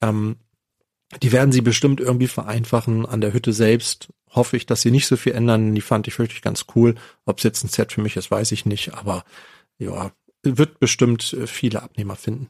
Ähm, 0.00 0.36
die 1.20 1.32
werden 1.32 1.52
sie 1.52 1.60
bestimmt 1.60 2.00
irgendwie 2.00 2.28
vereinfachen. 2.28 3.04
An 3.04 3.20
der 3.20 3.34
Hütte 3.34 3.52
selbst 3.52 4.08
hoffe 4.30 4.56
ich, 4.56 4.66
dass 4.66 4.80
sie 4.80 4.90
nicht 4.90 5.06
so 5.06 5.16
viel 5.16 5.32
ändern. 5.32 5.74
Die 5.74 5.80
fand 5.82 6.08
ich 6.08 6.18
wirklich 6.18 6.42
ganz 6.42 6.66
cool. 6.74 6.94
Ob 7.26 7.38
es 7.38 7.44
jetzt 7.44 7.62
ein 7.64 7.68
Set 7.68 7.92
für 7.92 8.00
mich 8.00 8.16
ist, 8.16 8.30
weiß 8.30 8.52
ich 8.52 8.64
nicht. 8.64 8.94
Aber 8.94 9.24
ja, 9.78 10.12
wird 10.42 10.80
bestimmt 10.80 11.34
äh, 11.34 11.46
viele 11.46 11.82
Abnehmer 11.82 12.16
finden. 12.16 12.48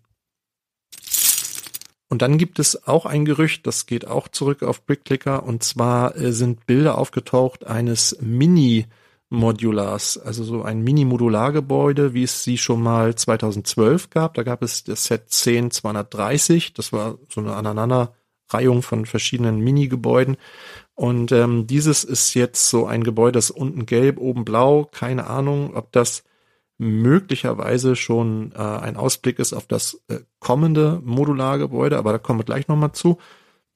Und 2.13 2.21
dann 2.21 2.37
gibt 2.37 2.59
es 2.59 2.87
auch 2.87 3.07
ein 3.07 3.25
Gerücht, 3.25 3.67
das 3.67 3.87
geht 3.87 4.07
auch 4.07 4.29
zurück 4.29 4.63
auf 4.63 4.85
BrickClicker, 4.85 5.45
und 5.45 5.63
zwar 5.63 6.15
äh, 6.15 6.31
sind 6.33 6.67
Bilder 6.67 6.99
aufgetaucht 6.99 7.67
eines 7.67 8.19
Mini-Modulars, 8.21 10.19
also 10.19 10.45
so 10.45 10.63
ein 10.63 10.83
Mini-Modulargebäude, 10.83 12.13
wie 12.13 12.25
es 12.25 12.45
sie 12.45 12.59
schon 12.59 12.83
mal 12.83 13.15
2012 13.15 14.11
gab. 14.11 14.35
Da 14.35 14.43
gab 14.43 14.63
es 14.63 14.85
das 14.85 15.07
Set 15.07 15.31
10230, 15.31 16.75
das 16.75 16.93
war 16.93 17.17
so 17.31 17.41
eine 17.41 17.55
Aneinanderreihung 17.55 18.83
von 18.83 19.07
verschiedenen 19.07 19.61
Mini-Gebäuden. 19.61 20.37
Und 20.95 21.33
ähm, 21.33 21.67
dieses 21.67 22.05
ist 22.05 22.35
jetzt 22.35 22.69
so 22.69 22.85
ein 22.85 23.05
Gebäude, 23.05 23.39
das 23.39 23.51
unten 23.51 23.87
gelb, 23.87 24.19
oben 24.19 24.45
blau, 24.45 24.85
keine 24.85 25.29
Ahnung, 25.29 25.75
ob 25.75 25.93
das 25.93 26.25
möglicherweise 26.79 27.97
schon 27.97 28.53
äh, 28.53 28.59
ein 28.59 28.97
Ausblick 28.97 29.39
ist 29.39 29.53
auf 29.53 29.67
das 29.67 30.03
äh, 30.09 30.21
kommende 30.41 31.01
Modulargebäude, 31.05 31.97
aber 31.97 32.13
da 32.13 32.19
kommen 32.19 32.41
wir 32.41 32.45
gleich 32.45 32.69
nochmal 32.69 32.93
zu. 32.93 33.19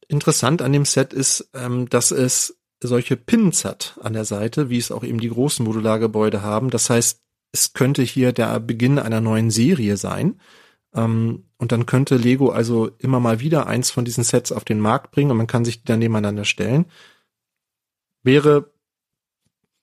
Interessant 0.09 0.62
an 0.62 0.72
dem 0.72 0.84
Set 0.84 1.12
ist, 1.12 1.51
ähm, 1.55 1.88
dass 1.88 2.11
es 2.11 2.59
solche 2.82 3.16
Pins 3.16 3.64
hat 3.64 3.99
an 4.03 4.12
der 4.12 4.24
Seite, 4.24 4.70
wie 4.70 4.78
es 4.78 4.92
auch 4.92 5.05
eben 5.05 5.20
die 5.20 5.30
großen 5.30 5.64
Modulargebäude 5.64 6.42
haben. 6.42 6.70
Das 6.70 6.90
heißt, 6.90 7.22
es 7.53 7.72
könnte 7.72 8.03
hier 8.03 8.32
der 8.32 8.61
Beginn 8.61 8.99
einer 8.99 9.20
neuen 9.20 9.51
Serie 9.51 9.97
sein. 9.97 10.40
Ähm, 10.94 11.44
und 11.59 11.72
dann 11.72 11.86
könnte 11.86 12.16
Lego 12.16 12.51
also 12.51 12.90
immer 12.99 13.20
mal 13.20 13.40
wieder 13.40 13.66
eins 13.66 13.90
von 13.90 14.05
diesen 14.05 14.24
Sets 14.24 14.53
auf 14.53 14.64
den 14.64 14.80
Markt 14.80 15.11
bringen 15.11 15.30
und 15.30 15.36
man 15.36 15.47
kann 15.47 15.64
sich 15.64 15.80
die 15.80 15.86
dann 15.86 16.01
nebeneinander 16.01 16.44
stellen. 16.44 16.86
Wäre 18.22 18.72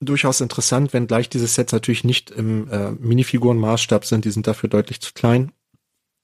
durchaus 0.06 0.42
interessant, 0.42 0.94
wenn 0.94 1.08
gleich 1.08 1.30
diese 1.30 1.48
Sets 1.48 1.74
natürlich 1.74 2.04
nicht 2.04 2.32
im 2.32 2.70
äh, 2.70 2.92
Minifigurenmaßstab 2.92 4.06
sind, 4.06 4.26
die 4.26 4.32
sind 4.32 4.48
dafür 4.48 4.70
deutlich 4.70 5.02
zu 5.02 5.14
klein 5.14 5.52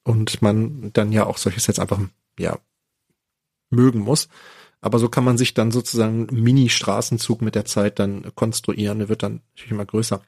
und 0.04 0.42
man 0.42 0.92
dann 0.94 1.12
ja 1.12 1.26
auch 1.26 1.38
solche 1.38 1.60
Sets 1.60 1.80
einfach 1.80 2.00
ja 2.38 2.60
mögen 3.70 4.00
muss. 4.00 4.30
Aber 4.82 4.98
so 5.00 5.10
kann 5.10 5.24
man 5.24 5.38
sich 5.38 5.54
dann 5.54 5.72
sozusagen 5.72 6.28
Mini-Straßenzug 6.32 7.42
mit 7.42 7.56
der 7.56 7.66
Zeit 7.66 8.00
dann 8.00 8.34
konstruieren. 8.36 9.00
Der 9.00 9.10
wird 9.10 9.24
dann 9.24 9.42
natürlich 9.52 9.72
immer 9.72 9.86
größer. 9.86 10.22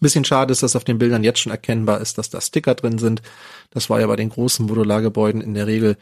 Bisschen 0.00 0.24
schade 0.24 0.50
ist, 0.50 0.64
dass 0.64 0.74
auf 0.74 0.82
den 0.82 0.98
Bildern 0.98 1.22
jetzt 1.22 1.38
schon 1.38 1.52
erkennbar 1.52 2.00
ist, 2.00 2.18
dass 2.18 2.28
da 2.28 2.40
Sticker 2.40 2.74
drin 2.74 2.98
sind. 2.98 3.22
Das 3.70 3.88
war 3.88 4.00
ja 4.00 4.06
bei 4.08 4.16
den 4.16 4.30
großen 4.30 4.66
Modulargebäuden 4.66 5.40
in 5.40 5.54
der 5.54 5.68
Regel 5.68 5.96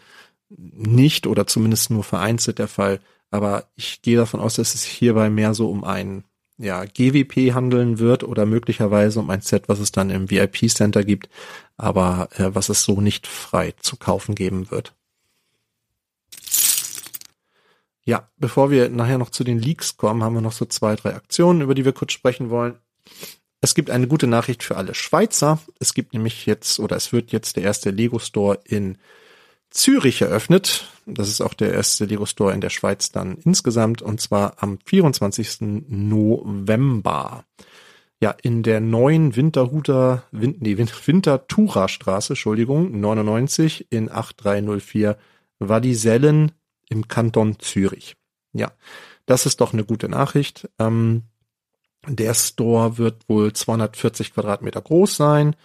nicht 0.49 1.27
oder 1.27 1.47
zumindest 1.47 1.91
nur 1.91 2.03
vereinzelt 2.03 2.59
der 2.59 2.69
Fall. 2.69 3.01
Aber 3.31 3.69
ich 3.77 4.01
gehe 4.01 4.17
davon 4.17 4.41
aus, 4.41 4.55
dass 4.55 4.75
es 4.75 4.85
hierbei 4.85 5.29
mehr 5.29 5.55
so 5.55 5.71
um 5.71 5.85
ein 5.85 6.25
ja, 6.61 6.85
GWP 6.85 7.55
handeln 7.55 7.99
wird 7.99 8.23
oder 8.23 8.45
möglicherweise 8.45 9.19
um 9.19 9.31
ein 9.31 9.41
Set, 9.41 9.69
was 9.69 9.81
es 9.81 9.93
dann 9.93 10.11
im 10.11 10.31
VIP 10.31 10.69
Center 10.69 11.05
gibt, 11.05 11.29
aber 11.77 12.29
äh, 12.37 12.55
was 12.55 12.69
es 12.69 12.85
so 12.85 13.01
nicht 13.01 13.27
frei 13.27 13.73
zu 13.81 13.97
kaufen 13.97 14.35
geben 14.35 14.71
wird. 14.71 14.95
Ja, 18.05 18.29
bevor 18.37 18.71
wir 18.71 18.91
nachher 18.91 19.19
noch 19.19 19.31
zu 19.31 19.45
den 19.45 19.59
Leaks 19.59 19.97
kommen, 19.97 20.23
haben 20.23 20.35
wir 20.35 20.41
noch 20.41 20.53
so 20.53 20.65
zwei, 20.67 20.97
drei 20.97 21.15
Aktionen, 21.15 21.63
über 21.63 21.75
die 21.75 21.85
wir 21.85 21.93
kurz 21.93 22.13
sprechen 22.13 22.51
wollen. 22.51 22.77
Es 23.63 23.75
gibt 23.75 23.91
eine 23.91 24.09
gute 24.09 24.27
Nachricht 24.27 24.63
für 24.63 24.77
alle 24.77 24.95
Schweizer. 24.95 25.61
Es 25.79 25.95
gibt 25.95 26.13
nämlich 26.13 26.47
jetzt 26.47 26.81
oder 26.81 26.97
es 26.97 27.13
wird 27.13 27.33
jetzt 27.33 27.57
der 27.57 27.63
erste 27.63 27.91
Lego 27.91 28.19
Store 28.19 28.59
in 28.65 28.99
Zürich 29.71 30.23
eröffnet. 30.23 30.87
Das 31.07 31.29
ist 31.29 31.41
auch 31.41 31.55
der 31.55 31.73
erste 31.73 32.05
Lego 32.05 32.27
Store 32.27 32.53
in 32.53 32.61
der 32.61 32.71
Schweiz 32.71 33.11
dann 33.11 33.39
insgesamt 33.45 34.03
und 34.03 34.21
zwar 34.21 34.55
am 34.63 34.79
24. 34.85 35.85
November. 35.89 37.45
Ja, 38.23 38.35
in 38.43 38.63
der 38.63 38.81
neuen 38.81 39.35
Winterhuter, 39.35 40.25
Win, 40.31 40.57
nee, 40.61 40.77
Winterthura 40.77 41.89
Straße, 41.89 42.35
Entschuldigung, 42.35 43.01
99 43.01 43.87
in 43.91 44.11
8304 44.11 45.17
Wadisellen 45.59 46.53
im 46.91 47.09
Kanton 47.09 47.59
Zürich. 47.59 48.17
Ja, 48.53 48.73
das 49.25 49.47
ist 49.47 49.61
doch 49.61 49.73
eine 49.73 49.85
gute 49.85 50.09
Nachricht. 50.09 50.69
Ähm, 50.79 51.23
der 52.07 52.35
Store 52.35 52.99
wird 52.99 53.29
wohl 53.29 53.53
240 53.53 54.35
Quadratmeter 54.35 54.81
groß 54.81 55.17
sein, 55.17 55.57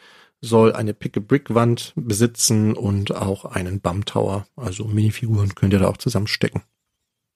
soll 0.41 0.73
eine 0.73 0.93
Pick-a-Brick-Wand 0.93 1.93
besitzen 1.95 2.73
und 2.73 3.15
auch 3.15 3.45
einen 3.45 3.81
Bum-Tower. 3.81 4.47
Also 4.55 4.86
Minifiguren 4.86 5.55
könnt 5.55 5.73
ihr 5.73 5.79
da 5.79 5.88
auch 5.88 5.97
zusammenstecken. 5.97 6.61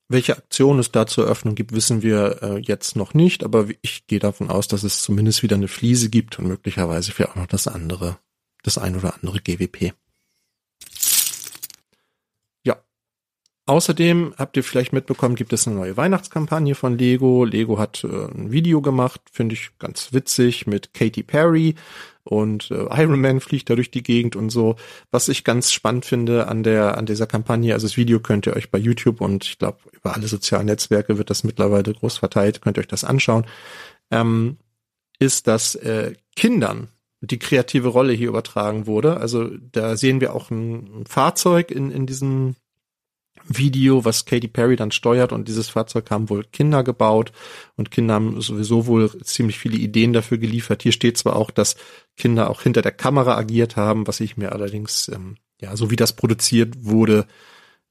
Welche 0.08 0.36
Aktion 0.36 0.80
es 0.80 0.90
da 0.90 1.06
zur 1.06 1.24
Eröffnung 1.26 1.54
gibt, 1.54 1.72
wissen 1.72 2.02
wir 2.02 2.42
äh, 2.42 2.58
jetzt 2.58 2.96
noch 2.96 3.14
nicht, 3.14 3.44
aber 3.44 3.68
ich 3.80 4.08
gehe 4.08 4.18
davon 4.18 4.50
aus, 4.50 4.66
dass 4.66 4.82
es 4.82 5.02
zumindest 5.02 5.44
wieder 5.44 5.54
eine 5.54 5.68
Fliese 5.68 6.10
gibt 6.10 6.38
und 6.38 6.48
möglicherweise 6.48 7.12
vielleicht 7.12 7.32
auch 7.32 7.36
noch 7.36 7.46
das 7.46 7.68
andere, 7.68 8.18
das 8.64 8.76
ein 8.76 8.96
oder 8.96 9.14
andere 9.14 9.38
GWP. 9.40 9.92
Außerdem 13.70 14.34
habt 14.36 14.56
ihr 14.56 14.64
vielleicht 14.64 14.92
mitbekommen, 14.92 15.36
gibt 15.36 15.52
es 15.52 15.68
eine 15.68 15.76
neue 15.76 15.96
Weihnachtskampagne 15.96 16.74
von 16.74 16.98
Lego. 16.98 17.44
Lego 17.44 17.78
hat 17.78 18.02
äh, 18.02 18.08
ein 18.08 18.50
Video 18.50 18.80
gemacht, 18.80 19.20
finde 19.30 19.52
ich 19.52 19.70
ganz 19.78 20.12
witzig, 20.12 20.66
mit 20.66 20.92
Katy 20.92 21.22
Perry 21.22 21.76
und 22.24 22.72
äh, 22.72 22.86
Iron 23.00 23.20
Man 23.20 23.38
fliegt 23.38 23.70
da 23.70 23.76
durch 23.76 23.92
die 23.92 24.02
Gegend 24.02 24.34
und 24.34 24.50
so. 24.50 24.74
Was 25.12 25.28
ich 25.28 25.44
ganz 25.44 25.70
spannend 25.70 26.04
finde 26.04 26.48
an 26.48 26.64
der 26.64 26.98
an 26.98 27.06
dieser 27.06 27.28
Kampagne, 27.28 27.72
also 27.72 27.86
das 27.86 27.96
Video 27.96 28.18
könnt 28.18 28.48
ihr 28.48 28.56
euch 28.56 28.72
bei 28.72 28.78
YouTube 28.78 29.20
und 29.20 29.44
ich 29.44 29.58
glaube 29.60 29.78
über 29.92 30.16
alle 30.16 30.26
sozialen 30.26 30.66
Netzwerke 30.66 31.16
wird 31.16 31.30
das 31.30 31.44
mittlerweile 31.44 31.94
groß 31.94 32.18
verteilt, 32.18 32.62
könnt 32.62 32.76
ihr 32.76 32.80
euch 32.80 32.88
das 32.88 33.04
anschauen, 33.04 33.46
ähm, 34.10 34.56
ist, 35.20 35.46
dass 35.46 35.76
äh, 35.76 36.14
Kindern 36.34 36.88
die 37.20 37.38
kreative 37.38 37.86
Rolle 37.86 38.14
hier 38.14 38.30
übertragen 38.30 38.88
wurde. 38.88 39.18
Also 39.18 39.48
da 39.70 39.96
sehen 39.96 40.20
wir 40.20 40.34
auch 40.34 40.50
ein 40.50 41.04
Fahrzeug 41.06 41.70
in, 41.70 41.92
in 41.92 42.06
diesem 42.06 42.56
Video, 43.52 44.04
was 44.04 44.24
Katy 44.24 44.46
Perry 44.46 44.76
dann 44.76 44.92
steuert 44.92 45.32
und 45.32 45.48
dieses 45.48 45.68
Fahrzeug 45.68 46.10
haben 46.10 46.30
wohl 46.30 46.44
Kinder 46.44 46.84
gebaut 46.84 47.32
und 47.76 47.90
Kinder 47.90 48.14
haben 48.14 48.40
sowieso 48.40 48.86
wohl 48.86 49.10
ziemlich 49.22 49.58
viele 49.58 49.76
Ideen 49.76 50.12
dafür 50.12 50.38
geliefert. 50.38 50.82
Hier 50.82 50.92
steht 50.92 51.18
zwar 51.18 51.34
auch, 51.34 51.50
dass 51.50 51.76
Kinder 52.16 52.48
auch 52.48 52.62
hinter 52.62 52.80
der 52.80 52.92
Kamera 52.92 53.36
agiert 53.36 53.76
haben, 53.76 54.06
was 54.06 54.20
ich 54.20 54.36
mir 54.36 54.52
allerdings, 54.52 55.08
ähm, 55.08 55.36
ja, 55.60 55.76
so 55.76 55.90
wie 55.90 55.96
das 55.96 56.14
produziert 56.14 56.84
wurde, 56.84 57.26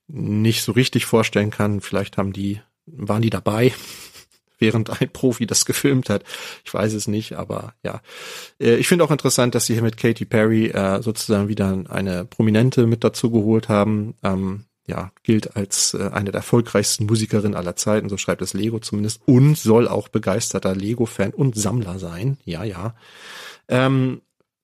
nicht 0.07 0.63
so 0.63 0.71
richtig 0.71 1.05
vorstellen 1.05 1.51
kann. 1.51 1.81
Vielleicht 1.81 2.17
haben 2.17 2.31
die, 2.31 2.61
waren 2.85 3.21
die 3.21 3.29
dabei, 3.29 3.73
während 4.59 5.01
ein 5.01 5.09
Profi 5.09 5.45
das 5.45 5.65
gefilmt 5.65 6.09
hat. 6.09 6.23
Ich 6.63 6.73
weiß 6.73 6.93
es 6.93 7.07
nicht, 7.07 7.33
aber 7.33 7.73
ja. 7.83 8.01
Äh, 8.61 8.75
ich 8.75 8.87
finde 8.87 9.03
auch 9.03 9.11
interessant, 9.11 9.55
dass 9.55 9.65
sie 9.65 9.73
hier 9.73 9.83
mit 9.83 9.97
Katy 9.97 10.23
Perry 10.23 10.67
äh, 10.67 11.01
sozusagen 11.01 11.49
wieder 11.49 11.83
eine 11.89 12.23
Prominente 12.23 12.87
mit 12.87 13.03
dazu 13.03 13.29
geholt 13.29 13.67
haben. 13.67 14.15
Ähm, 14.23 14.65
ja, 14.89 15.11
gilt 15.23 15.55
als 15.55 15.93
äh, 15.93 16.09
eine 16.11 16.31
der 16.31 16.39
erfolgreichsten 16.39 17.05
Musikerinnen 17.05 17.55
aller 17.55 17.75
Zeiten, 17.75 18.09
so 18.09 18.17
schreibt 18.17 18.41
es 18.41 18.53
Lego 18.53 18.79
zumindest, 18.79 19.21
und 19.25 19.55
soll 19.55 19.87
auch 19.87 20.07
begeisterter 20.09 20.75
Lego-Fan 20.75 21.31
und 21.31 21.55
Sammler 21.55 21.99
sein. 21.99 22.37
Ja, 22.43 22.63
ja. 22.63 22.95
Ähm, 23.67 24.21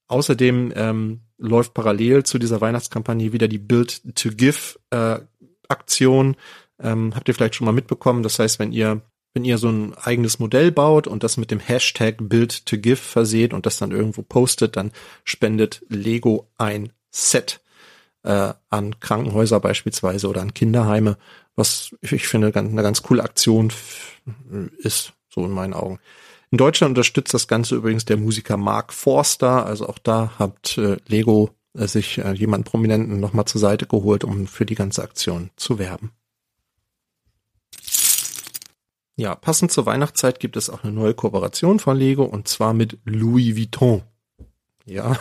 außerdem 0.08 0.74
ähm, 0.76 1.22
läuft 1.38 1.74
parallel 1.74 2.24
zu 2.24 2.40
dieser 2.40 2.60
Weihnachtskampagne 2.60 3.32
wieder 3.32 3.48
die 3.48 3.60
Build 3.60 4.02
to 4.16 4.30
Give 4.30 4.80
äh, 4.90 5.20
Aktion. 5.70 6.36
Ähm, 6.80 7.14
habt 7.16 7.28
ihr 7.28 7.34
vielleicht 7.34 7.56
schon 7.56 7.66
mal 7.66 7.72
mitbekommen? 7.72 8.24
Das 8.24 8.40
heißt, 8.40 8.60
wenn 8.60 8.72
ihr 8.72 9.02
wenn 9.36 9.44
ihr 9.44 9.58
so 9.58 9.68
ein 9.68 9.94
eigenes 9.96 10.40
Modell 10.40 10.72
baut 10.72 11.08
und 11.08 11.22
das 11.22 11.36
mit 11.36 11.52
dem 11.52 11.60
Hashtag 11.60 12.16
Build 12.22 12.66
to 12.66 12.78
Give 12.78 12.96
verseht 12.96 13.54
und 13.54 13.66
das 13.66 13.78
dann 13.78 13.92
irgendwo 13.92 14.22
postet, 14.22 14.78
dann 14.78 14.94
spendet 15.26 15.86
Lego 15.90 16.48
ein 16.58 16.94
Set 17.12 17.60
äh, 18.26 18.54
an 18.70 19.00
Krankenhäuser 19.00 19.60
beispielsweise 19.60 20.28
oder 20.28 20.42
an 20.42 20.54
Kinderheime, 20.54 21.18
was 21.56 21.96
ich 22.02 22.28
finde 22.28 22.54
eine 22.54 22.82
ganz 22.82 23.04
coole 23.04 23.24
Aktion 23.24 23.72
ist, 24.80 25.14
so 25.30 25.46
in 25.46 25.52
meinen 25.52 25.74
Augen. 25.74 26.00
In 26.52 26.58
Deutschland 26.58 26.92
unterstützt 26.92 27.34
das 27.34 27.48
Ganze 27.48 27.76
übrigens 27.76 28.06
der 28.06 28.18
Musiker 28.18 28.58
Mark 28.58 28.94
Forster, 28.94 29.66
also 29.66 29.88
auch 29.88 30.00
da 30.00 30.34
hat 30.38 30.78
äh, 30.78 30.98
Lego 31.08 31.52
äh, 31.74 31.88
sich 31.88 32.18
äh, 32.18 32.34
jemanden 32.34 32.66
Prominenten 32.66 33.20
nochmal 33.20 33.46
zur 33.46 33.62
Seite 33.62 33.86
geholt, 33.86 34.24
um 34.24 34.48
für 34.48 34.66
die 34.66 34.76
ganze 34.76 35.04
Aktion 35.04 35.50
zu 35.56 35.80
werben. 35.80 36.12
Ja, 39.18 39.34
passend 39.36 39.72
zur 39.72 39.86
Weihnachtszeit 39.86 40.40
gibt 40.40 40.58
es 40.58 40.70
auch 40.70 40.84
eine 40.84 40.92
neue 40.92 41.14
Kooperation 41.14 41.80
von 41.80 41.96
Lego 41.96 42.24
und 42.24 42.48
zwar 42.48 42.74
mit 42.74 42.98
Louis 43.06 43.56
Vuitton. 43.56 44.04
Ja, 44.86 45.18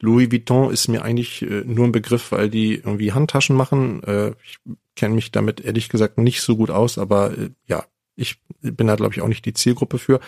Louis 0.00 0.30
Vuitton 0.30 0.72
ist 0.72 0.88
mir 0.88 1.02
eigentlich 1.02 1.42
äh, 1.42 1.62
nur 1.64 1.86
ein 1.86 1.92
Begriff, 1.92 2.32
weil 2.32 2.48
die 2.50 2.74
irgendwie 2.74 3.12
Handtaschen 3.12 3.56
machen. 3.56 4.02
Äh, 4.04 4.32
ich 4.44 4.58
kenne 4.96 5.14
mich 5.14 5.30
damit 5.32 5.60
ehrlich 5.60 5.88
gesagt 5.88 6.18
nicht 6.18 6.42
so 6.42 6.56
gut 6.56 6.70
aus, 6.70 6.98
aber 6.98 7.36
äh, 7.36 7.50
ja, 7.66 7.84
ich 8.16 8.40
bin 8.60 8.86
da 8.86 8.96
glaube 8.96 9.14
ich 9.14 9.22
auch 9.22 9.28
nicht 9.28 9.44
die 9.44 9.54
Zielgruppe 9.54 9.98
für. 9.98 10.20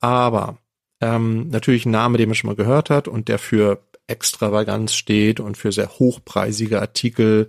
Aber 0.00 0.58
ähm, 1.00 1.48
natürlich 1.48 1.86
ein 1.86 1.92
Name, 1.92 2.18
den 2.18 2.28
man 2.28 2.34
schon 2.34 2.48
mal 2.48 2.56
gehört 2.56 2.90
hat 2.90 3.08
und 3.08 3.28
der 3.28 3.38
für 3.38 3.82
Extravaganz 4.06 4.94
steht 4.94 5.40
und 5.40 5.56
für 5.56 5.72
sehr 5.72 5.88
hochpreisige 5.98 6.80
Artikel 6.80 7.48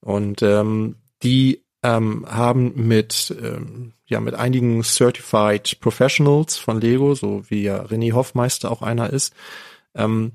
und 0.00 0.42
ähm, 0.42 0.96
die 1.22 1.64
ähm, 1.82 2.24
haben 2.28 2.72
mit 2.74 3.34
ähm, 3.42 3.92
ja 4.06 4.20
mit 4.20 4.34
einigen 4.34 4.82
Certified 4.82 5.80
Professionals 5.80 6.56
von 6.56 6.80
Lego, 6.80 7.14
so 7.14 7.42
wie 7.48 7.62
ja 7.62 7.82
René 7.82 8.12
Hoffmeister 8.12 8.70
auch 8.70 8.82
einer 8.82 9.10
ist, 9.10 9.34
ähm, 9.94 10.32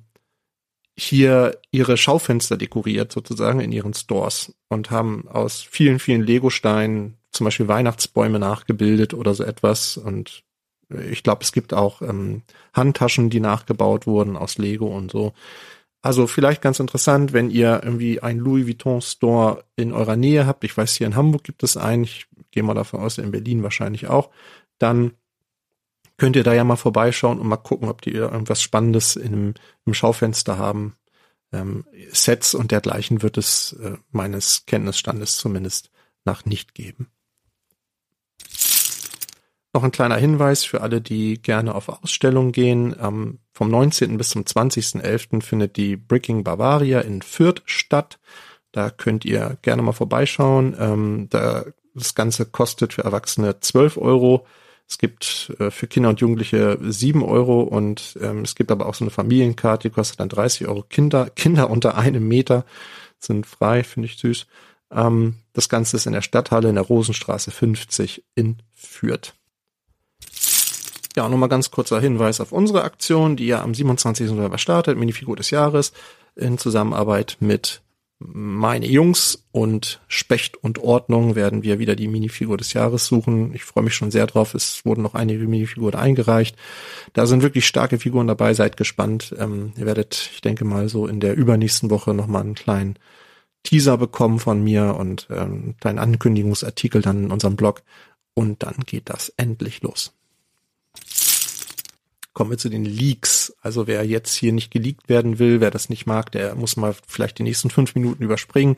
hier 0.97 1.57
ihre 1.71 1.97
Schaufenster 1.97 2.57
dekoriert 2.57 3.11
sozusagen 3.11 3.59
in 3.59 3.71
ihren 3.71 3.93
Stores 3.93 4.53
und 4.69 4.91
haben 4.91 5.27
aus 5.27 5.61
vielen, 5.61 5.99
vielen 5.99 6.21
Lego-Steinen 6.21 7.17
zum 7.31 7.45
Beispiel 7.45 7.67
Weihnachtsbäume 7.67 8.39
nachgebildet 8.39 9.13
oder 9.13 9.33
so 9.33 9.43
etwas 9.43 9.97
und 9.97 10.43
ich 11.09 11.23
glaube, 11.23 11.43
es 11.43 11.51
gibt 11.51 11.73
auch 11.73 12.01
ähm, 12.01 12.43
Handtaschen, 12.73 13.29
die 13.29 13.39
nachgebaut 13.39 14.07
wurden 14.07 14.35
aus 14.35 14.57
Lego 14.57 14.87
und 14.87 15.11
so. 15.11 15.33
Also 16.01 16.25
vielleicht 16.27 16.61
ganz 16.61 16.79
interessant, 16.79 17.31
wenn 17.31 17.51
ihr 17.51 17.81
irgendwie 17.83 18.21
einen 18.21 18.39
Louis 18.39 18.65
Vuitton 18.65 19.01
Store 19.01 19.63
in 19.75 19.93
eurer 19.93 20.15
Nähe 20.15 20.47
habt. 20.47 20.63
Ich 20.63 20.75
weiß, 20.75 20.95
hier 20.95 21.07
in 21.07 21.15
Hamburg 21.15 21.43
gibt 21.43 21.63
es 21.63 21.77
einen. 21.77 22.03
Ich 22.03 22.27
gehe 22.49 22.63
mal 22.63 22.73
davon 22.73 23.01
aus, 23.01 23.19
in 23.19 23.31
Berlin 23.31 23.61
wahrscheinlich 23.61 24.07
auch. 24.07 24.31
Dann 24.79 25.13
könnt 26.21 26.35
ihr 26.35 26.43
da 26.43 26.53
ja 26.53 26.63
mal 26.63 26.75
vorbeischauen 26.75 27.39
und 27.39 27.47
mal 27.47 27.57
gucken, 27.57 27.89
ob 27.89 28.03
die 28.03 28.11
irgendwas 28.11 28.61
Spannendes 28.61 29.15
in, 29.15 29.55
im 29.87 29.93
Schaufenster 29.95 30.59
haben. 30.59 30.95
Ähm, 31.51 31.83
Sets 32.11 32.53
und 32.53 32.69
dergleichen 32.69 33.23
wird 33.23 33.39
es 33.39 33.73
äh, 33.73 33.97
meines 34.11 34.67
Kenntnisstandes 34.67 35.37
zumindest 35.37 35.89
nach 36.23 36.45
nicht 36.45 36.75
geben. 36.75 37.07
Noch 39.73 39.83
ein 39.83 39.91
kleiner 39.91 40.17
Hinweis 40.17 40.63
für 40.63 40.81
alle, 40.81 41.01
die 41.01 41.41
gerne 41.41 41.73
auf 41.73 41.89
Ausstellungen 41.89 42.51
gehen. 42.51 42.95
Ähm, 43.01 43.39
vom 43.51 43.71
19. 43.71 44.15
bis 44.19 44.29
zum 44.29 44.43
20.11. 44.43 45.41
findet 45.41 45.75
die 45.75 45.97
Bricking 45.97 46.43
Bavaria 46.43 46.99
in 46.99 47.23
Fürth 47.23 47.63
statt. 47.65 48.19
Da 48.71 48.91
könnt 48.91 49.25
ihr 49.25 49.57
gerne 49.63 49.81
mal 49.81 49.91
vorbeischauen. 49.91 50.75
Ähm, 50.79 51.27
da, 51.31 51.65
das 51.95 52.13
Ganze 52.13 52.45
kostet 52.45 52.93
für 52.93 53.05
Erwachsene 53.05 53.59
12 53.59 53.97
Euro 53.97 54.45
Es 54.91 54.97
gibt 54.97 55.53
äh, 55.57 55.71
für 55.71 55.87
Kinder 55.87 56.09
und 56.09 56.19
Jugendliche 56.19 56.77
sieben 56.81 57.23
Euro 57.23 57.61
und 57.61 58.19
ähm, 58.21 58.41
es 58.41 58.55
gibt 58.55 58.71
aber 58.71 58.87
auch 58.87 58.93
so 58.93 59.05
eine 59.05 59.09
Familienkarte, 59.09 59.87
die 59.87 59.93
kostet 59.93 60.19
dann 60.19 60.27
30 60.27 60.67
Euro. 60.67 60.83
Kinder, 60.83 61.29
Kinder 61.29 61.69
unter 61.69 61.97
einem 61.97 62.27
Meter 62.27 62.65
sind 63.17 63.47
frei, 63.47 63.85
finde 63.85 64.07
ich 64.07 64.17
süß. 64.17 64.47
Ähm, 64.91 65.35
das 65.53 65.69
Ganze 65.69 65.95
ist 65.95 66.07
in 66.07 66.11
der 66.11 66.21
Stadthalle 66.21 66.67
in 66.67 66.75
der 66.75 66.83
Rosenstraße 66.83 67.51
50 67.51 68.25
in 68.35 68.57
Fürth. 68.75 69.33
Ja, 71.15 71.29
nochmal 71.29 71.47
ganz 71.47 71.71
kurzer 71.71 72.01
Hinweis 72.01 72.41
auf 72.41 72.51
unsere 72.51 72.83
Aktion, 72.83 73.37
die 73.37 73.47
ja 73.47 73.61
am 73.61 73.73
27. 73.73 74.29
November 74.31 74.57
startet, 74.57 74.97
Minifigur 74.97 75.37
des 75.37 75.51
Jahres, 75.51 75.93
in 76.35 76.57
Zusammenarbeit 76.57 77.37
mit 77.39 77.81
meine 78.33 78.87
Jungs 78.87 79.45
und 79.51 80.01
Specht 80.07 80.57
und 80.57 80.79
Ordnung 80.79 81.35
werden 81.35 81.63
wir 81.63 81.79
wieder 81.79 81.95
die 81.95 82.07
Minifigur 82.07 82.57
des 82.57 82.73
Jahres 82.73 83.05
suchen. 83.05 83.53
Ich 83.53 83.63
freue 83.63 83.83
mich 83.83 83.95
schon 83.95 84.11
sehr 84.11 84.27
drauf. 84.27 84.53
Es 84.53 84.85
wurden 84.85 85.01
noch 85.01 85.15
einige 85.15 85.47
Minifiguren 85.47 85.99
eingereicht. 85.99 86.55
Da 87.13 87.25
sind 87.25 87.41
wirklich 87.41 87.65
starke 87.65 87.97
Figuren 87.97 88.27
dabei. 88.27 88.53
Seid 88.53 88.77
gespannt. 88.77 89.35
Ähm, 89.37 89.73
ihr 89.77 89.85
werdet, 89.85 90.29
ich 90.33 90.41
denke 90.41 90.65
mal, 90.65 90.89
so 90.89 91.07
in 91.07 91.19
der 91.19 91.35
übernächsten 91.35 91.89
Woche 91.89 92.13
nochmal 92.13 92.43
einen 92.43 92.55
kleinen 92.55 92.97
Teaser 93.63 93.97
bekommen 93.97 94.39
von 94.39 94.63
mir 94.63 94.95
und 94.95 95.27
ähm, 95.29 95.75
einen 95.83 95.99
Ankündigungsartikel 95.99 97.01
dann 97.01 97.25
in 97.25 97.31
unserem 97.31 97.55
Blog. 97.55 97.83
Und 98.33 98.63
dann 98.63 98.75
geht 98.85 99.09
das 99.09 99.29
endlich 99.37 99.81
los. 99.81 100.13
Kommen 102.41 102.49
wir 102.49 102.57
zu 102.57 102.69
den 102.69 102.85
Leaks. 102.85 103.55
Also 103.61 103.85
wer 103.85 104.03
jetzt 104.03 104.33
hier 104.33 104.51
nicht 104.51 104.71
geleakt 104.71 105.09
werden 105.09 105.37
will, 105.37 105.61
wer 105.61 105.69
das 105.69 105.89
nicht 105.89 106.07
mag, 106.07 106.31
der 106.31 106.55
muss 106.55 106.75
mal 106.75 106.95
vielleicht 107.05 107.37
die 107.37 107.43
nächsten 107.43 107.69
fünf 107.69 107.93
Minuten 107.93 108.23
überspringen. 108.23 108.77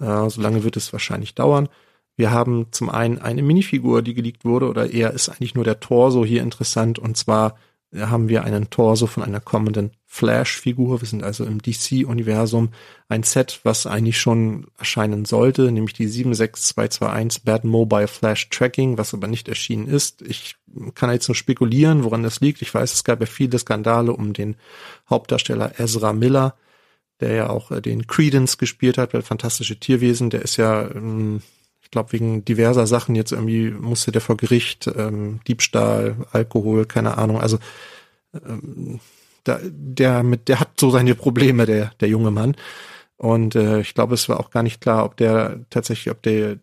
Äh, 0.00 0.30
so 0.30 0.40
lange 0.40 0.64
wird 0.64 0.78
es 0.78 0.90
wahrscheinlich 0.94 1.34
dauern. 1.34 1.68
Wir 2.16 2.30
haben 2.30 2.68
zum 2.70 2.88
einen 2.88 3.18
eine 3.18 3.42
Minifigur, 3.42 4.00
die 4.00 4.14
geleakt 4.14 4.46
wurde, 4.46 4.70
oder 4.70 4.90
eher 4.90 5.12
ist 5.12 5.28
eigentlich 5.28 5.54
nur 5.54 5.64
der 5.64 5.80
Torso 5.80 6.24
hier 6.24 6.42
interessant, 6.42 6.98
und 6.98 7.18
zwar 7.18 7.58
haben 7.96 8.28
wir 8.28 8.44
einen 8.44 8.70
Torso 8.70 9.06
von 9.06 9.22
einer 9.22 9.40
kommenden 9.40 9.92
Flash-Figur. 10.04 11.00
Wir 11.00 11.08
sind 11.08 11.22
also 11.22 11.44
im 11.44 11.62
DC-Universum. 11.62 12.70
Ein 13.08 13.22
Set, 13.22 13.60
was 13.62 13.86
eigentlich 13.86 14.18
schon 14.18 14.66
erscheinen 14.78 15.24
sollte, 15.24 15.70
nämlich 15.72 15.94
die 15.94 16.06
76221 16.06 17.44
Bad 17.44 17.64
Mobile 17.64 18.08
Flash 18.08 18.50
Tracking, 18.50 18.98
was 18.98 19.14
aber 19.14 19.26
nicht 19.26 19.48
erschienen 19.48 19.86
ist. 19.86 20.22
Ich 20.22 20.56
kann 20.94 21.10
jetzt 21.10 21.28
nur 21.28 21.34
spekulieren, 21.34 22.04
woran 22.04 22.22
das 22.22 22.40
liegt. 22.40 22.60
Ich 22.62 22.74
weiß, 22.74 22.92
es 22.92 23.04
gab 23.04 23.20
ja 23.20 23.26
viele 23.26 23.58
Skandale 23.58 24.12
um 24.12 24.32
den 24.34 24.56
Hauptdarsteller 25.08 25.78
Ezra 25.78 26.12
Miller, 26.12 26.56
der 27.20 27.32
ja 27.32 27.50
auch 27.50 27.70
äh, 27.70 27.80
den 27.80 28.06
Credence 28.06 28.58
gespielt 28.58 28.98
hat 28.98 29.12
bei 29.12 29.22
Fantastische 29.22 29.80
Tierwesen. 29.80 30.30
Der 30.30 30.42
ist 30.42 30.56
ja 30.56 30.90
ähm, 30.90 31.42
ich 31.88 31.92
glaube, 31.92 32.12
wegen 32.12 32.44
diverser 32.44 32.86
Sachen 32.86 33.14
jetzt 33.14 33.32
irgendwie 33.32 33.70
musste 33.70 34.12
der 34.12 34.20
vor 34.20 34.36
Gericht, 34.36 34.90
ähm, 34.94 35.40
Diebstahl, 35.48 36.16
Alkohol, 36.32 36.84
keine 36.84 37.16
Ahnung. 37.16 37.40
Also 37.40 37.58
ähm, 38.34 39.00
da, 39.44 39.58
der 39.64 40.22
mit, 40.22 40.48
der 40.48 40.60
hat 40.60 40.78
so 40.78 40.90
seine 40.90 41.14
Probleme, 41.14 41.64
der, 41.64 41.92
der 42.00 42.08
junge 42.10 42.30
Mann. 42.30 42.56
Und 43.16 43.54
äh, 43.54 43.80
ich 43.80 43.94
glaube, 43.94 44.12
es 44.12 44.28
war 44.28 44.38
auch 44.38 44.50
gar 44.50 44.62
nicht 44.62 44.82
klar, 44.82 45.06
ob 45.06 45.16
der 45.16 45.60
tatsächlich, 45.70 46.10
ob 46.10 46.20
der 46.20 46.58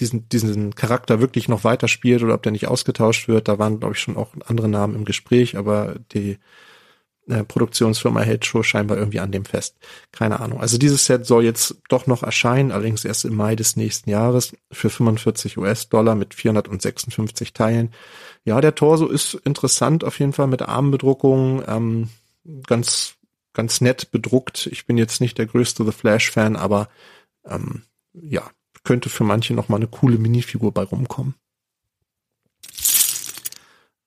diesen, 0.00 0.30
diesen 0.30 0.74
Charakter 0.74 1.20
wirklich 1.20 1.46
noch 1.46 1.62
weiterspielt 1.64 2.22
oder 2.22 2.32
ob 2.32 2.42
der 2.42 2.52
nicht 2.52 2.66
ausgetauscht 2.66 3.28
wird. 3.28 3.48
Da 3.48 3.58
waren, 3.58 3.80
glaube 3.80 3.92
ich, 3.94 4.00
schon 4.00 4.16
auch 4.16 4.32
andere 4.46 4.70
Namen 4.70 4.94
im 4.94 5.04
Gespräch, 5.04 5.58
aber 5.58 5.96
die 6.14 6.38
äh, 7.28 7.44
Produktionsfirma 7.44 8.20
hält 8.20 8.44
schon 8.44 8.64
scheinbar 8.64 8.98
irgendwie 8.98 9.20
an 9.20 9.32
dem 9.32 9.44
fest. 9.44 9.76
Keine 10.12 10.40
Ahnung. 10.40 10.60
Also 10.60 10.78
dieses 10.78 11.06
Set 11.06 11.26
soll 11.26 11.44
jetzt 11.44 11.76
doch 11.88 12.06
noch 12.06 12.22
erscheinen, 12.22 12.72
allerdings 12.72 13.04
erst 13.04 13.24
im 13.24 13.34
Mai 13.36 13.56
des 13.56 13.76
nächsten 13.76 14.10
Jahres 14.10 14.54
für 14.70 14.90
45 14.90 15.58
US-Dollar 15.58 16.14
mit 16.14 16.34
456 16.34 17.52
Teilen. 17.52 17.92
Ja, 18.44 18.60
der 18.60 18.74
Torso 18.74 19.06
ist 19.06 19.34
interessant 19.44 20.04
auf 20.04 20.18
jeden 20.18 20.32
Fall 20.32 20.48
mit 20.48 20.62
Armbedruckung, 20.62 21.62
ähm, 21.66 22.10
ganz 22.66 23.14
ganz 23.54 23.80
nett 23.80 24.10
bedruckt. 24.10 24.66
Ich 24.66 24.84
bin 24.84 24.98
jetzt 24.98 25.20
nicht 25.20 25.38
der 25.38 25.46
größte 25.46 25.84
The 25.84 25.92
Flash-Fan, 25.92 26.56
aber 26.56 26.88
ähm, 27.46 27.84
ja, 28.12 28.50
könnte 28.82 29.08
für 29.08 29.24
manche 29.24 29.54
noch 29.54 29.68
mal 29.68 29.76
eine 29.76 29.86
coole 29.86 30.18
Minifigur 30.18 30.72
bei 30.72 30.82
rumkommen. 30.82 31.34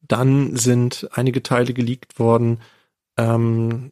Dann 0.01 0.55
sind 0.55 1.09
einige 1.11 1.41
Teile 1.43 1.73
geleakt 1.73 2.19
worden 2.19 2.59
ähm, 3.17 3.91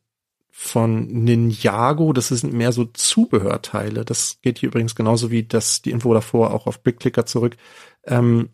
von 0.51 1.07
Ninjago. 1.07 2.13
Das 2.13 2.30
sind 2.30 2.53
mehr 2.53 2.71
so 2.71 2.86
Zubehörteile. 2.86 4.05
Das 4.05 4.39
geht 4.41 4.59
hier 4.59 4.69
übrigens 4.69 4.95
genauso 4.95 5.30
wie 5.30 5.43
das 5.43 5.82
die 5.82 5.91
Info 5.91 6.13
davor 6.13 6.53
auch 6.53 6.67
auf 6.67 6.82
Brickclicker 6.82 7.26
zurück. 7.26 7.57
Ähm, 8.05 8.51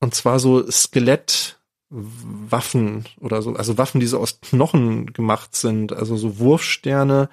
und 0.00 0.14
zwar 0.14 0.38
so 0.38 0.70
Skelettwaffen 0.70 3.06
oder 3.18 3.42
so, 3.42 3.54
also 3.54 3.76
Waffen, 3.78 4.00
die 4.00 4.06
so 4.06 4.20
aus 4.20 4.40
Knochen 4.40 5.12
gemacht 5.12 5.56
sind, 5.56 5.92
also 5.92 6.16
so 6.16 6.38
Wurfsterne, 6.38 7.28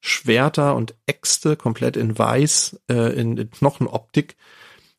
Schwerter 0.00 0.74
und 0.74 0.94
Äxte 1.06 1.56
komplett 1.56 1.96
in 1.96 2.18
weiß, 2.18 2.80
äh, 2.90 3.14
in, 3.18 3.36
in 3.36 3.50
Knochenoptik 3.50 4.36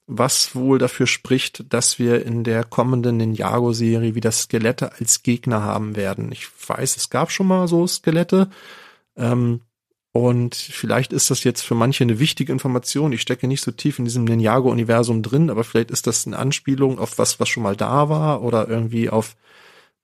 was 0.08 0.56
wohl 0.56 0.78
dafür 0.78 1.08
spricht, 1.08 1.74
dass 1.74 1.98
wir 1.98 2.26
in 2.26 2.44
der 2.44 2.64
kommenden 2.64 3.18
Ninjago-Serie 3.18 4.14
wieder 4.14 4.32
Skelette 4.32 4.94
als 4.94 5.24
Gegner 5.24 5.64
haben 5.64 5.96
werden. 5.96 6.32
Ich 6.32 6.48
weiß, 6.68 6.96
es 6.96 7.10
gab 7.10 7.32
schon 7.32 7.48
mal 7.48 7.68
so 7.68 7.88
Skelette. 7.88 8.50
Ähm, 9.16 9.62
und 10.12 10.56
vielleicht 10.56 11.12
ist 11.12 11.30
das 11.30 11.44
jetzt 11.44 11.62
für 11.62 11.76
manche 11.76 12.04
eine 12.04 12.20
wichtige 12.20 12.54
Information. 12.54 13.12
Ich 13.12 13.22
stecke 13.22 13.48
nicht 13.48 13.62
so 13.62 13.72
tief 13.72 14.00
in 14.00 14.06
diesem 14.06 14.26
Ninjago-Universum 14.26 15.24
drin, 15.24 15.50
aber 15.50 15.64
vielleicht 15.64 15.92
ist 15.92 16.08
das 16.08 16.26
eine 16.26 16.38
Anspielung 16.38 17.00
auf 17.00 17.18
was, 17.18 17.40
was 17.40 17.50
schon 17.50 17.64
mal 17.64 17.76
da 17.76 18.08
war 18.08 18.44
oder 18.44 18.68
irgendwie 18.70 19.10
auf, 19.10 19.36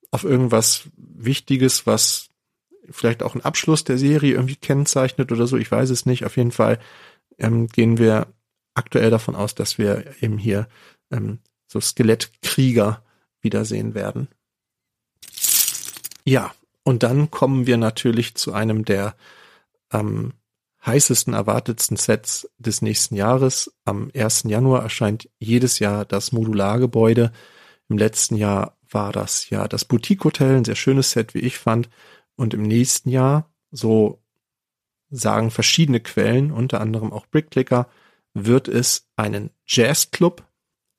auf 0.09 0.23
irgendwas 0.23 0.89
Wichtiges, 0.97 1.85
was 1.85 2.27
vielleicht 2.89 3.23
auch 3.23 3.35
einen 3.35 3.45
Abschluss 3.45 3.83
der 3.83 3.97
Serie 3.97 4.33
irgendwie 4.33 4.57
kennzeichnet 4.57 5.31
oder 5.31 5.47
so. 5.47 5.57
Ich 5.57 5.71
weiß 5.71 5.91
es 5.91 6.05
nicht. 6.05 6.25
Auf 6.25 6.35
jeden 6.37 6.51
Fall 6.51 6.79
ähm, 7.37 7.67
gehen 7.67 7.97
wir 7.97 8.27
aktuell 8.73 9.09
davon 9.09 9.35
aus, 9.35 9.55
dass 9.55 9.77
wir 9.77 10.21
eben 10.21 10.37
hier 10.37 10.67
ähm, 11.11 11.39
so 11.67 11.79
Skelettkrieger 11.79 13.03
wiedersehen 13.41 13.93
werden. 13.93 14.27
Ja, 16.25 16.53
und 16.83 17.03
dann 17.03 17.31
kommen 17.31 17.67
wir 17.67 17.77
natürlich 17.77 18.35
zu 18.35 18.53
einem 18.53 18.85
der 18.85 19.15
am 19.89 20.33
heißesten 20.85 21.33
erwartetsten 21.33 21.97
Sets 21.97 22.49
des 22.57 22.81
nächsten 22.81 23.15
Jahres. 23.15 23.71
Am 23.85 24.11
1. 24.15 24.43
Januar 24.47 24.81
erscheint 24.81 25.29
jedes 25.37 25.79
Jahr 25.79 26.05
das 26.05 26.31
Modulargebäude. 26.31 27.31
Im 27.87 27.97
letzten 27.97 28.35
Jahr 28.35 28.77
war 28.89 29.11
das 29.11 29.49
ja 29.49 29.67
das 29.67 29.85
Boutique 29.85 30.23
Hotel, 30.23 30.57
ein 30.57 30.65
sehr 30.65 30.75
schönes 30.75 31.11
Set, 31.11 31.33
wie 31.33 31.39
ich 31.39 31.57
fand. 31.57 31.89
Und 32.35 32.53
im 32.53 32.63
nächsten 32.63 33.09
Jahr, 33.09 33.49
so 33.69 34.23
sagen 35.09 35.51
verschiedene 35.51 35.99
Quellen, 35.99 36.51
unter 36.51 36.81
anderem 36.81 37.13
auch 37.13 37.27
Brickclicker, 37.27 37.87
wird 38.33 38.67
es 38.67 39.07
einen 39.15 39.51
Jazzclub 39.67 40.43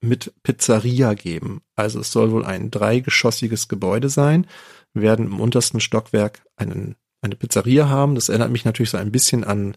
mit 0.02 0.34
Pizzeria 0.42 1.14
geben. 1.14 1.62
Also 1.76 2.00
es 2.00 2.12
soll 2.12 2.32
wohl 2.32 2.44
ein 2.44 2.70
dreigeschossiges 2.70 3.68
Gebäude 3.68 4.08
sein. 4.08 4.46
Wir 4.92 5.02
werden 5.02 5.26
im 5.26 5.40
untersten 5.40 5.80
Stockwerk 5.80 6.44
einen, 6.56 6.96
eine 7.22 7.36
Pizzeria 7.36 7.88
haben. 7.88 8.14
Das 8.14 8.28
erinnert 8.28 8.50
mich 8.50 8.64
natürlich 8.64 8.90
so 8.90 8.98
ein 8.98 9.12
bisschen 9.12 9.44
an 9.44 9.76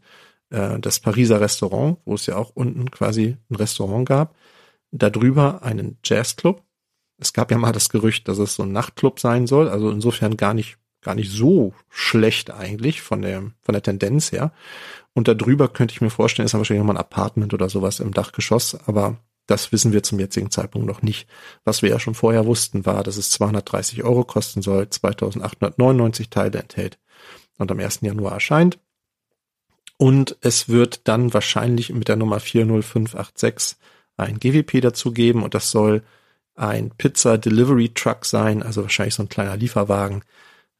äh, 0.49 0.79
das 0.79 0.99
Pariser 0.99 1.39
Restaurant, 1.41 1.99
wo 2.05 2.15
es 2.15 2.25
ja 2.25 2.35
auch 2.37 2.51
unten 2.55 2.89
quasi 2.91 3.37
ein 3.49 3.55
Restaurant 3.55 4.07
gab. 4.07 4.35
Darüber 4.91 5.63
einen 5.63 5.99
Jazzclub. 6.03 6.63
Es 7.17 7.31
gab 7.31 7.51
ja 7.51 7.57
mal 7.57 7.71
das 7.71 7.89
Gerücht, 7.89 8.27
dass 8.27 8.39
es 8.39 8.55
so 8.55 8.63
ein 8.63 8.71
Nachtclub 8.71 9.19
sein 9.19 9.47
soll. 9.47 9.69
Also 9.69 9.89
insofern 9.89 10.37
gar 10.37 10.53
nicht 10.53 10.77
gar 11.05 11.15
nicht 11.15 11.31
so 11.31 11.73
schlecht 11.89 12.51
eigentlich 12.51 13.01
von 13.01 13.21
der 13.21 13.51
von 13.61 13.73
der 13.73 13.83
Tendenz 13.83 14.31
her. 14.31 14.51
Und 15.13 15.29
darüber 15.29 15.69
könnte 15.69 15.93
ich 15.93 16.01
mir 16.01 16.09
vorstellen, 16.09 16.45
ist 16.45 16.53
dann 16.53 16.59
wahrscheinlich 16.59 16.81
nochmal 16.81 16.97
ein 16.97 17.05
Apartment 17.05 17.53
oder 17.53 17.69
sowas 17.69 18.01
im 18.01 18.13
Dachgeschoss, 18.13 18.77
aber 18.85 19.17
das 19.47 19.71
wissen 19.71 19.93
wir 19.93 20.03
zum 20.03 20.19
jetzigen 20.19 20.49
Zeitpunkt 20.51 20.87
noch 20.87 21.01
nicht. 21.03 21.29
Was 21.63 21.83
wir 21.83 21.89
ja 21.89 21.99
schon 21.99 22.15
vorher 22.15 22.45
wussten, 22.45 22.85
war, 22.85 23.03
dass 23.03 23.17
es 23.17 23.29
230 23.29 24.03
Euro 24.03 24.23
kosten 24.23 24.61
soll, 24.61 24.89
2899 24.89 26.29
Teile 26.29 26.59
enthält 26.59 26.97
und 27.59 27.71
am 27.71 27.79
1. 27.79 27.99
Januar 28.01 28.33
erscheint. 28.33 28.79
Und 29.97 30.35
es 30.41 30.67
wird 30.67 31.07
dann 31.07 31.33
wahrscheinlich 31.33 31.93
mit 31.93 32.07
der 32.07 32.17
Nummer 32.17 32.39
40586 32.39 33.77
ein 34.17 34.39
GWP 34.39 34.81
dazu 34.81 35.11
geben 35.11 35.43
und 35.43 35.53
das 35.53 35.71
soll 35.71 36.03
ein 36.55 36.91
Pizza 36.91 37.37
Delivery 37.37 37.89
Truck 37.89 38.25
sein, 38.25 38.63
also 38.63 38.81
wahrscheinlich 38.81 39.15
so 39.15 39.23
ein 39.23 39.29
kleiner 39.29 39.57
Lieferwagen 39.57 40.23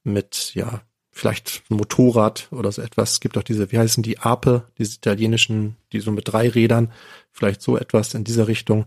mit, 0.05 0.51
ja, 0.55 0.81
vielleicht 1.11 1.63
Motorrad 1.69 2.49
oder 2.51 2.71
so 2.71 2.81
etwas. 2.81 3.13
Es 3.13 3.19
gibt 3.21 3.37
auch 3.37 3.43
diese, 3.43 3.71
wie 3.71 3.77
heißen 3.77 4.03
die, 4.03 4.19
Ape, 4.19 4.67
diese 4.77 4.97
italienischen, 4.97 5.77
die 5.93 6.01
so 6.01 6.11
mit 6.11 6.27
drei 6.27 6.49
Rädern, 6.49 6.91
vielleicht 7.31 7.61
so 7.61 7.77
etwas 7.77 8.13
in 8.13 8.25
dieser 8.25 8.47
Richtung. 8.49 8.85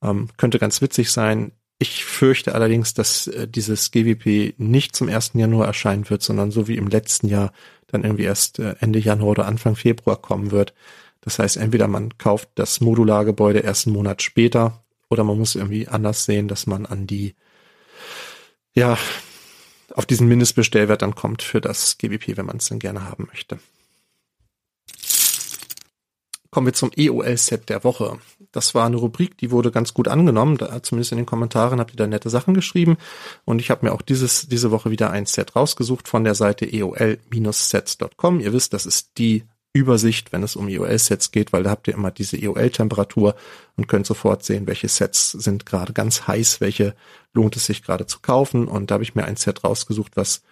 Ähm, 0.00 0.28
könnte 0.36 0.60
ganz 0.60 0.80
witzig 0.80 1.10
sein. 1.10 1.50
Ich 1.78 2.04
fürchte 2.04 2.54
allerdings, 2.54 2.94
dass 2.94 3.26
äh, 3.26 3.48
dieses 3.48 3.90
GWP 3.90 4.54
nicht 4.58 4.94
zum 4.94 5.08
1. 5.08 5.32
Januar 5.34 5.66
erscheinen 5.66 6.08
wird, 6.08 6.22
sondern 6.22 6.52
so 6.52 6.68
wie 6.68 6.76
im 6.76 6.86
letzten 6.86 7.26
Jahr 7.26 7.52
dann 7.88 8.04
irgendwie 8.04 8.24
erst 8.24 8.60
äh, 8.60 8.76
Ende 8.78 9.00
Januar 9.00 9.30
oder 9.30 9.46
Anfang 9.46 9.74
Februar 9.74 10.16
kommen 10.16 10.52
wird. 10.52 10.74
Das 11.22 11.40
heißt, 11.40 11.56
entweder 11.56 11.88
man 11.88 12.16
kauft 12.18 12.50
das 12.54 12.80
Modulargebäude 12.80 13.60
erst 13.60 13.86
einen 13.86 13.96
Monat 13.96 14.22
später 14.22 14.84
Oder 15.08 15.24
man 15.24 15.38
muss 15.38 15.56
irgendwie 15.56 15.88
anders 15.88 16.24
sehen, 16.24 16.48
dass 16.48 16.66
man 16.66 16.86
an 16.86 17.06
die, 17.06 17.34
ja, 18.74 18.96
auf 19.94 20.06
diesen 20.06 20.28
Mindestbestellwert 20.28 21.02
dann 21.02 21.14
kommt 21.14 21.42
für 21.42 21.60
das 21.60 21.96
GBP, 21.98 22.36
wenn 22.36 22.46
man 22.46 22.58
es 22.58 22.68
dann 22.68 22.80
gerne 22.80 23.04
haben 23.04 23.26
möchte. 23.28 23.58
Kommen 26.50 26.66
wir 26.66 26.74
zum 26.74 26.92
EOL-Set 26.94 27.68
der 27.68 27.82
Woche. 27.82 28.18
Das 28.52 28.76
war 28.76 28.86
eine 28.86 28.96
Rubrik, 28.96 29.38
die 29.38 29.50
wurde 29.50 29.72
ganz 29.72 29.92
gut 29.92 30.06
angenommen. 30.06 30.56
Da, 30.56 30.82
zumindest 30.84 31.10
in 31.10 31.18
den 31.18 31.26
Kommentaren 31.26 31.80
habt 31.80 31.92
ihr 31.92 31.96
da 31.96 32.06
nette 32.06 32.30
Sachen 32.30 32.54
geschrieben. 32.54 32.96
Und 33.44 33.60
ich 33.60 33.70
habe 33.70 33.86
mir 33.86 33.92
auch 33.92 34.02
dieses, 34.02 34.46
diese 34.48 34.70
Woche 34.70 34.90
wieder 34.90 35.10
ein 35.10 35.26
Set 35.26 35.56
rausgesucht 35.56 36.06
von 36.06 36.22
der 36.22 36.36
Seite 36.36 36.64
eol-sets.com. 36.64 38.38
Ihr 38.38 38.52
wisst, 38.52 38.72
das 38.72 38.86
ist 38.86 39.18
die 39.18 39.42
Übersicht, 39.74 40.32
wenn 40.32 40.44
es 40.44 40.56
um 40.56 40.68
EOL-Sets 40.68 41.32
geht, 41.32 41.52
weil 41.52 41.64
da 41.64 41.70
habt 41.70 41.88
ihr 41.88 41.94
immer 41.94 42.12
diese 42.12 42.40
EOL-Temperatur 42.40 43.34
und 43.76 43.88
könnt 43.88 44.06
sofort 44.06 44.44
sehen, 44.44 44.66
welche 44.68 44.88
Sets 44.88 45.32
sind 45.32 45.66
gerade 45.66 45.92
ganz 45.92 46.28
heiß, 46.28 46.60
welche 46.60 46.94
lohnt 47.32 47.56
es 47.56 47.66
sich 47.66 47.82
gerade 47.82 48.06
zu 48.06 48.20
kaufen. 48.20 48.68
Und 48.68 48.90
da 48.90 48.94
habe 48.94 49.04
ich 49.04 49.16
mir 49.16 49.24
ein 49.24 49.36
Set 49.36 49.64
rausgesucht, 49.64 50.16
was 50.16 50.42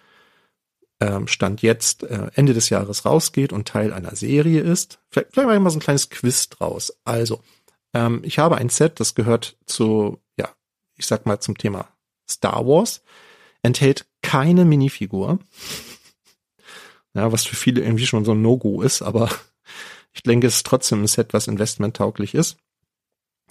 ähm, 0.99 1.27
Stand 1.27 1.61
jetzt 1.61 2.03
äh, 2.03 2.31
Ende 2.35 2.53
des 2.53 2.69
Jahres 2.69 3.05
rausgeht 3.05 3.53
und 3.53 3.67
Teil 3.67 3.93
einer 3.93 4.15
Serie 4.15 4.59
ist. 4.59 4.99
Vielleicht, 5.09 5.31
vielleicht 5.31 5.47
mache 5.47 5.55
ich 5.55 5.63
mal 5.63 5.69
so 5.69 5.77
ein 5.77 5.83
kleines 5.83 6.09
Quiz 6.09 6.49
draus. 6.49 6.93
Also, 7.05 7.41
ähm, 7.93 8.21
ich 8.23 8.39
habe 8.39 8.57
ein 8.57 8.69
Set, 8.69 8.99
das 8.99 9.15
gehört 9.15 9.57
zu, 9.65 10.19
ja, 10.37 10.49
ich 10.95 11.05
sag 11.05 11.25
mal 11.25 11.39
zum 11.39 11.57
Thema 11.57 11.87
Star 12.29 12.67
Wars, 12.67 13.01
enthält 13.61 14.05
keine 14.21 14.65
Minifigur. 14.65 15.39
Ja, 17.13 17.31
was 17.31 17.45
für 17.45 17.55
viele 17.55 17.81
irgendwie 17.81 18.05
schon 18.05 18.25
so 18.25 18.31
ein 18.31 18.41
No-Go 18.41 18.81
ist, 18.81 19.01
aber 19.01 19.29
ich 20.13 20.23
denke, 20.23 20.47
es 20.47 20.57
ist 20.57 20.65
trotzdem 20.65 21.03
ein 21.03 21.07
Set, 21.07 21.33
was 21.33 21.47
investmenttauglich 21.47 22.33
ist. 22.33 22.57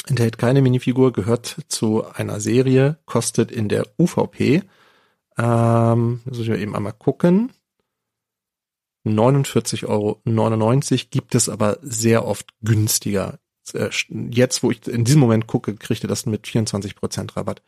Enthält 0.07 0.39
keine 0.39 0.63
Minifigur, 0.63 1.13
gehört 1.13 1.59
zu 1.69 2.05
einer 2.05 2.41
Serie, 2.41 2.99
kostet 3.05 3.53
in 3.53 3.69
der 3.69 3.87
UVP, 3.99 4.63
ähm, 5.39 6.21
muss 6.25 6.39
ich 6.39 6.49
eben 6.49 6.75
einmal 6.75 6.93
gucken, 6.93 7.53
49,99 9.05 9.89
Euro 9.89 10.21
gibt 11.11 11.35
es 11.35 11.49
aber 11.49 11.79
sehr 11.83 12.27
oft 12.27 12.53
günstiger. 12.63 13.39
Äh, 13.75 13.91
jetzt, 14.31 14.63
wo 14.63 14.71
ich 14.71 14.87
in 14.87 15.05
diesem 15.05 15.21
Moment 15.21 15.47
gucke, 15.47 15.75
kriegt 15.75 16.05
ihr 16.05 16.09
das 16.09 16.27
mit 16.27 16.47
24% 16.47 17.37
Rabatt. 17.37 17.63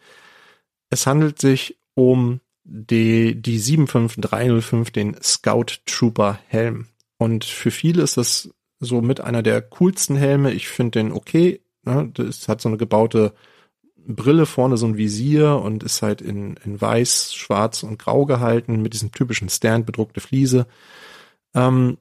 Es 0.91 1.07
handelt 1.07 1.41
sich 1.41 1.79
um 1.95 2.41
die, 2.65 3.41
die 3.41 3.59
75305, 3.59 4.91
den 4.91 5.17
Scout 5.23 5.67
Trooper 5.87 6.39
Helm. 6.49 6.89
Und 7.19 7.45
für 7.45 7.71
viele 7.71 8.03
ist 8.03 8.17
das 8.17 8.51
so 8.81 9.01
mit 9.01 9.21
einer 9.21 9.43
der 9.43 9.63
coolsten 9.63 10.17
Helme. 10.17 10.53
Ich 10.53 10.69
finde 10.69 10.99
den 10.99 11.13
okay. 11.13 11.61
Ne? 11.85 12.11
Das 12.15 12.49
hat 12.49 12.61
so 12.61 12.69
eine 12.69 12.79
gebaute 12.79 13.35
Brille 14.07 14.47
vorne, 14.47 14.77
so 14.77 14.87
ein 14.87 14.97
Visier 14.97 15.61
und 15.63 15.83
ist 15.83 16.03
halt 16.03 16.21
in, 16.21 16.57
in 16.65 16.81
weiß, 16.81 17.35
schwarz 17.35 17.83
und 17.83 17.99
grau 17.99 18.27
gehalten 18.27 18.83
mit 18.83 18.93
diesem 18.93 19.13
typischen 19.13 19.49
Stand 19.49 19.87
bedruckte 19.87 20.21
Fliese. 20.21 20.67
Ähm, 21.55 21.99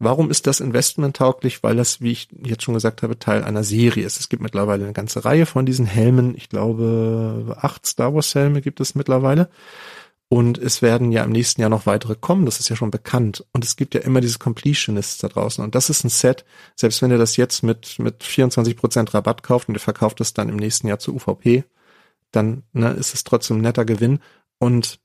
Warum 0.00 0.30
ist 0.30 0.46
das 0.46 0.60
Investment 0.60 1.16
tauglich? 1.16 1.62
Weil 1.62 1.76
das, 1.76 2.00
wie 2.00 2.12
ich 2.12 2.28
jetzt 2.44 2.62
schon 2.62 2.74
gesagt 2.74 3.02
habe, 3.02 3.18
Teil 3.18 3.42
einer 3.42 3.64
Serie 3.64 4.06
ist. 4.06 4.20
Es 4.20 4.28
gibt 4.28 4.42
mittlerweile 4.42 4.84
eine 4.84 4.92
ganze 4.92 5.24
Reihe 5.24 5.44
von 5.44 5.66
diesen 5.66 5.86
Helmen. 5.86 6.36
Ich 6.36 6.48
glaube, 6.48 7.56
acht 7.60 7.84
Star 7.84 8.14
Wars 8.14 8.34
Helme 8.34 8.60
gibt 8.60 8.80
es 8.80 8.94
mittlerweile. 8.94 9.48
Und 10.30 10.58
es 10.58 10.82
werden 10.82 11.10
ja 11.10 11.24
im 11.24 11.32
nächsten 11.32 11.62
Jahr 11.62 11.70
noch 11.70 11.86
weitere 11.86 12.14
kommen, 12.14 12.44
das 12.44 12.60
ist 12.60 12.68
ja 12.68 12.76
schon 12.76 12.90
bekannt. 12.90 13.46
Und 13.52 13.64
es 13.64 13.76
gibt 13.76 13.94
ja 13.94 14.02
immer 14.02 14.20
diese 14.20 14.38
Completionists 14.38 15.18
da 15.18 15.28
draußen. 15.28 15.64
Und 15.64 15.74
das 15.74 15.88
ist 15.88 16.04
ein 16.04 16.10
Set, 16.10 16.44
selbst 16.76 17.00
wenn 17.00 17.10
ihr 17.10 17.16
das 17.18 17.38
jetzt 17.38 17.62
mit, 17.62 17.98
mit 17.98 18.22
24% 18.22 19.14
Rabatt 19.14 19.42
kauft 19.42 19.68
und 19.68 19.74
ihr 19.74 19.80
verkauft 19.80 20.20
es 20.20 20.34
dann 20.34 20.50
im 20.50 20.56
nächsten 20.56 20.86
Jahr 20.86 20.98
zu 20.98 21.14
UVP, 21.14 21.64
dann 22.30 22.62
ne, 22.74 22.90
ist 22.92 23.14
es 23.14 23.24
trotzdem 23.24 23.58
ein 23.58 23.62
netter 23.62 23.86
Gewinn. 23.86 24.20
Und 24.58 25.00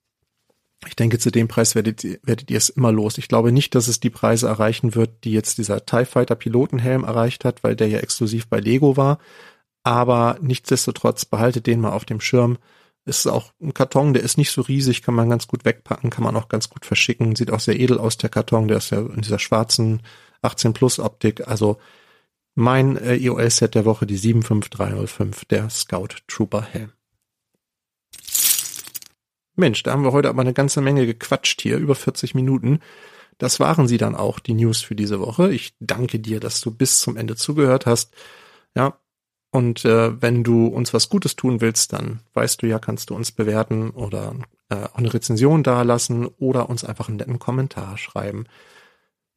ich 0.87 0.95
denke, 0.95 1.19
zu 1.19 1.31
dem 1.31 1.47
Preis 1.47 1.75
werdet, 1.75 2.03
werdet 2.03 2.49
ihr 2.49 2.57
es 2.57 2.69
immer 2.69 2.91
los. 2.91 3.17
Ich 3.17 3.27
glaube 3.27 3.51
nicht, 3.51 3.75
dass 3.75 3.87
es 3.87 3.99
die 3.99 4.09
Preise 4.09 4.47
erreichen 4.47 4.95
wird, 4.95 5.23
die 5.23 5.31
jetzt 5.31 5.57
dieser 5.57 5.85
TIE 5.85 6.05
Fighter 6.05 6.35
Pilotenhelm 6.35 7.03
erreicht 7.03 7.45
hat, 7.45 7.63
weil 7.63 7.75
der 7.75 7.87
ja 7.87 7.99
exklusiv 7.99 8.47
bei 8.47 8.59
Lego 8.59 8.97
war. 8.97 9.19
Aber 9.83 10.37
nichtsdestotrotz 10.41 11.25
behaltet 11.25 11.67
den 11.67 11.81
mal 11.81 11.91
auf 11.91 12.05
dem 12.05 12.21
Schirm. 12.21 12.57
Ist 13.05 13.27
auch 13.27 13.51
ein 13.61 13.73
Karton, 13.73 14.13
der 14.13 14.23
ist 14.23 14.37
nicht 14.37 14.51
so 14.51 14.61
riesig, 14.61 15.01
kann 15.01 15.13
man 15.13 15.29
ganz 15.29 15.47
gut 15.47 15.65
wegpacken, 15.65 16.09
kann 16.09 16.23
man 16.23 16.37
auch 16.37 16.47
ganz 16.47 16.69
gut 16.69 16.85
verschicken. 16.85 17.35
Sieht 17.35 17.51
auch 17.51 17.59
sehr 17.59 17.77
edel 17.77 17.99
aus, 17.99 18.17
der 18.17 18.29
Karton. 18.29 18.69
Der 18.69 18.77
ist 18.77 18.91
ja 18.91 18.99
in 18.99 19.21
dieser 19.21 19.39
schwarzen 19.39 20.01
18 20.41 20.73
Plus 20.73 20.99
Optik. 20.99 21.47
Also 21.47 21.77
mein 22.55 22.97
äh, 22.97 23.17
EOL-Set 23.17 23.75
der 23.75 23.85
Woche, 23.85 24.05
die 24.05 24.17
75305, 24.17 25.45
der 25.45 25.69
Scout 25.69 26.15
Trooper 26.27 26.61
Helm. 26.61 26.93
Mensch, 29.55 29.83
da 29.83 29.91
haben 29.91 30.03
wir 30.03 30.11
heute 30.11 30.29
aber 30.29 30.41
eine 30.41 30.53
ganze 30.53 30.81
Menge 30.81 31.05
gequatscht 31.05 31.61
hier, 31.61 31.77
über 31.77 31.95
40 31.95 32.35
Minuten. 32.35 32.79
Das 33.37 33.59
waren 33.59 33.87
sie 33.87 33.97
dann 33.97 34.15
auch, 34.15 34.39
die 34.39 34.53
News 34.53 34.81
für 34.81 34.95
diese 34.95 35.19
Woche. 35.19 35.53
Ich 35.53 35.75
danke 35.79 36.19
dir, 36.19 36.39
dass 36.39 36.61
du 36.61 36.71
bis 36.71 36.99
zum 36.99 37.17
Ende 37.17 37.35
zugehört 37.35 37.85
hast. 37.85 38.13
Ja, 38.75 38.97
und 39.51 39.85
äh, 39.85 40.19
wenn 40.19 40.43
du 40.43 40.65
uns 40.65 40.95
was 40.95 41.09
Gutes 41.09 41.35
tun 41.35 41.61
willst, 41.61 41.93
dann 41.93 42.21
weißt 42.33 42.61
du 42.61 42.67
ja, 42.67 42.79
kannst 42.79 43.11
du 43.11 43.15
uns 43.15 43.31
bewerten 43.31 43.91
oder 43.91 44.35
äh, 44.69 44.75
auch 44.75 44.95
eine 44.95 45.13
Rezension 45.13 45.61
dalassen 45.61 46.25
oder 46.25 46.69
uns 46.69 46.83
einfach 46.83 47.07
einen 47.07 47.17
netten 47.17 47.37
Kommentar 47.37 47.99
schreiben. 47.99 48.45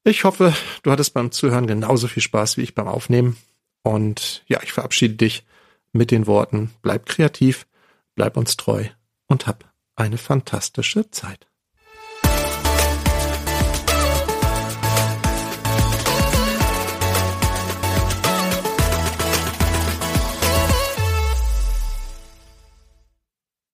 Ich 0.05 0.25
hoffe, 0.25 0.55
du 0.83 0.91
hattest 0.91 1.13
beim 1.13 1.33
Zuhören 1.33 1.67
genauso 1.67 2.09
viel 2.09 2.23
Spaß 2.23 2.57
wie 2.57 2.63
ich 2.63 2.75
beim 2.75 2.89
Aufnehmen. 2.89 3.37
Und 3.83 4.43
ja, 4.47 4.61
ich 4.63 4.73
verabschiede 4.73 5.17
dich 5.17 5.45
mit 5.93 6.11
den 6.11 6.27
Worten, 6.27 6.71
bleib 6.81 7.05
kreativ, 7.05 7.67
bleib 8.15 8.39
uns 8.39 8.57
treu 8.57 8.87
und 9.27 9.47
hab 9.47 9.66
eine 9.97 10.19
fantastische 10.19 11.11
Zeit. 11.11 11.47